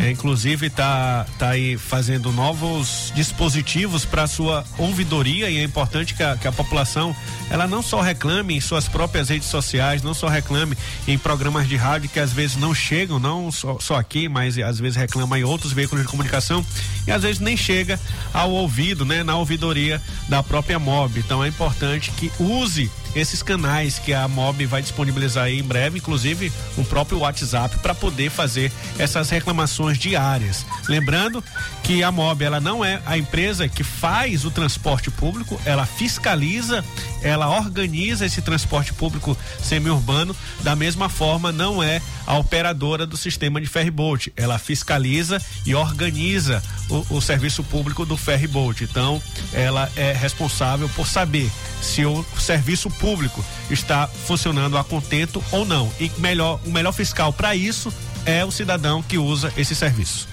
é, 0.00 0.10
inclusive 0.10 0.66
está 0.66 1.26
tá 1.38 1.50
aí 1.50 1.78
fazendo 1.78 2.32
novos 2.32 3.12
dispositivos 3.14 4.04
para 4.04 4.26
sua 4.26 4.64
ouvidoria 4.76 5.48
e 5.50 5.58
é 5.58 5.62
importante 5.62 6.14
que 6.14 6.22
a, 6.22 6.36
que 6.36 6.48
a 6.48 6.52
população 6.52 7.14
ela 7.50 7.66
não 7.66 7.82
só 7.82 8.00
reclame 8.00 8.56
em 8.56 8.60
suas 8.60 8.88
próprias 8.88 9.28
redes 9.28 9.48
sociais, 9.48 10.02
não 10.02 10.14
só 10.14 10.28
reclame 10.28 10.76
em 11.06 11.16
programas 11.16 11.68
de 11.68 11.76
rádio 11.76 12.08
que 12.08 12.18
às 12.18 12.32
vezes 12.32 12.56
não 12.56 12.74
chegam, 12.74 13.18
não 13.18 13.52
só, 13.52 13.78
só 13.78 13.96
aqui, 13.96 14.28
mas 14.28 14.58
às 14.58 14.78
vezes 14.78 14.96
reclama 14.96 15.38
em 15.38 15.44
outros 15.44 15.72
veículos 15.72 16.04
de 16.04 16.10
comunicação 16.10 16.64
e 17.06 17.12
às 17.12 17.22
vezes 17.22 17.40
nem 17.40 17.56
chega 17.56 18.00
ao 18.32 18.50
ouvido, 18.50 19.04
né, 19.04 19.22
na 19.22 19.36
ouvidoria 19.36 20.00
da 20.28 20.42
própria 20.42 20.78
MOB. 20.78 21.18
Então 21.18 21.44
é 21.44 21.48
importante 21.48 22.10
que 22.12 22.32
use 22.38 22.90
esses 23.14 23.42
canais 23.42 23.98
que 23.98 24.12
a 24.12 24.26
MOB 24.26 24.66
vai 24.66 24.82
disponibilizar 24.82 25.44
aí 25.44 25.60
em 25.60 25.62
breve, 25.62 25.98
inclusive 25.98 26.52
o 26.76 26.84
próprio 26.84 27.18
WhatsApp, 27.18 27.78
para 27.78 27.94
poder 27.94 28.30
fazer 28.30 28.72
essas 28.98 29.30
reclamações 29.30 29.83
diárias. 29.92 30.64
Lembrando 30.88 31.42
que 31.82 32.02
a 32.02 32.10
MOB 32.10 32.42
ela 32.42 32.60
não 32.60 32.84
é 32.84 33.00
a 33.04 33.18
empresa 33.18 33.68
que 33.68 33.84
faz 33.84 34.44
o 34.44 34.50
transporte 34.50 35.10
público, 35.10 35.60
ela 35.64 35.84
fiscaliza, 35.84 36.82
ela 37.22 37.48
organiza 37.50 38.24
esse 38.24 38.40
transporte 38.40 38.92
público 38.92 39.36
semi-urbano, 39.62 40.34
da 40.62 40.74
mesma 40.74 41.08
forma 41.08 41.52
não 41.52 41.82
é 41.82 42.00
a 42.26 42.38
operadora 42.38 43.06
do 43.06 43.16
sistema 43.16 43.60
de 43.60 43.66
ferryboat, 43.66 44.32
ela 44.36 44.58
fiscaliza 44.58 45.40
e 45.66 45.74
organiza 45.74 46.62
o, 46.88 47.16
o 47.16 47.20
serviço 47.20 47.62
público 47.62 48.06
do 48.06 48.16
ferryboat. 48.16 48.84
Então, 48.84 49.20
ela 49.52 49.90
é 49.94 50.12
responsável 50.12 50.88
por 50.90 51.06
saber 51.06 51.50
se 51.82 52.04
o 52.04 52.24
serviço 52.38 52.88
público 52.90 53.44
está 53.70 54.06
funcionando 54.06 54.78
a 54.78 54.84
contento 54.84 55.44
ou 55.52 55.64
não. 55.64 55.92
E 56.00 56.10
melhor, 56.18 56.60
o 56.64 56.70
melhor 56.70 56.92
fiscal 56.92 57.32
para 57.32 57.54
isso 57.54 57.92
é 58.26 58.44
o 58.44 58.50
cidadão 58.50 59.02
que 59.02 59.18
usa 59.18 59.52
esse 59.56 59.74
serviço. 59.74 60.28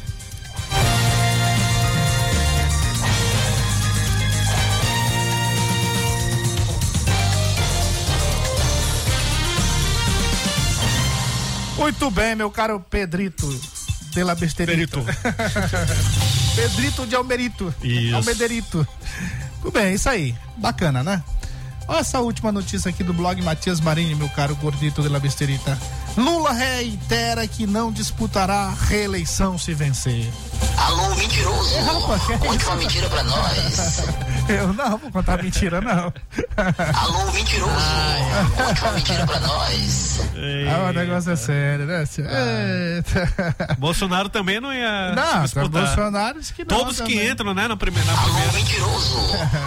Muito 11.78 12.12
bem, 12.12 12.36
meu 12.36 12.52
caro 12.52 12.80
Pedrito 12.80 13.50
de 14.12 14.24
la 14.24 14.36
Besterito. 14.36 15.04
Pedrito 16.56 17.08
de 17.08 17.16
Almerito. 17.16 17.74
Isso. 17.84 18.16
Almederito. 18.16 18.88
Tudo 19.62 19.72
bem, 19.72 19.96
isso 19.96 20.08
aí. 20.08 20.36
Bacana, 20.58 21.04
né? 21.04 21.24
Olha 21.88 22.00
essa 22.00 22.20
última 22.20 22.52
notícia 22.52 22.90
aqui 22.90 23.04
do 23.04 23.14
blog 23.14 23.42
Matias 23.42 23.80
Marini, 23.80 24.14
meu 24.16 24.30
caro 24.30 24.56
gordito 24.58 25.02
de 25.02 25.10
la 25.10 25.20
besterita. 25.20 25.78
Lula 26.18 26.52
reitera 26.52 27.48
que 27.48 27.66
não 27.66 27.92
disputará 27.92 28.70
reeleição 28.88 29.58
se 29.58 29.74
vencer. 29.74 30.28
Alô, 30.78 31.16
mentiroso. 31.16 31.74
É, 31.76 32.20
que 32.26 32.34
é 32.34 32.38
Conte 32.38 32.58
isso? 32.62 32.70
uma 32.70 32.76
mentira 32.76 33.10
pra 33.10 33.24
nós. 33.24 34.02
Eu 34.50 34.74
não 34.74 34.98
vou 34.98 35.12
contar 35.12 35.42
mentira, 35.42 35.80
não. 35.80 36.12
Alô, 36.96 37.32
mentiroso. 37.32 37.74
Conte 38.58 38.82
uma 38.82 38.92
mentira 38.92 39.26
pra 39.26 39.40
nós. 39.40 40.20
Ah, 40.70 40.90
o 40.90 40.94
negócio 40.94 41.32
é 41.32 41.36
sério, 41.36 41.86
né? 41.86 42.04
Eita. 42.96 43.76
Bolsonaro 43.78 44.28
também 44.30 44.60
não 44.60 44.74
ia 44.74 45.14
Não, 45.16 45.44
disputar. 45.44 45.70
Bolsonaro 45.70 46.40
disse 46.40 46.54
que 46.54 46.66
não 46.66 46.78
Todos 46.78 46.98
que 47.00 47.14
também. 47.14 47.30
entram, 47.30 47.54
né, 47.54 47.68
na 47.68 47.78
primeira. 47.78 48.12
Na 48.12 48.22
primeira. 48.22 48.52
Mentiroso. 48.52 49.16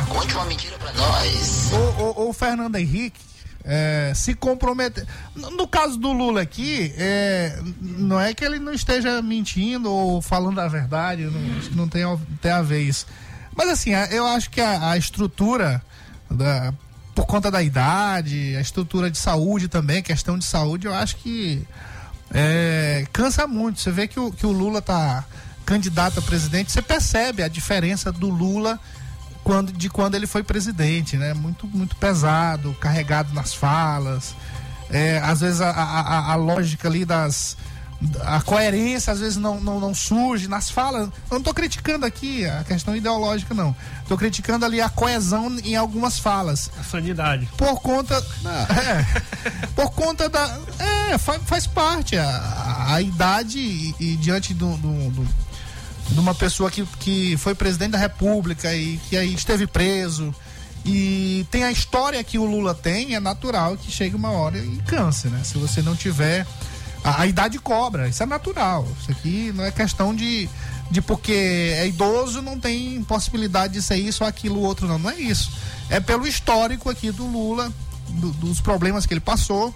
Conte 0.08 0.34
uma 0.34 0.44
mentira 0.44 0.76
pra 0.78 0.92
nós. 0.92 1.70
O, 1.74 2.22
o, 2.24 2.28
o 2.28 2.32
Fernando 2.32 2.76
Henrique 2.76 3.18
é, 3.64 4.12
se 4.14 4.34
comprometer. 4.34 5.06
No, 5.34 5.50
no 5.52 5.66
caso 5.68 5.96
do 5.98 6.12
Lula 6.12 6.42
aqui, 6.42 6.92
é, 6.96 7.58
não 7.80 8.20
é 8.20 8.34
que 8.34 8.44
ele 8.44 8.58
não 8.58 8.72
esteja 8.72 9.22
mentindo 9.22 9.90
ou 9.90 10.20
falando 10.20 10.60
a 10.60 10.68
verdade, 10.68 11.24
não, 11.24 11.40
não 11.84 11.88
tem, 11.88 12.02
tem 12.40 12.50
a 12.52 12.62
ver 12.62 12.82
isso. 12.82 13.06
Mas 13.56 13.68
assim, 13.70 13.90
eu 14.10 14.26
acho 14.26 14.50
que 14.50 14.60
a, 14.60 14.90
a 14.90 14.98
estrutura, 14.98 15.80
da- 16.30 16.74
por 17.14 17.26
conta 17.26 17.50
da 17.50 17.62
idade, 17.62 18.56
a 18.56 18.60
estrutura 18.60 19.10
de 19.10 19.16
saúde 19.16 19.68
também, 19.68 20.02
questão 20.02 20.36
de 20.36 20.44
saúde, 20.44 20.86
eu 20.86 20.94
acho 20.94 21.16
que 21.16 21.62
é, 22.32 23.06
cansa 23.12 23.46
muito. 23.46 23.80
Você 23.80 23.90
vê 23.92 24.08
que 24.08 24.18
o, 24.18 24.32
que 24.32 24.44
o 24.44 24.50
Lula 24.52 24.82
tá 24.82 25.24
candidato 25.64 26.18
a 26.18 26.22
presidente, 26.22 26.72
você 26.72 26.82
percebe 26.82 27.42
a 27.42 27.48
diferença 27.48 28.10
do 28.12 28.28
Lula 28.28 28.78
quando, 29.44 29.70
de 29.72 29.88
quando 29.90 30.14
ele 30.16 30.26
foi 30.26 30.42
presidente, 30.42 31.16
né? 31.16 31.34
Muito, 31.34 31.66
muito 31.68 31.94
pesado, 31.96 32.74
carregado 32.80 33.32
nas 33.34 33.54
falas. 33.54 34.34
É, 34.90 35.18
às 35.18 35.40
vezes 35.40 35.60
a, 35.60 35.70
a, 35.70 36.32
a- 36.32 36.34
lógica 36.36 36.88
ali 36.88 37.04
das. 37.04 37.56
A 38.22 38.40
coerência 38.42 39.12
às 39.14 39.20
vezes 39.20 39.36
não, 39.38 39.58
não, 39.60 39.80
não 39.80 39.94
surge 39.94 40.46
nas 40.48 40.68
falas. 40.70 41.04
Eu 41.08 41.12
não 41.30 41.38
estou 41.38 41.54
criticando 41.54 42.04
aqui 42.04 42.44
a 42.44 42.62
questão 42.64 42.94
ideológica, 42.94 43.54
não. 43.54 43.74
Estou 44.02 44.18
criticando 44.18 44.64
ali 44.66 44.80
a 44.80 44.90
coesão 44.90 45.56
em 45.64 45.74
algumas 45.74 46.18
falas. 46.18 46.70
A 46.78 46.82
sanidade. 46.84 47.48
Por 47.56 47.80
conta. 47.80 48.14
é, 48.44 49.20
por 49.74 49.90
conta 49.92 50.28
da. 50.28 50.58
É, 51.10 51.16
faz, 51.18 51.40
faz 51.46 51.66
parte. 51.66 52.16
A, 52.18 52.86
a 52.94 53.00
idade 53.00 53.58
e, 53.58 53.94
e 53.98 54.16
diante 54.16 54.52
do, 54.52 54.76
do- 54.76 55.10
do- 55.10 55.43
de 56.14 56.20
uma 56.20 56.34
pessoa 56.34 56.70
que, 56.70 56.86
que 57.00 57.36
foi 57.36 57.54
presidente 57.54 57.90
da 57.90 57.98
República 57.98 58.72
e 58.74 58.96
que 59.10 59.16
aí 59.16 59.34
esteve 59.34 59.66
preso. 59.66 60.34
E 60.86 61.46
tem 61.50 61.64
a 61.64 61.72
história 61.72 62.22
que 62.22 62.38
o 62.38 62.44
Lula 62.44 62.74
tem, 62.74 63.14
é 63.14 63.20
natural 63.20 63.76
que 63.76 63.90
chegue 63.90 64.14
uma 64.14 64.30
hora 64.30 64.56
e 64.58 64.76
canse, 64.86 65.28
né? 65.28 65.42
Se 65.44 65.58
você 65.58 65.82
não 65.82 65.96
tiver. 65.96 66.46
A, 67.02 67.22
a 67.22 67.26
idade 67.26 67.58
cobra, 67.58 68.08
isso 68.08 68.22
é 68.22 68.26
natural. 68.26 68.86
Isso 69.00 69.10
aqui 69.10 69.52
não 69.54 69.64
é 69.64 69.70
questão 69.70 70.14
de, 70.14 70.48
de 70.90 71.02
porque 71.02 71.32
é 71.76 71.86
idoso, 71.86 72.40
não 72.40 72.58
tem 72.58 73.02
possibilidade 73.04 73.74
de 73.74 73.82
ser 73.82 73.96
isso 73.96 74.24
ou 74.24 74.28
aquilo 74.28 74.58
ou 74.60 74.64
outro, 74.64 74.86
não. 74.86 74.98
Não 74.98 75.10
é 75.10 75.16
isso. 75.16 75.50
É 75.90 76.00
pelo 76.00 76.26
histórico 76.26 76.88
aqui 76.88 77.10
do 77.10 77.26
Lula, 77.26 77.70
do- 78.08 78.32
dos 78.32 78.60
problemas 78.60 79.04
que 79.04 79.12
ele 79.12 79.20
passou. 79.20 79.74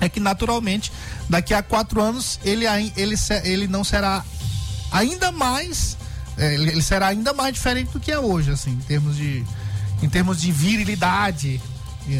É 0.00 0.08
que 0.08 0.20
naturalmente, 0.20 0.92
daqui 1.28 1.52
a 1.52 1.60
quatro 1.62 2.00
anos, 2.00 2.38
ele, 2.44 2.64
ele, 2.96 3.16
ele 3.44 3.66
não 3.68 3.82
será 3.82 4.24
ainda 4.90 5.32
mais. 5.32 5.96
é, 6.36 6.54
ele 6.54 6.82
será 6.82 7.08
ainda 7.08 7.32
mais 7.32 7.54
diferente 7.54 7.90
do 7.92 8.00
que 8.00 8.12
é 8.12 8.18
hoje, 8.18 8.50
assim, 8.50 8.70
em 8.70 8.80
termos 8.80 9.16
de, 9.16 9.44
em 10.02 10.08
termos 10.08 10.40
de 10.40 10.52
virilidade 10.52 11.60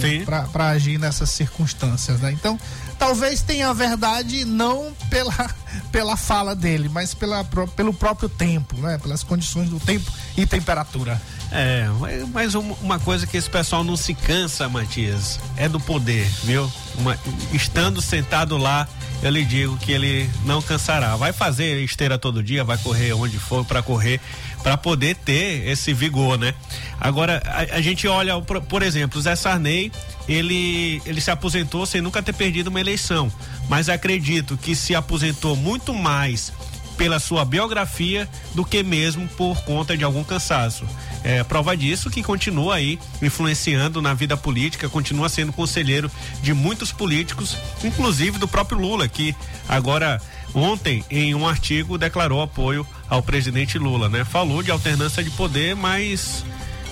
Sim. 0.00 0.24
para 0.24 0.68
agir 0.68 0.98
nessas 0.98 1.30
circunstâncias, 1.30 2.20
né? 2.20 2.32
Então, 2.32 2.58
talvez 2.98 3.40
tenha 3.40 3.70
a 3.70 3.72
verdade 3.72 4.44
não 4.44 4.92
pela, 5.08 5.54
pela 5.90 6.16
fala 6.16 6.54
dele, 6.54 6.88
mas 6.88 7.14
pela, 7.14 7.44
pelo 7.74 7.94
próprio 7.94 8.28
tempo, 8.28 8.76
né? 8.78 8.98
Pelas 8.98 9.22
condições 9.22 9.70
do 9.70 9.80
tempo 9.80 10.10
e 10.36 10.44
temperatura. 10.44 11.20
É, 11.50 11.86
mas- 12.32 12.54
um- 12.54 12.72
uma 12.82 12.98
coisa 12.98 13.26
que 13.26 13.36
esse 13.36 13.48
pessoal 13.48 13.82
não 13.82 13.96
se 13.96 14.12
cansa, 14.14 14.68
Matias, 14.68 15.40
é 15.56 15.68
do 15.68 15.80
poder, 15.80 16.28
viu? 16.44 16.70
Uma- 16.96 17.18
estando 17.52 18.02
sentado 18.02 18.56
lá, 18.58 18.86
eu 19.22 19.30
lhe 19.30 19.44
digo 19.44 19.76
que 19.78 19.90
ele 19.92 20.28
não 20.44 20.60
cansará. 20.60 21.16
Vai 21.16 21.32
fazer 21.32 21.82
esteira 21.82 22.18
todo 22.18 22.42
dia, 22.42 22.64
vai 22.64 22.76
correr 22.78 23.12
onde 23.14 23.38
for 23.38 23.64
para 23.64 23.82
correr, 23.82 24.20
para 24.62 24.76
poder 24.76 25.14
ter 25.16 25.66
esse 25.68 25.94
vigor, 25.94 26.36
né? 26.38 26.52
Agora, 27.00 27.42
a, 27.46 27.76
a 27.76 27.80
gente 27.80 28.06
olha, 28.06 28.38
por, 28.42 28.60
por 28.60 28.82
exemplo, 28.82 29.18
o 29.18 29.22
Zé 29.22 29.34
Sarney, 29.34 29.90
ele, 30.28 31.00
ele 31.06 31.20
se 31.20 31.30
aposentou 31.30 31.86
sem 31.86 32.00
nunca 32.02 32.22
ter 32.22 32.34
perdido 32.34 32.66
uma 32.66 32.80
eleição, 32.80 33.32
mas 33.70 33.88
acredito 33.88 34.56
que 34.58 34.74
se 34.74 34.94
aposentou 34.94 35.56
muito 35.56 35.94
mais 35.94 36.52
pela 36.98 37.20
sua 37.20 37.44
biografia 37.44 38.28
do 38.54 38.64
que 38.64 38.82
mesmo 38.82 39.26
por 39.28 39.62
conta 39.62 39.96
de 39.96 40.02
algum 40.02 40.24
cansaço. 40.24 40.84
É 41.22 41.42
prova 41.44 41.76
disso 41.76 42.10
que 42.10 42.22
continua 42.22 42.74
aí 42.74 42.98
influenciando 43.22 44.02
na 44.02 44.12
vida 44.12 44.36
política, 44.36 44.88
continua 44.88 45.28
sendo 45.28 45.52
conselheiro 45.52 46.10
de 46.42 46.52
muitos 46.52 46.90
políticos, 46.90 47.56
inclusive 47.84 48.38
do 48.38 48.48
próprio 48.48 48.78
Lula, 48.78 49.08
que 49.08 49.34
agora 49.68 50.20
ontem 50.52 51.04
em 51.08 51.34
um 51.34 51.46
artigo 51.46 51.96
declarou 51.96 52.42
apoio 52.42 52.86
ao 53.08 53.22
presidente 53.22 53.78
Lula, 53.78 54.08
né? 54.08 54.24
Falou 54.24 54.62
de 54.62 54.72
alternância 54.72 55.22
de 55.22 55.30
poder, 55.30 55.76
mas 55.76 56.44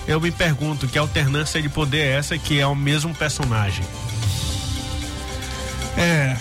eu 0.07 0.21
me 0.21 0.31
pergunto 0.31 0.87
que 0.87 0.97
alternância 0.97 1.61
de 1.61 1.67
poder 1.67 1.99
é 1.99 2.11
essa 2.13 2.37
que 2.37 2.59
é 2.59 2.65
o 2.65 2.75
mesmo 2.75 3.13
personagem. 3.13 3.85
É. 5.97 6.37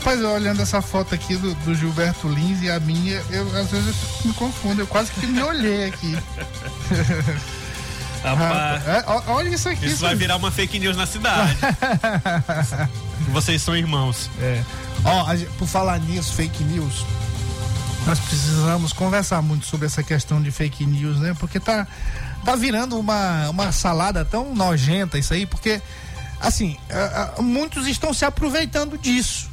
Rapaz, 0.00 0.18
eu 0.18 0.30
olhando 0.30 0.62
essa 0.62 0.80
foto 0.80 1.14
aqui 1.14 1.36
do, 1.36 1.54
do 1.56 1.74
Gilberto 1.74 2.26
Lins 2.26 2.62
e 2.62 2.70
a 2.70 2.80
minha, 2.80 3.22
eu 3.28 3.46
às 3.54 3.70
vezes 3.70 3.94
eu 4.22 4.28
me 4.28 4.32
confundo, 4.32 4.80
eu 4.80 4.86
quase 4.86 5.12
que 5.12 5.26
me 5.26 5.42
olhei 5.42 5.84
aqui. 5.84 6.16
Rapaz, 8.24 8.88
É, 8.88 9.04
olha 9.28 9.50
isso 9.50 9.68
aqui. 9.68 9.84
isso 9.86 10.00
vai 10.00 10.14
virar 10.14 10.36
uma 10.36 10.50
fake 10.50 10.78
news 10.78 10.96
na 10.96 11.04
cidade. 11.04 11.54
Vocês 13.28 13.60
são 13.60 13.76
irmãos. 13.76 14.30
É. 14.40 14.64
Ó, 15.04 15.26
por 15.58 15.68
falar 15.68 16.00
nisso, 16.00 16.32
fake 16.32 16.64
news, 16.64 17.04
nós 18.06 18.18
precisamos 18.18 18.94
conversar 18.94 19.42
muito 19.42 19.66
sobre 19.66 19.86
essa 19.86 20.02
questão 20.02 20.40
de 20.40 20.50
fake 20.50 20.86
news, 20.86 21.18
né? 21.18 21.36
Porque 21.38 21.60
tá, 21.60 21.86
tá 22.42 22.56
virando 22.56 22.98
uma, 22.98 23.50
uma 23.50 23.70
salada 23.70 24.24
tão 24.24 24.54
nojenta 24.54 25.18
isso 25.18 25.34
aí, 25.34 25.44
porque, 25.44 25.78
assim, 26.40 26.78
muitos 27.38 27.86
estão 27.86 28.14
se 28.14 28.24
aproveitando 28.24 28.96
disso. 28.96 29.49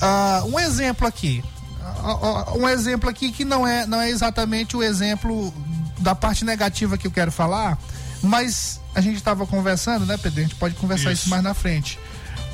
Ah, 0.00 0.42
um 0.46 0.58
exemplo 0.58 1.06
aqui. 1.06 1.42
Ah, 1.82 2.18
ah, 2.22 2.52
Um 2.56 2.68
exemplo 2.68 3.08
aqui 3.10 3.30
que 3.32 3.44
não 3.44 3.66
é, 3.66 3.86
não 3.86 4.00
é 4.00 4.08
exatamente 4.10 4.76
o 4.76 4.82
exemplo 4.82 5.52
da 5.98 6.14
parte 6.14 6.44
negativa 6.44 6.96
que 6.96 7.06
eu 7.06 7.10
quero 7.10 7.30
falar, 7.30 7.78
mas 8.22 8.80
a 8.94 9.00
gente 9.00 9.16
estava 9.16 9.46
conversando, 9.46 10.06
né, 10.06 10.16
Pedro? 10.16 10.40
A 10.40 10.42
gente 10.42 10.54
pode 10.54 10.74
conversar 10.76 11.12
isso, 11.12 11.22
Isso. 11.22 11.30
mais 11.30 11.42
na 11.42 11.52
frente. 11.54 11.98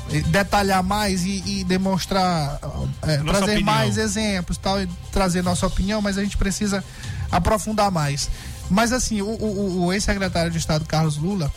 E 0.09 0.21
Detalhar 0.21 0.83
mais 0.83 1.23
e, 1.25 1.43
e 1.45 1.63
demonstrar, 1.63 2.59
é, 3.03 3.17
trazer 3.17 3.43
opinião. 3.43 3.63
mais 3.63 3.97
exemplos 3.97 4.57
tal, 4.57 4.81
e 4.81 4.87
trazer 5.11 5.41
nossa 5.43 5.65
opinião, 5.67 6.01
mas 6.01 6.17
a 6.17 6.23
gente 6.23 6.37
precisa 6.37 6.83
aprofundar 7.31 7.91
mais. 7.91 8.29
Mas 8.69 8.91
assim, 8.93 9.21
o, 9.21 9.27
o- 9.27 9.85
o 9.85 9.93
ex-secretário 9.93 10.51
de 10.51 10.57
Estado 10.57 10.85
Carlos 10.85 11.17
Lula 11.17 11.51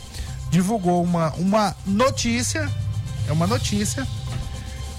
divulgou 0.51 1.03
uma, 1.03 1.30
uma 1.36 1.76
notícia, 1.86 2.68
é 3.28 3.32
uma 3.32 3.47
notícia, 3.47 4.07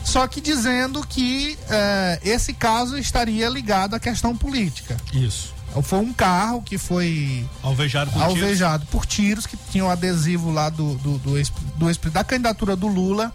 só 0.03 0.27
que 0.27 0.41
dizendo 0.41 1.05
que 1.07 1.57
eh, 1.69 2.19
esse 2.23 2.53
caso 2.53 2.97
estaria 2.97 3.47
ligado 3.49 3.95
à 3.95 3.99
questão 3.99 4.35
política. 4.35 4.97
Isso. 5.13 5.53
Foi 5.83 5.99
um 5.99 6.11
carro 6.11 6.61
que 6.61 6.77
foi 6.77 7.47
Alvejado 7.63 8.11
tiros. 8.11 8.27
alvejado 8.27 8.85
por 8.87 9.05
tiros 9.05 9.45
que 9.47 9.55
tinha 9.71 9.85
o 9.85 9.89
adesivo 9.89 10.51
lá 10.51 10.69
do, 10.69 10.95
do, 10.95 11.17
do, 11.19 11.37
ex, 11.37 11.49
do 11.77 11.87
ex- 11.89 11.97
da 12.11 12.23
candidatura 12.25 12.75
do 12.75 12.87
Lula. 12.87 13.33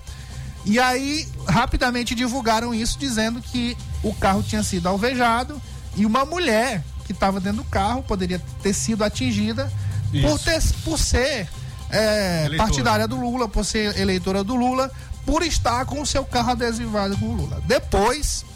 E 0.64 0.78
aí, 0.78 1.26
rapidamente 1.48 2.14
divulgaram 2.14 2.74
isso, 2.74 2.98
dizendo 2.98 3.40
que 3.40 3.74
o 4.02 4.12
carro 4.12 4.42
tinha 4.42 4.62
sido 4.62 4.86
alvejado 4.88 5.62
e 5.96 6.04
uma 6.04 6.24
mulher 6.26 6.84
que 7.06 7.12
estava 7.12 7.40
dentro 7.40 7.58
do 7.62 7.64
carro 7.70 8.02
poderia 8.02 8.38
ter 8.62 8.74
sido 8.74 9.02
atingida 9.04 9.72
por, 10.22 10.38
ter, 10.40 10.60
por 10.84 10.98
ser 10.98 11.48
é, 11.88 12.50
partidária 12.56 13.06
do 13.08 13.16
Lula, 13.18 13.48
por 13.48 13.64
ser 13.64 13.96
eleitora 13.98 14.42
do 14.42 14.56
Lula, 14.56 14.90
por 15.26 15.42
estar 15.42 15.84
com 15.84 16.00
o 16.00 16.06
seu 16.06 16.24
carro 16.24 16.52
adesivado 16.52 17.18
com 17.18 17.26
o 17.26 17.34
Lula. 17.34 17.60
Depois, 17.66 18.46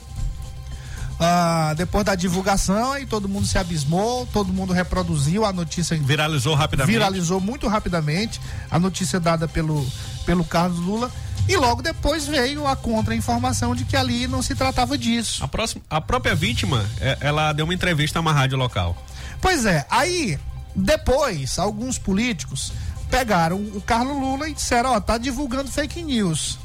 ah, 1.18 1.75
depois 1.77 2.05
da 2.05 2.14
divulgação, 2.14 2.93
aí 2.93 3.05
todo 3.05 3.29
mundo 3.29 3.47
se 3.47 3.59
abismou, 3.59 4.27
todo 4.33 4.53
mundo 4.53 4.73
reproduziu 4.73 5.45
a 5.45 5.53
notícia. 5.53 5.99
Viralizou 5.99 6.55
rapidamente. 6.55 6.93
Viralizou 6.93 7.41
muito 7.41 7.66
rapidamente 7.66 8.41
a 8.71 8.79
notícia 8.79 9.18
dada 9.18 9.49
pelo, 9.49 9.85
pelo 10.25 10.45
Carlos 10.45 10.79
Lula. 10.79 11.11
E 11.49 11.57
logo 11.57 11.83
depois 11.83 12.29
veio 12.29 12.64
a 12.66 12.77
contra-informação 12.77 13.75
de 13.75 13.85
que 13.85 13.97
ali 13.97 14.29
não 14.29 14.41
se 14.41 14.55
tratava 14.55 14.97
disso. 14.97 15.43
A, 15.43 15.49
próxima, 15.49 15.83
a 15.91 16.01
própria 16.01 16.35
vítima, 16.35 16.89
é, 17.01 17.18
ela 17.21 17.53
deu 17.53 17.64
uma 17.64 17.75
entrevista 17.75 18.18
a 18.18 18.23
uma 18.23 18.33
rádio 18.33 18.57
local. 18.57 18.97
Pois 19.41 19.64
é, 19.64 19.85
aí 19.91 20.39
depois 20.77 21.59
alguns 21.59 21.99
políticos 21.99 22.73
pegaram 23.11 23.57
o 23.57 23.83
Carlos 23.85 24.16
Lula 24.16 24.49
e 24.49 24.55
disseram, 24.55 24.93
ó, 24.93 25.01
tá 25.01 25.18
divulgando 25.18 25.71
fake 25.71 26.03
news. 26.03 26.59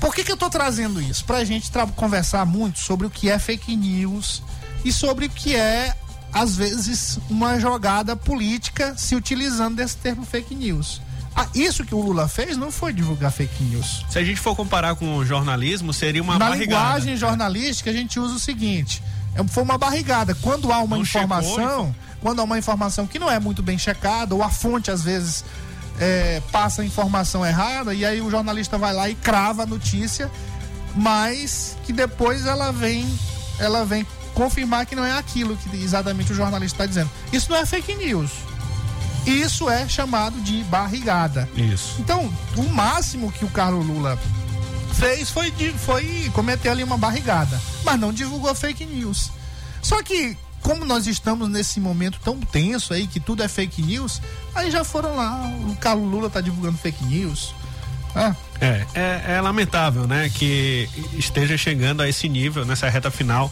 Por 0.00 0.14
que 0.14 0.24
que 0.24 0.32
eu 0.32 0.36
tô 0.36 0.50
trazendo 0.50 1.00
isso? 1.00 1.24
Pra 1.24 1.44
gente 1.44 1.70
conversar 1.96 2.44
muito 2.44 2.78
sobre 2.78 3.06
o 3.06 3.10
que 3.10 3.30
é 3.30 3.38
fake 3.38 3.74
news 3.76 4.42
e 4.84 4.92
sobre 4.92 5.26
o 5.26 5.30
que 5.30 5.54
é 5.54 5.94
às 6.32 6.56
vezes 6.56 7.18
uma 7.28 7.58
jogada 7.60 8.16
política 8.16 8.94
se 8.96 9.14
utilizando 9.14 9.76
desse 9.76 9.96
termo 9.96 10.24
fake 10.24 10.54
news. 10.54 11.00
Ah, 11.34 11.46
isso 11.54 11.84
que 11.84 11.94
o 11.94 12.00
Lula 12.00 12.28
fez 12.28 12.56
não 12.56 12.70
foi 12.70 12.92
divulgar 12.92 13.32
fake 13.32 13.62
news. 13.64 14.04
Se 14.10 14.18
a 14.18 14.24
gente 14.24 14.38
for 14.40 14.54
comparar 14.54 14.94
com 14.96 15.16
o 15.16 15.24
jornalismo, 15.24 15.92
seria 15.92 16.22
uma 16.22 16.38
Na 16.38 16.50
barrigada. 16.50 16.82
linguagem 16.82 17.16
jornalística, 17.16 17.88
a 17.90 17.92
gente 17.92 18.20
usa 18.20 18.34
o 18.34 18.38
seguinte: 18.38 19.02
é, 19.34 19.42
foi 19.44 19.62
uma 19.62 19.78
barrigada. 19.78 20.34
Quando 20.34 20.70
há 20.72 20.78
uma 20.80 20.96
Não 20.96 21.02
informação, 21.02 21.54
checou, 21.54 21.94
quando 22.20 22.40
há 22.40 22.44
uma 22.44 22.58
informação 22.58 23.06
que 23.06 23.18
não 23.18 23.30
é 23.30 23.38
muito 23.40 23.62
bem 23.62 23.78
checada, 23.78 24.34
ou 24.34 24.42
a 24.42 24.50
fonte 24.50 24.90
às 24.90 25.02
vezes 25.02 25.42
é, 26.00 26.42
passa 26.50 26.84
informação 26.84 27.44
errada, 27.44 27.94
e 27.94 28.04
aí 28.04 28.20
o 28.20 28.30
jornalista 28.30 28.78
vai 28.78 28.92
lá 28.92 29.08
e 29.08 29.14
crava 29.14 29.62
a 29.62 29.66
notícia, 29.66 30.30
mas 30.94 31.76
que 31.84 31.92
depois 31.92 32.46
ela 32.46 32.72
vem, 32.72 33.06
ela 33.58 33.84
vem 33.84 34.06
confirmar 34.34 34.86
que 34.86 34.96
não 34.96 35.04
é 35.04 35.16
aquilo 35.16 35.56
que 35.56 35.76
exatamente 35.76 36.32
o 36.32 36.34
jornalista 36.34 36.76
está 36.76 36.86
dizendo. 36.86 37.10
Isso 37.32 37.50
não 37.50 37.58
é 37.58 37.66
fake 37.66 37.94
news. 37.94 38.30
Isso 39.26 39.70
é 39.70 39.88
chamado 39.88 40.40
de 40.40 40.64
barrigada. 40.64 41.48
Isso. 41.54 41.96
Então, 42.00 42.32
o 42.56 42.62
máximo 42.64 43.30
que 43.30 43.44
o 43.44 43.48
Carlos 43.48 43.86
Lula 43.86 44.18
fez 44.94 45.30
foi, 45.30 45.50
de, 45.52 45.70
foi 45.72 46.30
cometer 46.34 46.68
ali 46.68 46.82
uma 46.82 46.98
barrigada, 46.98 47.60
mas 47.84 47.98
não 47.98 48.12
divulgou 48.12 48.54
fake 48.54 48.84
news. 48.84 49.30
Só 49.80 50.02
que, 50.02 50.36
como 50.62 50.84
nós 50.84 51.06
estamos 51.06 51.48
nesse 51.48 51.80
momento 51.80 52.18
tão 52.22 52.38
tenso 52.38 52.94
aí, 52.94 53.06
que 53.06 53.20
tudo 53.20 53.42
é 53.42 53.48
fake 53.48 53.82
news, 53.82 54.22
aí 54.54 54.70
já 54.70 54.84
foram 54.84 55.16
lá, 55.16 55.52
o 55.68 55.76
Carlos 55.76 56.10
Lula 56.10 56.30
tá 56.30 56.40
divulgando 56.40 56.78
fake 56.78 57.04
news. 57.04 57.54
Ah, 58.14 58.34
É, 58.60 58.86
é, 58.94 59.34
é 59.34 59.40
lamentável, 59.40 60.06
né, 60.06 60.30
que 60.32 60.88
esteja 61.14 61.56
chegando 61.56 62.02
a 62.02 62.08
esse 62.08 62.28
nível 62.28 62.64
nessa 62.64 62.88
reta 62.88 63.10
final 63.10 63.50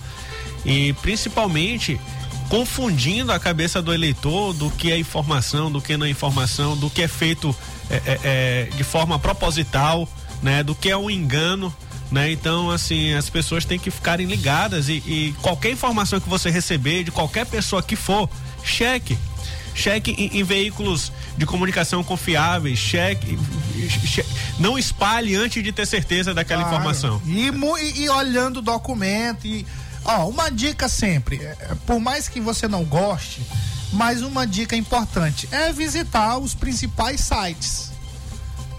e 0.64 0.92
principalmente 0.94 2.00
confundindo 2.48 3.32
a 3.32 3.38
cabeça 3.38 3.80
do 3.80 3.94
eleitor 3.94 4.52
do 4.52 4.70
que 4.70 4.90
é 4.90 4.98
informação, 4.98 5.70
do 5.70 5.80
que 5.80 5.96
não 5.96 6.04
é 6.04 6.10
informação, 6.10 6.76
do 6.76 6.90
que 6.90 7.02
é 7.02 7.08
feito 7.08 7.54
é, 7.88 7.94
é, 7.94 8.20
é, 8.22 8.76
de 8.76 8.84
forma 8.84 9.18
proposital, 9.18 10.08
né, 10.42 10.62
do 10.62 10.74
que 10.74 10.90
é 10.90 10.96
um 10.96 11.10
engano. 11.10 11.74
Né? 12.10 12.32
Então, 12.32 12.70
assim, 12.70 13.14
as 13.14 13.30
pessoas 13.30 13.64
têm 13.64 13.78
que 13.78 13.90
ficarem 13.90 14.26
ligadas 14.26 14.88
e, 14.88 14.94
e 15.06 15.34
qualquer 15.40 15.70
informação 15.70 16.18
que 16.20 16.28
você 16.28 16.50
receber 16.50 17.04
de 17.04 17.10
qualquer 17.12 17.46
pessoa 17.46 17.82
que 17.82 17.94
for, 17.94 18.28
cheque. 18.64 19.16
Cheque 19.72 20.10
em, 20.18 20.40
em 20.40 20.42
veículos 20.42 21.12
de 21.38 21.46
comunicação 21.46 22.02
confiáveis, 22.02 22.76
cheque, 22.78 23.38
che- 24.04 24.26
não 24.58 24.76
espalhe 24.76 25.36
antes 25.36 25.62
de 25.62 25.70
ter 25.70 25.86
certeza 25.86 26.34
daquela 26.34 26.62
claro. 26.62 26.76
informação. 26.76 27.22
E, 27.24 27.48
e- 27.48 28.02
e 28.02 28.08
olhando 28.08 28.56
o 28.56 28.62
documento 28.62 29.46
e 29.46 29.64
ó, 30.04 30.26
uma 30.28 30.50
dica 30.50 30.88
sempre, 30.88 31.36
é, 31.36 31.56
é, 31.60 31.74
por 31.86 32.00
mais 32.00 32.26
que 32.26 32.40
você 32.40 32.66
não 32.66 32.82
goste, 32.84 33.40
mas 33.92 34.22
uma 34.22 34.44
dica 34.44 34.74
importante 34.74 35.48
é 35.52 35.72
visitar 35.72 36.36
os 36.38 36.52
principais 36.52 37.20
sites. 37.20 37.92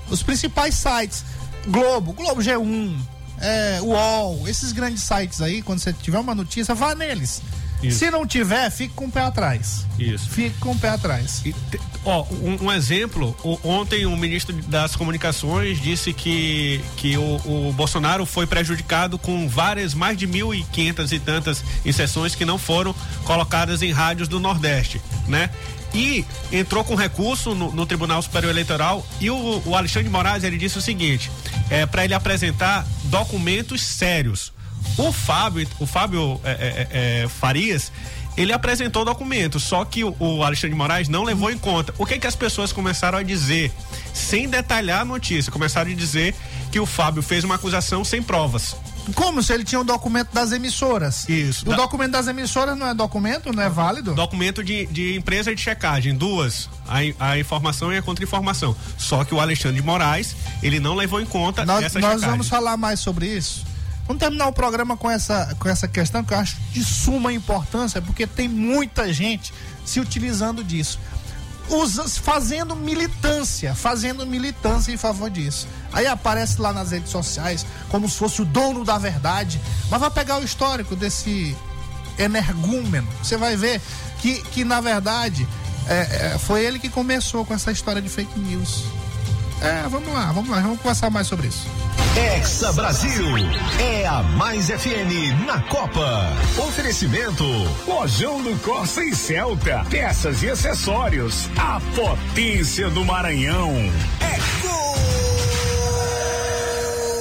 Os 0.10 0.22
principais 0.22 0.76
sites, 0.76 1.24
Globo, 1.68 2.12
Globo 2.12 2.42
G1, 2.42 2.98
é, 3.42 3.80
UOL, 3.82 4.48
esses 4.48 4.72
grandes 4.72 5.04
sites 5.04 5.42
aí, 5.42 5.62
quando 5.62 5.80
você 5.80 5.92
tiver 5.94 6.20
uma 6.20 6.36
notícia, 6.36 6.74
vá 6.76 6.94
neles. 6.96 7.42
Isso. 7.84 7.98
Se 7.98 8.12
não 8.12 8.28
tiver, 8.28 8.70
fique 8.70 8.94
com 8.94 9.06
o 9.06 9.12
pé 9.12 9.22
atrás. 9.22 9.88
Isso. 9.98 10.30
Fique 10.30 10.56
com 10.60 10.70
o 10.72 10.78
pé 10.78 10.90
atrás. 10.90 11.42
E 11.44 11.52
te- 11.52 11.80
Ó, 12.06 12.24
um, 12.32 12.66
um 12.66 12.72
exemplo, 12.72 13.36
ontem 13.64 14.06
o 14.06 14.16
ministro 14.16 14.56
das 14.68 14.96
comunicações 14.96 15.82
disse 15.82 16.14
que, 16.14 16.80
que 16.96 17.18
o, 17.18 17.68
o 17.70 17.74
Bolsonaro 17.74 18.24
foi 18.24 18.46
prejudicado 18.46 19.18
com 19.18 19.50
várias, 19.50 19.96
mais 19.96 20.16
de 20.16 20.28
mil 20.28 20.54
e 20.54 20.64
quinhentas 20.66 21.12
e 21.12 21.18
tantas 21.20 21.64
inserções 21.84 22.36
que 22.36 22.46
não 22.46 22.60
foram 22.60 22.94
colocadas 23.24 23.82
em 23.82 23.92
rádios 23.92 24.28
do 24.28 24.40
Nordeste, 24.40 25.02
né? 25.28 25.50
E 25.94 26.26
entrou 26.52 26.84
com 26.84 26.96
recurso 26.96 27.54
no, 27.54 27.72
no 27.72 27.86
Tribunal 27.86 28.22
Superior 28.22 28.52
Eleitoral 28.52 29.06
e 29.20 29.30
o, 29.30 29.62
o 29.66 29.76
Alexandre 29.76 30.10
Moraes 30.10 30.44
ele 30.44 30.58
disse 30.58 30.78
o 30.78 30.82
seguinte, 30.82 31.30
é 31.70 31.86
para 31.86 32.06
ele 32.06 32.14
apresentar 32.14 32.86
documentos 33.06 33.82
sérios. 33.82 34.54
O 34.98 35.12
Fábio, 35.12 35.68
o 35.80 35.86
Fábio 35.86 36.40
é, 36.44 36.52
é, 36.52 36.88
é, 37.24 37.28
Farias, 37.28 37.92
ele 38.38 38.54
apresentou 38.54 39.04
documentos, 39.04 39.64
só 39.64 39.84
que 39.84 40.04
o, 40.04 40.16
o 40.20 40.44
Alexandre 40.44 40.76
Moraes 40.76 41.10
não 41.10 41.24
levou 41.24 41.52
em 41.52 41.58
conta. 41.58 41.94
O 41.98 42.06
que 42.06 42.18
que 42.18 42.28
as 42.28 42.36
pessoas 42.36 42.72
começaram 42.72 43.18
a 43.18 43.24
dizer, 43.24 43.72
sem 44.14 44.48
detalhar 44.48 45.02
a 45.02 45.06
notícia, 45.06 45.52
começaram 45.52 45.92
a 45.92 45.94
dizer 45.94 46.34
que 46.72 46.80
o 46.80 46.86
Fábio 46.86 47.22
fez 47.22 47.44
uma 47.44 47.56
acusação 47.56 48.04
sem 48.04 48.24
provas. 48.24 48.76
Como 49.16 49.42
se 49.42 49.52
ele 49.54 49.64
tinha 49.64 49.82
o 49.82 49.84
documento 49.84 50.32
das 50.34 50.52
emissoras. 50.52 51.28
Isso. 51.28 51.66
O 51.66 51.70
Da- 51.72 51.76
documento 51.78 52.12
das 52.12 52.28
emissoras 52.28 52.78
não 52.78 52.88
é 52.88 52.94
documento, 52.94 53.52
não 53.52 53.64
é 53.64 53.70
válido? 53.70 54.14
Documento 54.14 54.64
de, 54.64 54.86
de 54.88 55.16
empresa 55.16 55.54
de 55.56 55.62
checagem, 55.62 56.16
duas, 56.16 56.70
a, 56.88 57.32
a 57.32 57.40
informação 57.40 57.92
e 57.92 57.98
a 57.98 58.02
contra-informação. 58.02 58.76
Só 58.98 59.24
que 59.24 59.34
o 59.34 59.40
Alexandre 59.40 59.82
de 59.82 59.86
Moraes, 59.86 60.36
ele 60.62 60.80
não 60.80 60.96
levou 60.96 61.20
em 61.20 61.26
conta 61.26 61.66
Nós, 61.66 61.84
essa 61.84 62.00
nós 62.00 62.12
checagem. 62.14 62.30
vamos 62.30 62.48
falar 62.48 62.78
mais 62.78 63.00
sobre 63.00 63.26
isso. 63.28 63.66
Vamos 64.08 64.20
terminar 64.20 64.48
o 64.48 64.54
programa 64.54 64.98
com 64.98 65.10
essa, 65.10 65.56
com 65.60 65.70
essa 65.70 65.88
questão 65.88 66.24
que 66.24 66.34
eu 66.34 66.38
acho 66.38 66.58
de 66.72 66.84
suma 66.84 67.32
importância, 67.32 68.02
porque 68.02 68.28
tem 68.28 68.48
muita 68.48 69.12
gente 69.14 69.54
se 69.86 70.00
utilizando 70.00 70.64
disso. 70.64 71.00
Usa, 71.72 72.08
fazendo 72.08 72.76
militância, 72.76 73.74
fazendo 73.74 74.26
militância 74.26 74.92
em 74.92 74.98
favor 74.98 75.30
disso. 75.30 75.68
Aí 75.94 76.06
aparece 76.06 76.60
lá 76.60 76.74
nas 76.74 76.92
redes 76.92 77.10
sociais 77.10 77.66
como 77.90 78.10
se 78.10 78.18
fosse 78.18 78.42
o 78.42 78.46
dono 78.46 78.84
da 78.84 78.98
verdade, 78.98 79.60
mas 79.90 80.00
vai 80.00 80.12
pegar 80.12 80.38
o 80.40 80.44
histórico 80.44 80.96
desse 80.96 81.56
energúmeno. 82.20 83.08
Você 83.24 83.38
vai 83.38 83.56
ver 83.56 83.82
que, 84.20 84.42
que 84.44 84.66
na 84.66 84.82
verdade, 84.82 85.48
é, 85.88 86.34
é, 86.34 86.38
foi 86.38 86.64
ele 86.64 86.78
que 86.78 86.90
começou 86.90 87.46
com 87.46 87.54
essa 87.54 87.72
história 87.72 88.02
de 88.02 88.10
fake 88.10 88.38
news. 88.40 88.84
É, 89.62 89.88
vamos 89.88 90.12
lá, 90.12 90.32
vamos 90.32 90.50
lá, 90.50 90.60
vamos 90.60 90.80
conversar 90.82 91.10
mais 91.12 91.28
sobre 91.28 91.48
isso. 91.48 91.68
Exa 92.36 92.74
Brasil 92.74 93.26
é 93.80 94.06
a 94.08 94.22
Mais 94.24 94.68
FM 94.68 95.46
na 95.46 95.62
Copa. 95.62 96.28
Oferecimento 96.58 97.44
Lojão 97.88 98.42
do 98.42 98.58
Corsa 98.64 99.04
e 99.04 99.16
Celta. 99.16 99.86
Peças 99.90 100.42
e 100.44 100.50
acessórios. 100.50 101.48
A 101.58 101.80
potência 101.96 102.90
do 102.90 103.06
Maranhão. 103.06 103.72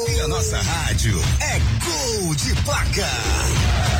e 0.08 0.20
a 0.20 0.28
nossa 0.28 0.60
rádio 0.60 1.22
é 1.40 1.60
gol 1.84 2.34
de 2.34 2.54
placa. 2.62 3.99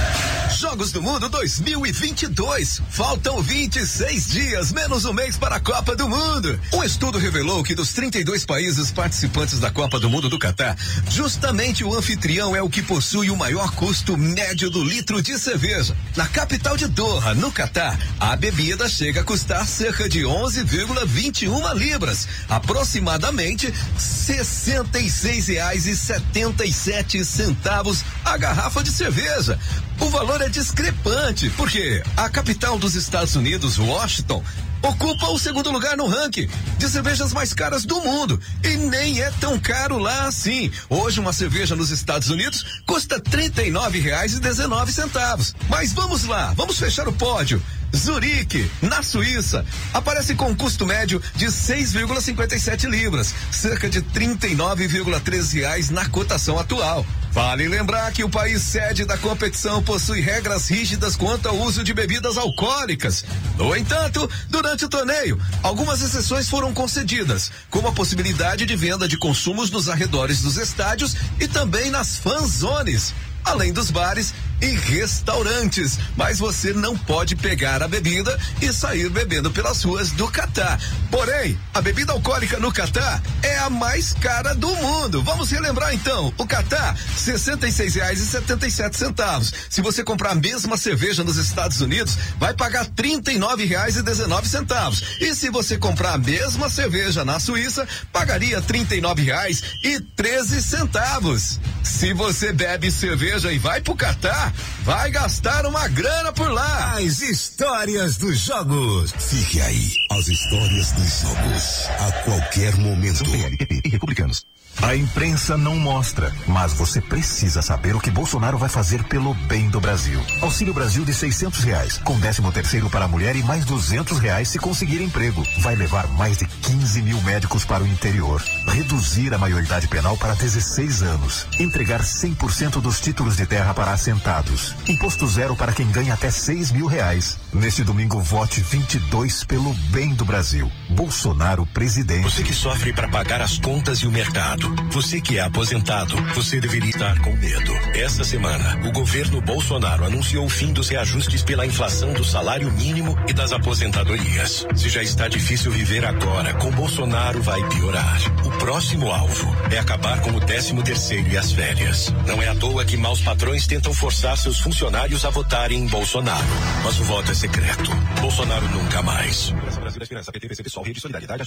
Jogos 0.61 0.93
do 0.93 1.01
Mundo 1.01 1.27
2022. 1.31 2.83
Faltam 2.91 3.41
26 3.41 4.29
dias, 4.29 4.73
menos 4.73 5.07
um 5.07 5.13
mês 5.15 5.39
para 5.39 5.57
a 5.57 5.61
Copa 5.61 5.97
do 5.97 6.07
Mundo. 6.07 6.61
Um 6.75 6.85
estudo 6.85 7.17
revelou 7.17 7.65
que 7.65 7.75
dos 7.75 7.95
32 7.95 8.45
países 8.45 8.91
participantes 8.91 9.59
da 9.59 9.71
Copa 9.71 9.99
do 9.99 10.11
Mundo 10.11 10.29
do 10.29 10.39
Catar, 10.39 10.77
justamente 11.09 11.83
o 11.83 11.97
anfitrião 11.97 12.55
é 12.55 12.61
o 12.61 12.69
que 12.69 12.83
possui 12.83 13.31
o 13.31 13.37
maior 13.39 13.75
custo 13.75 14.19
médio 14.19 14.69
do 14.69 14.85
litro 14.85 15.23
de 15.23 15.39
cerveja. 15.39 15.97
Na 16.15 16.27
capital 16.27 16.77
de 16.77 16.89
Doha, 16.89 17.33
no 17.33 17.51
Catar, 17.51 17.99
a 18.21 18.37
bebida 18.37 18.87
chega 18.87 19.23
a 19.23 19.25
custar 19.25 19.67
cerca 19.67 20.11
de 20.11 20.25
11,21 20.25 21.75
libras, 21.75 22.29
aproximadamente 22.51 23.73
66 23.97 25.49
reais 25.49 25.87
e 25.87 25.97
77 25.97 27.25
centavos 27.25 28.05
a 28.27 28.37
garrafa 28.37 28.83
de 28.83 28.93
cerveja. 28.93 29.59
O 30.01 30.09
valor 30.09 30.41
é 30.41 30.50
discrepante, 30.51 31.49
porque 31.51 32.03
a 32.17 32.29
capital 32.29 32.79
dos 32.79 32.95
Estados 32.95 33.37
Unidos, 33.37 33.79
Washington, 33.79 34.43
ocupa 34.83 35.29
o 35.29 35.39
segundo 35.39 35.71
lugar 35.71 35.97
no 35.97 36.09
ranking 36.09 36.49
de 36.79 36.89
cervejas 36.89 37.33
mais 37.33 37.55
caras 37.55 37.85
do 37.85 38.01
mundo. 38.01 38.41
E 38.65 38.77
nem 38.77 39.21
é 39.21 39.31
tão 39.41 39.57
caro 39.59 39.99
lá 39.99 40.27
assim. 40.27 40.71
Hoje 40.89 41.19
uma 41.21 41.33
cerveja 41.33 41.77
nos 41.77 41.91
Estados 41.91 42.31
Unidos 42.31 42.83
custa 42.87 43.17
R$ 43.17 43.51
39,19 43.51 45.55
Mas 45.69 45.93
vamos 45.93 46.25
lá, 46.25 46.55
vamos 46.55 46.79
fechar 46.79 47.07
o 47.09 47.13
pódio. 47.13 47.63
Zurique, 47.95 48.71
na 48.83 49.03
Suíça, 49.03 49.65
aparece 49.93 50.35
com 50.35 50.51
um 50.51 50.55
custo 50.55 50.87
médio 50.87 51.21
de 51.35 51.47
6,57 51.47 52.89
libras, 52.89 53.35
cerca 53.51 53.89
de 53.89 54.03
39,13 54.03 55.55
reais 55.55 55.91
na 55.91 56.09
cotação 56.09 56.59
atual. 56.59 57.05
Vale 57.33 57.69
lembrar 57.69 58.13
que 58.13 58.25
o 58.25 58.29
país 58.29 58.61
sede 58.61 59.05
da 59.05 59.17
competição 59.17 59.83
possui 59.83 60.21
regras 60.21 60.69
rígidas 60.69 61.15
quanto 61.15 61.49
ao 61.49 61.57
uso 61.59 61.85
de 61.85 61.95
bebidas 61.95 62.37
alcoólicas. 62.37 63.25
No 63.57 63.75
entanto, 63.77 64.29
durante 64.49 64.85
o 64.85 64.89
torneio, 64.89 65.41
algumas 65.63 66.03
exceções 66.03 66.49
foram 66.49 66.75
concedidas, 66.75 67.53
como 67.71 67.87
a 67.87 67.93
possibilidade 67.93 68.67
de 68.67 68.75
venda 68.75 69.07
de 69.07 69.17
consumos 69.17 69.71
nos 69.71 69.89
arredores 69.89 70.43
dos 70.43 70.57
estádios 70.57 71.15
e 71.39 71.47
também 71.47 71.89
nas 71.91 72.17
fanzones 72.17 73.15
além 73.45 73.73
dos 73.73 73.91
bares 73.91 74.35
e 74.61 74.67
restaurantes. 74.67 75.99
Mas 76.17 76.39
você 76.39 76.73
não 76.73 76.97
pode 76.97 77.37
pegar 77.37 77.83
a 77.83 77.89
bebida 77.89 78.39
e 78.61 78.73
sair 78.73 79.09
bebendo 79.09 79.51
pelas 79.51 79.83
ruas 79.83 80.11
do 80.13 80.29
Catar. 80.29 80.81
Porém, 81.11 81.59
a 81.75 81.81
bebida 81.81 82.13
alcoólica 82.13 82.59
no 82.59 82.73
Catar 82.73 83.23
é 83.43 83.59
a 83.59 83.71
mais 83.71 84.13
cara 84.13 84.55
do 84.55 84.75
mundo. 84.77 85.23
Vamos 85.23 85.51
relembrar 85.51 85.95
então. 85.95 86.33
O 86.39 86.47
Catar, 86.47 86.95
R$ 86.95 87.01
66,77 87.17 88.95
centavos. 88.95 89.53
Se 89.69 89.81
você 89.81 90.05
comprar 90.05 90.33
a 90.33 90.35
mesma 90.35 90.77
cerveja 90.77 91.25
nos 91.25 91.37
Estados 91.37 91.81
Unidos, 91.81 92.17
vai 92.39 92.55
pagar 92.55 92.85
R$ 92.85 92.91
39,19 92.97 94.45
centavos. 94.47 95.03
E 95.21 95.35
se 95.35 95.51
você 95.51 95.77
comprar 95.79 96.15
a 96.15 96.19
mesma 96.19 96.69
cerveja 96.69 97.25
na 97.25 97.41
Suíça, 97.41 97.87
pagaria 98.13 98.59
R$ 98.59 98.67
39,13 98.67 100.61
centavos. 100.61 101.61
Se 101.83 102.13
você 102.13 102.53
bebe 102.53 102.91
cerveja 102.91 103.53
e 103.53 103.59
vai 103.59 103.81
pro 103.81 103.95
Catar, 103.95 104.50
vai 104.83 105.11
gastar 105.11 105.67
uma 105.67 105.87
grana 105.89 106.33
por 106.33 106.51
lá. 106.51 106.95
As 106.95 107.21
histórias 107.21 108.17
dos 108.17 108.39
jogos. 108.39 109.13
Fique 109.13 109.61
aí. 109.61 109.93
As 110.11 110.29
histórias 110.29 110.93
dos 110.93 111.21
jogos. 111.21 111.89
A 111.99 112.13
qualquer 112.25 112.77
momento. 112.77 113.25
PLPP 113.25 113.83
e 113.85 113.89
republicanos. 113.89 114.47
A 114.83 114.97
imprensa 114.97 115.57
não 115.57 115.77
mostra, 115.77 116.33
mas 116.49 116.73
você 116.73 117.01
precisa 117.01 117.63
saber 117.63 117.95
o 117.95 118.01
que 118.01 118.11
Bolsonaro 118.11 118.59
vai 118.59 118.69
fazer 118.69 119.05
pelo 119.05 119.35
bem 119.35 119.69
do 119.69 119.81
Brasil. 119.81 120.21
Auxílio 120.41 120.73
Brasil 120.75 121.05
de 121.05 121.13
600 121.13 121.63
reais, 121.63 121.99
com 121.99 122.19
13 122.19 122.41
terceiro 122.53 122.91
para 122.91 123.05
a 123.05 123.09
mulher 123.09 123.37
e 123.37 123.43
mais 123.43 123.65
200 123.65 124.19
reais 124.19 124.49
se 124.49 124.59
conseguir 124.59 125.03
emprego. 125.03 125.47
Vai 125.61 125.77
levar 125.77 126.09
mais 126.09 126.39
de 126.39 126.47
15 126.47 127.03
mil 127.03 127.21
médicos 127.23 127.65
para 127.65 127.85
o 127.85 127.87
interior. 127.87 128.43
Reduzir 128.67 129.33
a 129.35 129.39
maioridade 129.39 129.87
penal 129.87 130.17
para 130.17 130.35
16 130.35 131.03
anos. 131.03 131.47
Entregar 131.59 132.01
100% 132.01 132.81
dos 132.81 133.01
títulos 133.01 133.37
de 133.37 133.47
terra 133.47 133.75
para 133.75 133.93
assentados. 133.93 134.75
Imposto 134.89 135.27
zero 135.29 135.55
para 135.55 135.73
quem 135.73 135.91
ganha 135.91 136.15
até 136.15 136.31
6 136.31 136.73
mil 136.73 136.87
reais. 136.87 137.39
Neste 137.53 137.85
domingo, 137.85 138.21
vote 138.21 138.61
22 138.61 139.45
pelo 139.45 139.73
bem 139.91 140.15
do 140.15 140.25
Brasil. 140.25 140.71
Bolsonaro 140.89 141.67
presidente. 141.67 142.25
Você 142.25 142.43
que 142.43 142.55
sofre 142.55 142.93
para 142.93 143.09
pagar 143.09 143.41
as 143.41 143.59
contas 143.59 143.99
e 143.99 144.07
o 144.07 144.11
mercado. 144.11 144.60
Você 144.91 145.21
que 145.21 145.39
é 145.39 145.43
aposentado, 145.43 146.17
você 146.35 146.61
deveria 146.61 146.91
estar 146.91 147.19
com 147.21 147.33
medo. 147.37 147.73
Essa 147.95 148.25
semana, 148.25 148.87
o 148.87 148.93
governo 148.93 149.41
Bolsonaro 149.41 150.05
anunciou 150.05 150.45
o 150.45 150.49
fim 150.49 150.73
dos 150.73 150.89
reajustes 150.89 151.43
pela 151.43 151.67
inflação 151.67 152.13
do 152.13 152.25
salário 152.25 152.71
mínimo 152.73 153.17
e 153.29 153.33
das 153.33 153.53
aposentadorias. 153.53 154.67
Se 154.75 154.89
já 154.89 155.03
está 155.03 155.29
difícil 155.29 155.71
viver 155.71 156.05
agora, 156.05 156.55
com 156.55 156.71
Bolsonaro 156.71 157.43
vai 157.43 157.67
piorar. 157.69 158.19
O 158.45 158.51
próximo 158.59 159.11
alvo 159.11 159.55
é 159.71 159.79
acabar 159.79 160.21
com 160.21 160.31
o 160.31 160.41
13 160.41 160.75
terceiro 160.83 161.29
e 161.29 161.37
as 161.39 161.53
férias. 161.53 162.13
Não 162.27 162.43
é 162.43 162.49
à 162.49 162.55
toa 162.55 162.85
que 162.85 162.97
maus 162.97 163.21
patrões 163.21 163.67
tentam 163.67 163.95
forçar 163.95 164.37
seus 164.37 164.59
funcionários 164.59 165.25
a 165.25 165.31
votarem 165.31 165.81
em 165.81 165.87
Bolsonaro. 165.87 166.47
Mas 166.85 166.99
o 166.99 167.05
voto 167.05 167.31
é 167.31 167.35
secreto. 167.35 167.91
Bolsonaro 168.21 168.69
nunca 168.69 169.03
mais. 169.03 169.51
Brasil, 169.81 170.03
Esperança, 170.03 170.33
PT, 170.33 170.49
PC, 170.49 170.63
PSOL, 170.63 170.85
Rede 170.85 171.01
Solidariedade, 171.01 171.45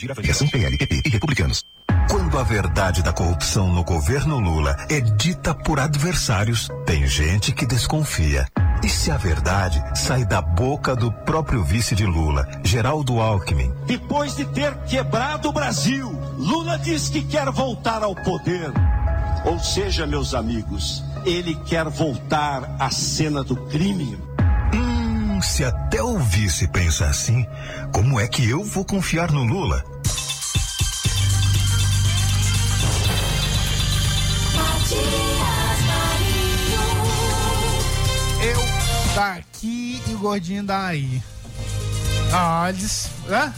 e 1.05 1.09
Republicanos. 1.09 1.63
Quando 2.13 2.37
a 2.37 2.43
verdade 2.43 3.01
da 3.01 3.11
corrupção 3.11 3.73
no 3.73 3.83
governo 3.83 4.37
Lula 4.37 4.77
é 4.87 5.01
dita 5.01 5.51
por 5.51 5.79
adversários, 5.79 6.69
tem 6.85 7.07
gente 7.07 7.51
que 7.51 7.65
desconfia. 7.65 8.45
E 8.83 8.87
se 8.87 9.09
a 9.09 9.17
verdade 9.17 9.83
sai 9.95 10.23
da 10.23 10.39
boca 10.39 10.95
do 10.95 11.11
próprio 11.11 11.63
vice 11.63 11.95
de 11.95 12.05
Lula, 12.05 12.47
Geraldo 12.63 13.19
Alckmin? 13.19 13.73
Depois 13.87 14.35
de 14.35 14.45
ter 14.45 14.75
quebrado 14.83 15.49
o 15.49 15.51
Brasil, 15.51 16.07
Lula 16.37 16.77
diz 16.77 17.09
que 17.09 17.23
quer 17.23 17.49
voltar 17.49 18.03
ao 18.03 18.13
poder. 18.13 18.71
Ou 19.43 19.57
seja, 19.57 20.05
meus 20.05 20.35
amigos, 20.35 21.03
ele 21.25 21.55
quer 21.65 21.89
voltar 21.89 22.75
à 22.77 22.91
cena 22.91 23.43
do 23.43 23.55
crime. 23.55 24.19
Hum, 24.71 25.41
se 25.41 25.65
até 25.65 26.03
o 26.03 26.19
vice 26.19 26.67
pensa 26.67 27.07
assim, 27.07 27.43
como 27.91 28.19
é 28.19 28.27
que 28.27 28.47
eu 28.47 28.63
vou 28.63 28.85
confiar 28.85 29.31
no 29.31 29.43
Lula? 29.43 29.83
Eu 38.41 39.15
daqui 39.15 40.01
e 40.07 40.13
o 40.13 40.17
gordinho 40.17 40.63
daí. 40.63 41.21
Ah, 42.31 42.69
eles. 42.69 43.09
Hã? 43.29 43.53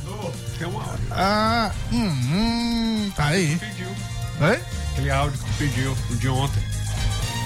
Tem 0.58 0.68
um 0.68 0.80
áudio. 0.80 1.08
Ah, 1.12 1.72
hum, 1.92 2.10
hum, 2.10 3.12
tá 3.16 3.28
aí. 3.28 3.58
Pediu. 3.58 3.88
Oi? 4.42 4.60
Aquele 4.92 5.12
áudio 5.12 5.40
que 5.40 5.54
pediu, 5.54 5.98
o 6.10 6.16
de 6.16 6.28
ontem. 6.28 6.64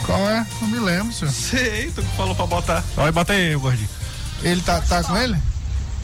Qual 0.06 0.20
é? 0.30 0.46
Não 0.60 0.68
me 0.68 0.80
lembro, 0.80 1.14
senhor. 1.14 1.32
Sei, 1.32 1.92
tu 1.92 2.02
que 2.02 2.18
falou 2.18 2.34
pra 2.34 2.48
botar. 2.48 2.84
Olha, 2.98 3.12
bota 3.12 3.34
aí, 3.34 3.56
gordinho. 3.56 3.90
Ele 4.42 4.62
tá, 4.62 4.82
tá 4.82 5.04
com 5.04 5.16
ele? 5.16 5.38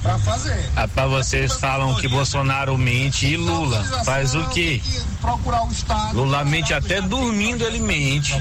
Pra 0.05 0.19
fazer. 0.19 0.69
Rapaz, 0.75 1.09
vocês 1.09 1.53
falam 1.53 1.95
que 1.95 2.07
Bolsonaro 2.07 2.77
mente 2.77 3.25
e 3.25 3.35
Lula 3.35 3.83
faz 4.05 4.35
o 4.35 4.47
quê? 4.49 4.79
Procurar 5.19 5.63
o 5.65 5.71
Estado. 5.71 6.15
Lula 6.15 6.45
mente 6.45 6.75
até 6.75 7.01
dormindo, 7.01 7.63
ele 7.63 7.79
mente. 7.79 8.39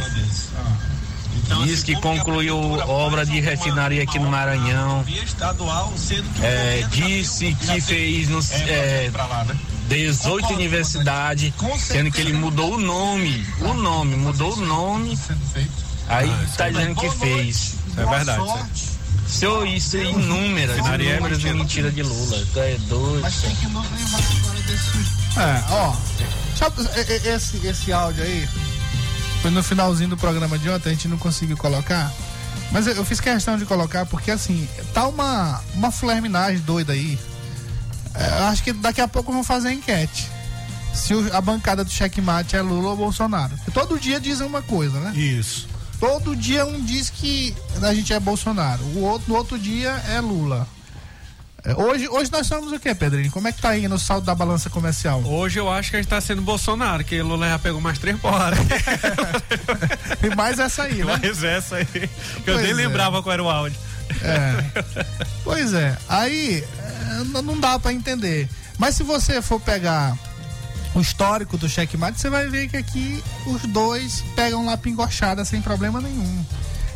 Diz 1.65 1.83
que 1.83 1.99
concluiu 2.03 2.59
obra 2.59 3.25
de 3.25 3.41
refinaria 3.41 4.03
aqui 4.03 4.19
no 4.19 4.29
Maranhão. 4.29 5.07
É, 6.43 6.87
disse 6.91 7.55
que 7.55 7.81
fez 7.81 8.29
nos, 8.29 8.51
é, 8.53 9.11
18 9.89 10.53
universidades, 10.53 11.51
sendo 11.79 12.11
que 12.11 12.21
ele 12.21 12.35
mudou 12.35 12.75
o 12.75 12.79
nome. 12.79 13.43
O 13.61 13.73
nome, 13.73 14.17
mudou 14.17 14.53
o 14.53 14.61
nome. 14.61 15.19
Aí 16.09 16.31
tá 16.59 16.69
dizendo 16.69 16.95
que 16.95 17.09
fez. 17.09 17.77
É 17.97 18.05
verdade. 18.05 18.94
Isso 19.27 19.39
Senhor, 19.39 19.67
isso 19.67 19.97
é 19.97 20.05
inúmeras, 20.05 20.77
é 20.77 20.81
inúmeras 20.81 21.39
mentira. 21.43 21.55
mentiras 21.55 21.95
de 21.95 22.03
Lula. 22.03 22.47
Tu 22.53 22.59
é 22.59 22.77
doido. 22.89 23.21
Mas 23.23 23.37
tem 23.41 23.55
que 23.57 23.67
agora 23.67 24.61
desse. 24.67 25.41
É, 25.41 25.65
ó. 25.71 25.95
E- 26.97 27.29
e- 27.29 27.29
esse, 27.35 27.67
esse 27.67 27.93
áudio 27.93 28.23
aí, 28.23 28.49
foi 29.43 29.51
no 29.51 29.63
finalzinho 29.63 30.09
do 30.11 30.17
programa 30.17 30.59
de 30.59 30.71
ontem, 30.71 30.91
a 30.91 30.93
gente 30.93 31.09
não 31.09 31.19
conseguiu 31.19 31.57
colocar. 31.57 32.13
Mas 32.71 32.87
eu, 32.87 32.95
eu 32.95 33.05
fiz 33.05 33.21
questão 33.21 33.57
de 33.59 33.65
colocar 33.67 34.07
porque, 34.07 34.31
assim, 34.31 34.69
tá 34.93 35.07
uma, 35.07 35.61
uma 35.75 35.91
flerminagem 35.91 36.59
doida 36.61 36.93
aí. 36.93 37.19
É, 38.15 38.39
eu 38.41 38.45
acho 38.45 38.63
que 38.63 38.73
daqui 38.73 39.01
a 39.01 39.09
pouco 39.09 39.33
vão 39.33 39.43
fazer 39.45 39.69
a 39.69 39.73
enquete. 39.73 40.29
Se 40.95 41.13
o- 41.15 41.37
a 41.37 41.41
bancada 41.41 41.85
do 41.85 41.91
checkmate 41.91 42.55
é 42.57 42.63
Lula 42.63 42.91
ou 42.91 42.97
Bolsonaro. 42.97 43.55
Porque 43.57 43.71
todo 43.73 43.99
dia 43.99 44.21
dizem 44.21 44.47
uma 44.47 44.63
coisa, 44.63 44.99
né? 45.01 45.13
Isso. 45.17 45.67
Todo 46.05 46.37
dia 46.37 46.67
um 46.67 46.85
diz 46.85 47.09
que 47.09 47.57
a 47.81 47.95
gente 47.95 48.13
é 48.13 48.21
Bolsonaro. 48.21 48.85
O 48.95 49.05
outro, 49.05 49.27
no 49.27 49.37
outro 49.37 49.59
dia 49.59 49.89
é 50.11 50.21
Lula. 50.21 50.69
É, 51.65 51.75
Hoje, 51.75 52.07
hoje 52.11 52.31
nós 52.31 52.47
somos 52.47 52.71
o 52.73 52.79
quê, 52.79 52.95
Pedrinho? 52.95 53.31
Como 53.31 53.49
é 53.49 53.53
que 53.53 53.63
tá 53.63 53.71
aí 53.71 53.89
no 53.89 53.99
saldo 53.99 54.27
da 54.27 54.35
balança 54.35 54.69
comercial? 54.69 55.23
Hoje 55.25 55.59
eu 55.59 55.73
acho 55.73 55.89
que 55.89 55.97
a 55.97 56.03
gente 56.03 56.11
tá 56.11 56.21
sendo 56.21 56.43
Bolsonaro, 56.43 57.03
que 57.03 57.19
o 57.19 57.27
Lula 57.27 57.49
já 57.49 57.59
pegou 57.59 57.81
mais 57.81 57.99
três 57.99 58.21
porras. 58.21 58.59
E 60.23 60.37
mais 60.37 60.59
essa 60.59 60.83
aí, 60.83 61.03
né? 61.03 61.05
mais 61.05 61.43
essa 61.43 61.77
aí. 61.77 61.87
Que 61.87 62.51
eu 62.51 62.59
nem 62.59 62.73
é. 62.73 62.75
lembrava 62.75 63.23
qual 63.23 63.33
era 63.33 63.43
o 63.43 63.49
áudio. 63.49 63.79
É. 64.23 64.83
Pois 65.43 65.73
é. 65.73 65.97
Aí 66.07 66.63
é, 66.63 67.25
não 67.43 67.59
dá 67.59 67.79
pra 67.79 67.95
entender. 67.95 68.47
Mas 68.77 68.95
se 68.95 69.03
você 69.03 69.41
for 69.41 69.59
pegar 69.59 70.19
o 70.95 71.01
histórico 71.01 71.57
do 71.59 71.69
checkmate, 71.69 72.21
você 72.21 72.31
vai 72.31 72.49
ver 72.49 72.69
que 72.69 72.77
aqui 72.77 73.23
os 73.47 73.63
dois 73.63 74.23
pegam 74.37 74.65
lá 74.67 74.77
pingochada 74.77 75.45
sem 75.45 75.61
problema 75.61 76.01
nenhum. 76.01 76.45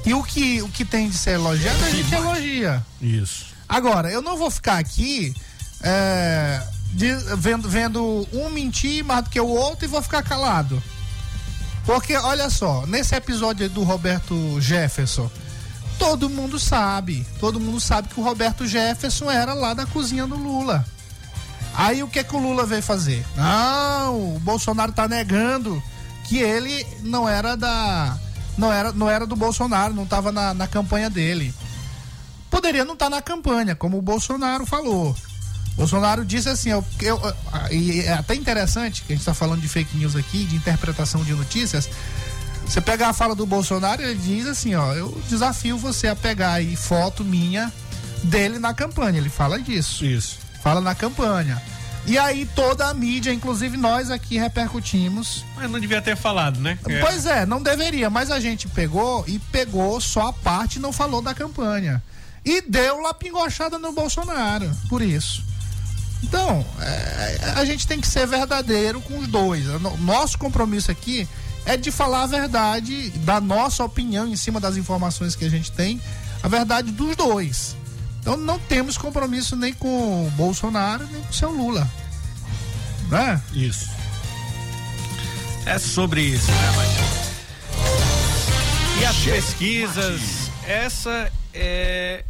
E 0.06 0.14
o 0.14 0.22
que, 0.22 0.62
o 0.62 0.68
que 0.68 0.84
tem 0.84 1.08
de 1.08 1.16
ser 1.16 1.32
elogiado, 1.32 1.84
a 1.84 1.90
gente 1.90 2.14
elogia. 2.14 2.84
Isso. 3.02 3.46
Agora, 3.68 4.10
eu 4.10 4.22
não 4.22 4.36
vou 4.38 4.50
ficar 4.50 4.78
aqui 4.78 5.34
é, 5.82 6.62
de- 6.92 7.14
vendo, 7.36 7.68
vendo 7.68 8.26
um 8.32 8.48
mentir 8.50 9.04
mais 9.04 9.24
do 9.24 9.30
que 9.30 9.40
o 9.40 9.46
outro 9.48 9.84
e 9.84 9.88
vou 9.88 10.00
ficar 10.00 10.22
calado. 10.22 10.82
Porque, 11.84 12.16
olha 12.16 12.48
só, 12.50 12.86
nesse 12.86 13.14
episódio 13.14 13.68
do 13.68 13.82
Roberto 13.82 14.60
Jefferson, 14.60 15.30
todo 15.98 16.28
mundo 16.30 16.58
sabe, 16.58 17.26
todo 17.40 17.58
mundo 17.58 17.80
sabe 17.80 18.08
que 18.08 18.20
o 18.20 18.22
Roberto 18.22 18.66
Jefferson 18.66 19.30
era 19.30 19.52
lá 19.54 19.74
da 19.74 19.84
cozinha 19.86 20.26
do 20.26 20.36
Lula. 20.36 20.86
Aí 21.78 22.02
o 22.02 22.08
que 22.08 22.24
que 22.24 22.34
o 22.34 22.40
Lula 22.40 22.66
veio 22.66 22.82
fazer? 22.82 23.24
Não, 23.36 24.34
o 24.34 24.40
Bolsonaro 24.40 24.90
tá 24.92 25.06
negando 25.06 25.80
que 26.24 26.36
ele 26.38 26.84
não 27.02 27.28
era 27.28 27.56
da 27.56 28.18
não 28.58 28.72
era 28.72 28.92
não 28.92 29.08
era 29.08 29.24
do 29.24 29.36
Bolsonaro, 29.36 29.94
não 29.94 30.04
tava 30.04 30.32
na, 30.32 30.52
na 30.52 30.66
campanha 30.66 31.08
dele. 31.08 31.54
Poderia 32.50 32.84
não 32.84 32.94
estar 32.94 33.08
na 33.08 33.22
campanha, 33.22 33.76
como 33.76 33.96
o 33.96 34.02
Bolsonaro 34.02 34.66
falou. 34.66 35.14
Bolsonaro 35.76 36.24
disse 36.24 36.48
assim, 36.48 36.70
eu, 36.70 36.84
eu- 37.00 37.20
e 37.70 38.00
é 38.00 38.14
até 38.14 38.34
interessante 38.34 39.02
que 39.02 39.12
a 39.12 39.14
gente 39.14 39.22
está 39.22 39.32
falando 39.34 39.60
de 39.60 39.68
fake 39.68 39.96
news 39.96 40.16
aqui, 40.16 40.44
de 40.44 40.56
interpretação 40.56 41.22
de 41.22 41.32
notícias. 41.32 41.88
Você 42.66 42.80
pegar 42.80 43.10
a 43.10 43.12
fala 43.12 43.34
do 43.36 43.46
Bolsonaro, 43.46 44.02
ele 44.02 44.16
diz 44.16 44.46
assim, 44.48 44.74
ó, 44.74 44.92
eu 44.94 45.16
desafio 45.28 45.78
você 45.78 46.08
a 46.08 46.16
pegar 46.16 46.54
aí 46.54 46.74
foto 46.74 47.24
minha 47.24 47.72
dele 48.24 48.58
na 48.58 48.74
campanha. 48.74 49.18
Ele 49.18 49.30
fala 49.30 49.60
disso. 49.60 50.04
Isso. 50.04 50.38
Fala 50.62 50.80
na 50.80 50.94
campanha. 50.94 51.60
E 52.06 52.16
aí 52.16 52.46
toda 52.54 52.86
a 52.88 52.94
mídia, 52.94 53.32
inclusive 53.32 53.76
nós 53.76 54.10
aqui 54.10 54.38
repercutimos. 54.38 55.44
Mas 55.54 55.70
não 55.70 55.78
devia 55.78 56.00
ter 56.00 56.16
falado, 56.16 56.58
né? 56.58 56.78
Pois 57.00 57.26
é, 57.26 57.44
não 57.44 57.62
deveria, 57.62 58.08
mas 58.08 58.30
a 58.30 58.40
gente 58.40 58.66
pegou 58.68 59.24
e 59.26 59.38
pegou 59.38 60.00
só 60.00 60.28
a 60.28 60.32
parte 60.32 60.76
e 60.76 60.80
não 60.80 60.92
falou 60.92 61.20
da 61.20 61.34
campanha. 61.34 62.02
E 62.44 62.62
deu 62.62 63.00
lá 63.02 63.12
pingochada 63.12 63.78
no 63.78 63.92
Bolsonaro, 63.92 64.70
por 64.88 65.02
isso. 65.02 65.44
Então, 66.22 66.64
é, 66.80 67.52
a 67.56 67.64
gente 67.64 67.86
tem 67.86 68.00
que 68.00 68.08
ser 68.08 68.26
verdadeiro 68.26 69.00
com 69.02 69.18
os 69.18 69.28
dois. 69.28 69.64
No- 69.80 69.96
Nosso 69.98 70.38
compromisso 70.38 70.90
aqui 70.90 71.28
é 71.66 71.76
de 71.76 71.90
falar 71.92 72.22
a 72.22 72.26
verdade, 72.26 73.10
da 73.18 73.40
nossa 73.40 73.84
opinião 73.84 74.26
em 74.26 74.34
cima 74.34 74.58
das 74.58 74.76
informações 74.76 75.36
que 75.36 75.44
a 75.44 75.50
gente 75.50 75.70
tem, 75.70 76.00
a 76.42 76.48
verdade 76.48 76.90
dos 76.90 77.14
dois. 77.14 77.76
Então 78.20 78.36
não 78.36 78.58
temos 78.58 78.98
compromisso 78.98 79.56
nem 79.56 79.72
com 79.72 80.26
o 80.26 80.30
Bolsonaro, 80.32 81.06
nem 81.10 81.22
com 81.22 81.30
o 81.30 81.34
seu 81.34 81.50
Lula. 81.50 81.88
Né? 83.08 83.40
Isso. 83.52 83.88
É 85.64 85.78
sobre 85.78 86.22
isso, 86.22 86.50
né, 86.50 86.72
Matias? 86.76 87.18
E 89.00 89.04
as 89.04 89.16
pesquisas, 89.16 90.20
essa 90.66 91.30
é. 91.54 92.24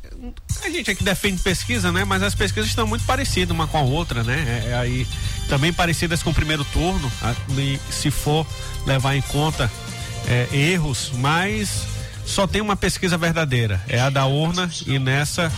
A 0.64 0.70
gente 0.70 0.90
aqui 0.90 1.04
defende 1.04 1.40
pesquisa, 1.42 1.92
né? 1.92 2.04
Mas 2.04 2.22
as 2.22 2.34
pesquisas 2.34 2.68
estão 2.68 2.86
muito 2.86 3.04
parecidas 3.06 3.54
uma 3.54 3.66
com 3.66 3.78
a 3.78 3.82
outra, 3.82 4.22
né? 4.22 4.64
É, 4.66 4.70
é 4.70 4.74
aí 4.74 5.06
também 5.48 5.72
parecidas 5.72 6.22
com 6.22 6.30
o 6.30 6.34
primeiro 6.34 6.64
turno, 6.66 7.10
se 7.90 8.10
for 8.10 8.46
levar 8.86 9.14
em 9.14 9.22
conta 9.22 9.70
é, 10.26 10.48
erros, 10.52 11.12
mas 11.14 11.86
só 12.28 12.46
tem 12.46 12.60
uma 12.60 12.76
pesquisa 12.76 13.16
verdadeira, 13.16 13.80
é 13.88 13.98
a 14.00 14.10
da 14.10 14.26
urna 14.26 14.70
e 14.86 14.98
nessa 14.98 15.50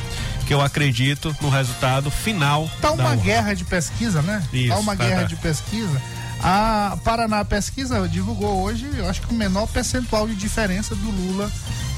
que 0.47 0.55
eu 0.55 0.61
acredito 0.61 1.35
no 1.41 1.49
resultado 1.51 2.11
final. 2.11 2.69
Tá 2.81 2.93
uma 2.93 3.15
guerra 3.17 3.55
de 3.55 3.65
pesquisa, 3.65 4.23
né? 4.23 4.43
Isso, 4.53 4.69
tá 4.69 4.79
uma 4.79 4.97
tá, 4.97 5.05
guerra 5.05 5.21
tá. 5.23 5.27
de 5.27 5.37
pesquisa. 5.37 6.01
A 6.43 6.97
Paraná 7.05 7.45
Pesquisa 7.45 8.09
divulgou 8.09 8.63
hoje, 8.63 8.89
eu 8.97 9.07
acho 9.09 9.21
que 9.21 9.33
o 9.33 9.37
menor 9.37 9.67
percentual 9.67 10.27
de 10.27 10.35
diferença 10.35 10.95
do 10.95 11.11
Lula 11.11 11.51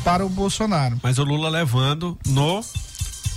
para 0.02 0.26
o 0.26 0.28
Bolsonaro. 0.28 0.98
Mas 1.02 1.18
o 1.18 1.22
Lula 1.22 1.48
levando 1.48 2.18
no 2.26 2.60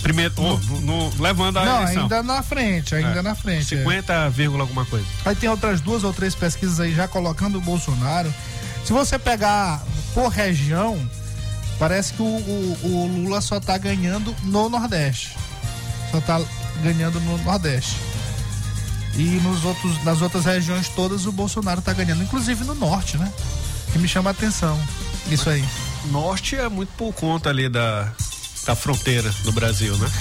primeiro. 0.01 0.33
oh, 0.37 0.57
no, 0.57 0.81
no- 0.81 1.21
levando 1.21 1.57
a 1.57 1.65
Não, 1.65 1.81
eleição. 1.83 2.03
ainda 2.03 2.23
na 2.23 2.41
frente, 2.41 2.95
ainda 2.95 3.19
É. 3.19 3.21
na 3.21 3.35
frente. 3.35 3.75
é. 3.75 3.77
50, 3.77 4.29
vírgula 4.31 4.63
alguma 4.63 4.83
coisa. 4.85 5.05
Aí 5.25 5.35
tem 5.35 5.47
outras 5.47 5.79
duas 5.79 6.03
ou 6.03 6.11
três 6.11 6.33
pesquisas 6.33 6.79
aí 6.79 6.93
já 6.95 7.07
colocando 7.07 7.57
o 7.59 7.61
Bolsonaro. 7.61 8.33
Se 8.83 8.91
você 8.91 9.19
pegar 9.19 9.83
por 10.13 10.29
região, 10.29 10.97
parece 11.79 12.13
que 12.13 12.21
o, 12.21 12.25
o- 12.25 12.79
o 12.83 13.07
Lula 13.07 13.41
só 13.41 13.59
tá 13.59 13.77
ganhando 13.77 14.35
no 14.43 14.69
Nordeste. 14.69 15.35
Só 16.11 16.19
tá 16.21 16.41
ganhando 16.83 17.19
no 17.19 17.37
Nordeste. 17.39 17.95
E 19.17 19.23
nos 19.41 19.63
outros, 19.63 20.03
nas 20.03 20.21
outras 20.21 20.43
regiões 20.45 20.89
todas 20.89 21.25
o 21.25 21.31
Bolsonaro 21.31 21.81
tá 21.81 21.93
ganhando, 21.93 22.21
inclusive 22.23 22.63
no 22.65 22.75
Norte, 22.75 23.17
né? 23.17 23.31
Que 23.93 23.97
me 23.99 24.07
chama 24.07 24.29
a 24.29 24.31
atenção. 24.31 24.79
Isso 25.29 25.49
aí. 25.49 25.63
Norte 26.11 26.55
é 26.55 26.67
muito 26.69 26.89
por 26.97 27.13
conta 27.13 27.49
ali 27.49 27.67
da, 27.69 28.11
da 28.65 28.75
fronteira 28.75 29.33
do 29.43 29.51
Brasil, 29.53 29.95
né? 29.97 30.11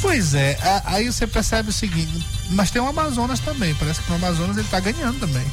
Pois 0.00 0.34
é, 0.34 0.56
a- 0.62 0.82
aí 0.94 1.06
você 1.10 1.26
percebe 1.26 1.70
o 1.70 1.72
seguinte, 1.72 2.24
mas 2.50 2.70
tem 2.70 2.80
o 2.80 2.86
Amazonas 2.88 3.40
também, 3.40 3.74
parece 3.74 4.00
que 4.02 4.08
no 4.10 4.16
Amazonas 4.16 4.56
ele 4.56 4.68
tá 4.68 4.78
ganhando 4.78 5.18
também. 5.18 5.44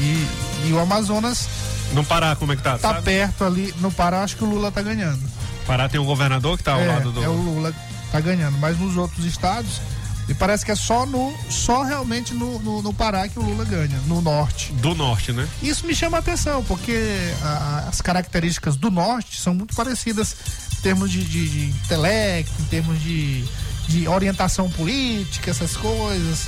E, 0.00 0.68
e 0.68 0.72
o 0.72 0.78
Amazonas 0.80 1.48
No 1.96 2.04
Pará, 2.04 2.36
como 2.36 2.52
é 2.52 2.56
que 2.56 2.62
tá? 2.62 2.72
tá 2.78 2.92
Sabe? 2.92 3.02
perto 3.04 3.42
ali, 3.42 3.74
no 3.80 3.90
Pará 3.90 4.22
acho 4.22 4.36
que 4.36 4.44
o 4.44 4.46
Lula 4.46 4.70
tá 4.70 4.82
ganhando. 4.82 5.18
Pará 5.66 5.88
tem 5.88 5.98
um 5.98 6.04
governador 6.04 6.56
que 6.58 6.62
tá 6.62 6.72
ao 6.74 6.80
é, 6.80 6.86
lado 6.86 7.10
do. 7.10 7.24
é 7.24 7.28
o 7.28 7.32
Lula 7.32 7.72
tá 8.12 8.20
ganhando, 8.20 8.56
mas 8.58 8.78
nos 8.78 8.96
outros 8.98 9.24
estados, 9.24 9.80
e 10.28 10.34
parece 10.34 10.64
que 10.64 10.70
é 10.70 10.74
só 10.76 11.06
no 11.06 11.32
só 11.48 11.82
realmente 11.82 12.34
no, 12.34 12.58
no, 12.60 12.82
no 12.82 12.92
Pará 12.92 13.26
que 13.28 13.38
o 13.38 13.42
Lula 13.42 13.64
ganha, 13.64 13.98
no 14.06 14.20
norte. 14.20 14.72
Do 14.74 14.94
norte, 14.94 15.32
né? 15.32 15.48
Isso 15.62 15.86
me 15.86 15.94
chama 15.94 16.18
a 16.18 16.20
atenção, 16.20 16.62
porque 16.64 16.94
a- 17.42 17.86
as 17.88 18.00
características 18.02 18.76
do 18.76 18.90
norte 18.90 19.40
são 19.40 19.54
muito 19.54 19.74
parecidas 19.74 20.36
em 20.78 20.82
termos 20.82 21.10
de, 21.10 21.24
de, 21.24 21.48
de 21.48 21.64
intelecto, 21.78 22.52
em 22.60 22.64
termos 22.66 23.00
de, 23.02 23.42
de 23.88 24.08
orientação 24.08 24.68
política, 24.70 25.50
essas 25.50 25.76
coisas. 25.76 26.46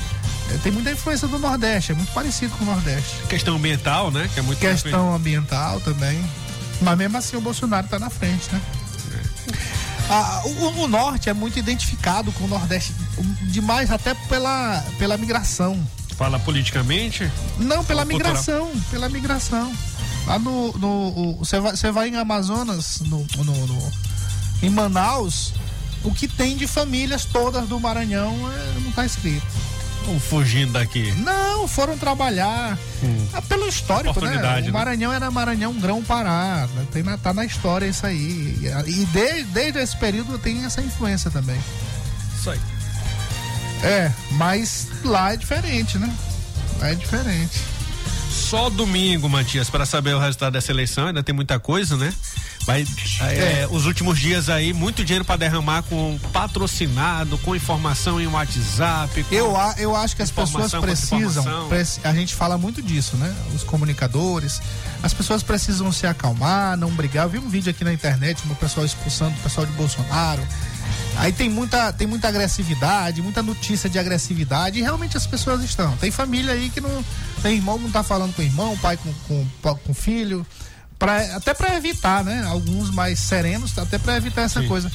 É, 0.52 0.58
tem 0.58 0.72
muita 0.72 0.90
influência 0.90 1.28
do 1.28 1.38
Nordeste, 1.38 1.92
é 1.92 1.94
muito 1.94 2.12
parecido 2.12 2.54
com 2.56 2.64
o 2.64 2.66
Nordeste. 2.66 3.16
Questão 3.28 3.56
ambiental, 3.56 4.10
né? 4.10 4.28
Que 4.32 4.40
é 4.40 4.42
muito 4.42 4.58
Questão 4.58 5.14
ambiental 5.14 5.80
também. 5.80 6.22
Mas 6.80 6.96
mesmo 6.96 7.16
assim 7.18 7.36
o 7.36 7.40
Bolsonaro 7.40 7.86
tá 7.88 7.98
na 7.98 8.08
frente, 8.10 8.48
né? 8.52 8.60
Ah, 10.10 10.42
o, 10.44 10.82
o 10.84 10.88
norte 10.88 11.28
é 11.28 11.34
muito 11.34 11.58
identificado 11.58 12.32
com 12.32 12.44
o 12.44 12.48
Nordeste, 12.48 12.94
demais 13.42 13.90
até 13.90 14.14
pela, 14.14 14.82
pela 14.98 15.16
migração. 15.18 15.78
Fala 16.16 16.38
politicamente? 16.38 17.30
Não, 17.58 17.84
pela 17.84 18.02
Ou 18.02 18.08
cultural? 18.08 18.32
migração, 18.32 18.72
pela 18.90 19.08
migração. 19.08 19.72
Lá 20.26 20.38
no. 20.38 21.36
você 21.38 21.60
vai, 21.60 21.74
vai 21.92 22.08
em 22.08 22.16
Amazonas, 22.16 23.00
no, 23.00 23.24
no- 23.36 23.66
no- 23.66 23.92
em 24.62 24.70
Manaus, 24.70 25.52
o 26.04 26.12
que 26.12 26.28
tem 26.28 26.56
de 26.56 26.66
famílias 26.66 27.24
todas 27.24 27.68
do 27.68 27.78
Maranhão 27.78 28.34
é, 28.52 28.80
não 28.80 28.92
tá 28.92 29.04
escrito. 29.04 29.46
Ou 30.06 30.18
fugindo 30.18 30.72
daqui? 30.72 31.12
Não, 31.18 31.68
foram 31.68 31.98
trabalhar. 31.98 32.78
Ah, 33.34 33.42
pelo 33.42 33.68
histórico, 33.68 34.18
né? 34.24 34.36
O 34.38 34.40
né? 34.40 34.70
Maranhão 34.70 35.12
era 35.12 35.30
Maranhão 35.30 35.74
Grão 35.74 36.02
Pará. 36.02 36.66
né? 36.74 36.86
Tem 36.90 37.02
na, 37.02 37.18
tá 37.18 37.34
na 37.34 37.44
história 37.44 37.86
isso 37.86 38.06
aí. 38.06 38.58
E, 38.86 38.90
e 38.90 39.04
desde, 39.06 39.44
desde 39.44 39.78
esse 39.80 39.96
período 39.96 40.38
tem 40.38 40.64
essa 40.64 40.80
influência 40.80 41.30
também. 41.30 41.60
Isso 42.38 42.50
aí. 42.50 42.60
É, 43.82 44.10
mas 44.32 44.88
lá 45.04 45.34
é 45.34 45.36
diferente, 45.36 45.98
né? 45.98 46.12
Lá 46.80 46.88
é 46.88 46.94
diferente. 46.94 47.60
Só 48.30 48.70
domingo, 48.70 49.28
Matias, 49.28 49.68
para 49.68 49.84
saber 49.84 50.14
o 50.14 50.18
resultado 50.18 50.54
dessa 50.54 50.72
eleição. 50.72 51.08
Ainda 51.08 51.22
tem 51.22 51.34
muita 51.34 51.58
coisa, 51.60 51.96
né? 51.96 52.12
Vai, 52.68 52.86
é, 53.38 53.68
Os 53.70 53.86
últimos 53.86 54.18
dias 54.18 54.50
aí, 54.50 54.74
muito 54.74 55.02
dinheiro 55.02 55.24
para 55.24 55.36
derramar 55.36 55.82
com 55.84 56.18
patrocinado, 56.34 57.38
com 57.38 57.56
informação 57.56 58.20
em 58.20 58.26
WhatsApp. 58.26 59.24
Eu, 59.32 59.56
a- 59.56 59.74
eu 59.78 59.96
acho 59.96 60.14
que 60.14 60.20
as 60.22 60.30
pessoas 60.30 60.70
precisam. 61.24 61.44
a 62.04 62.12
gente 62.12 62.34
fala 62.34 62.58
muito 62.58 62.82
disso, 62.82 63.16
né? 63.16 63.34
Os 63.54 63.64
comunicadores. 63.64 64.60
As 65.02 65.14
pessoas 65.14 65.42
precisam 65.42 65.90
se 65.90 66.06
acalmar, 66.06 66.76
não 66.76 66.90
brigar. 66.90 67.24
Eu 67.24 67.30
vi 67.30 67.38
um 67.38 67.48
vídeo 67.48 67.70
aqui 67.70 67.84
na 67.84 67.92
internet, 67.92 68.42
o 68.48 68.54
pessoal 68.56 68.84
expulsando 68.84 69.34
o 69.38 69.40
pessoal 69.42 69.66
de 69.66 69.72
Bolsonaro. 69.72 70.46
Aí 71.16 71.32
tem 71.32 71.48
muita, 71.48 71.90
tem 71.92 72.06
muita 72.06 72.28
agressividade, 72.28 73.22
muita 73.22 73.42
notícia 73.42 73.88
de 73.88 73.98
agressividade, 73.98 74.78
e 74.78 74.82
realmente 74.82 75.16
as 75.16 75.26
pessoas 75.26 75.62
estão. 75.64 75.96
Tem 75.96 76.10
família 76.10 76.52
aí 76.52 76.68
que 76.68 76.80
não. 76.82 77.02
Tem 77.42 77.56
irmão 77.56 77.78
que 77.78 77.84
não 77.84 77.90
tá 77.90 78.02
falando 78.02 78.34
com 78.34 78.42
o 78.42 78.44
irmão, 78.44 78.76
pai 78.76 78.96
com, 78.98 79.12
com, 79.26 79.74
com 79.76 79.94
filho. 79.94 80.46
Pra, 80.98 81.36
até 81.36 81.54
para 81.54 81.76
evitar, 81.76 82.24
né? 82.24 82.44
Alguns 82.48 82.90
mais 82.90 83.18
serenos, 83.20 83.76
até 83.78 83.98
para 83.98 84.16
evitar 84.16 84.42
essa 84.42 84.60
coisa. 84.68 84.90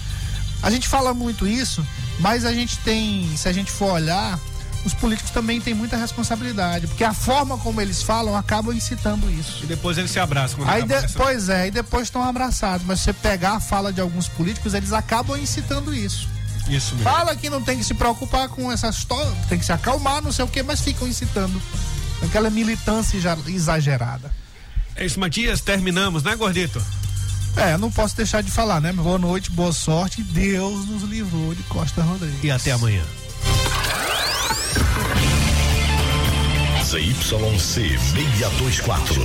A 0.62 0.70
gente 0.70 0.88
fala 0.88 1.14
muito 1.14 1.48
isso, 1.48 1.86
mas 2.20 2.46
a 2.46 2.54
gente 2.54 2.78
tem, 2.80 3.30
se 3.38 3.48
a 3.48 3.54
gente 3.54 3.72
for 3.72 3.92
olhar, 3.94 4.38
os 4.86 4.94
políticos 4.94 5.32
também 5.32 5.62
têm 5.62 5.74
muita 5.74 5.96
responsabilidade, 5.96 6.88
porque 6.88 7.04
a 7.06 7.14
forma 7.14 7.58
como 7.58 7.80
eles 7.80 8.02
falam 8.04 8.36
acaba 8.36 8.74
incitando 8.76 9.30
isso. 9.32 9.64
E 9.64 9.66
depois 9.66 9.98
eles 9.98 10.12
se 10.12 10.20
abraçam. 10.20 10.60
Aí 10.68 10.84
de- 10.84 11.14
pois 11.14 11.48
é, 11.50 11.68
e 11.68 11.72
depois 11.72 12.04
estão 12.04 12.22
abraçados, 12.24 12.86
mas 12.86 13.00
se 13.00 13.06
você 13.06 13.14
pegar 13.14 13.54
a 13.54 13.60
fala 13.62 13.92
de 13.94 14.02
alguns 14.02 14.28
políticos, 14.28 14.74
eles 14.74 14.92
acabam 14.94 15.38
incitando 15.38 15.94
isso. 15.94 16.28
Isso 16.70 16.96
mesmo. 16.96 17.10
Fala 17.10 17.36
que 17.36 17.50
não 17.50 17.62
tem 17.62 17.78
que 17.78 17.84
se 17.84 17.94
preocupar 17.94 18.48
com 18.50 18.70
essa 18.72 18.88
história, 18.90 19.32
tem 19.50 19.60
que 19.60 19.66
se 19.66 19.72
acalmar, 19.74 20.22
não 20.22 20.32
sei 20.32 20.44
o 20.46 20.48
que, 20.48 20.64
mas 20.64 20.82
ficam 20.82 21.08
incitando. 21.08 21.62
Aquela 22.22 22.50
militância 22.50 23.18
exagerada. 23.48 24.32
É 24.96 25.06
isso, 25.06 25.20
Matias. 25.20 25.62
Terminamos, 25.62 26.24
né, 26.24 26.36
Gordito? 26.36 26.82
É, 27.56 27.74
eu 27.74 27.78
não 27.78 27.92
posso 27.92 28.18
deixar 28.18 28.42
de 28.42 28.50
falar, 28.50 28.82
né? 28.82 28.92
Boa 28.92 29.18
noite, 29.18 29.52
boa 29.52 29.72
sorte. 29.72 30.24
Deus 30.24 30.86
nos 30.88 31.04
livrou 31.04 31.54
de 31.54 31.62
Costa 31.64 32.02
Rodrigues. 32.02 32.44
E 32.44 32.52
até 32.52 32.72
amanhã. 32.72 33.04
ZYC 36.84 37.60
624. 37.60 39.22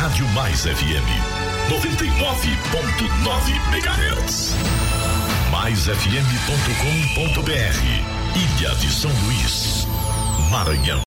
Rádio 0.00 0.26
Mais 0.28 0.62
FM 0.62 1.06
99.9 1.70 3.72
MHz. 3.72 4.52
MaisFM.com.br. 5.50 8.12
Ilha 8.34 8.74
de 8.76 8.90
São 8.90 9.10
Luís, 9.24 9.86
Maranhão. 10.50 11.00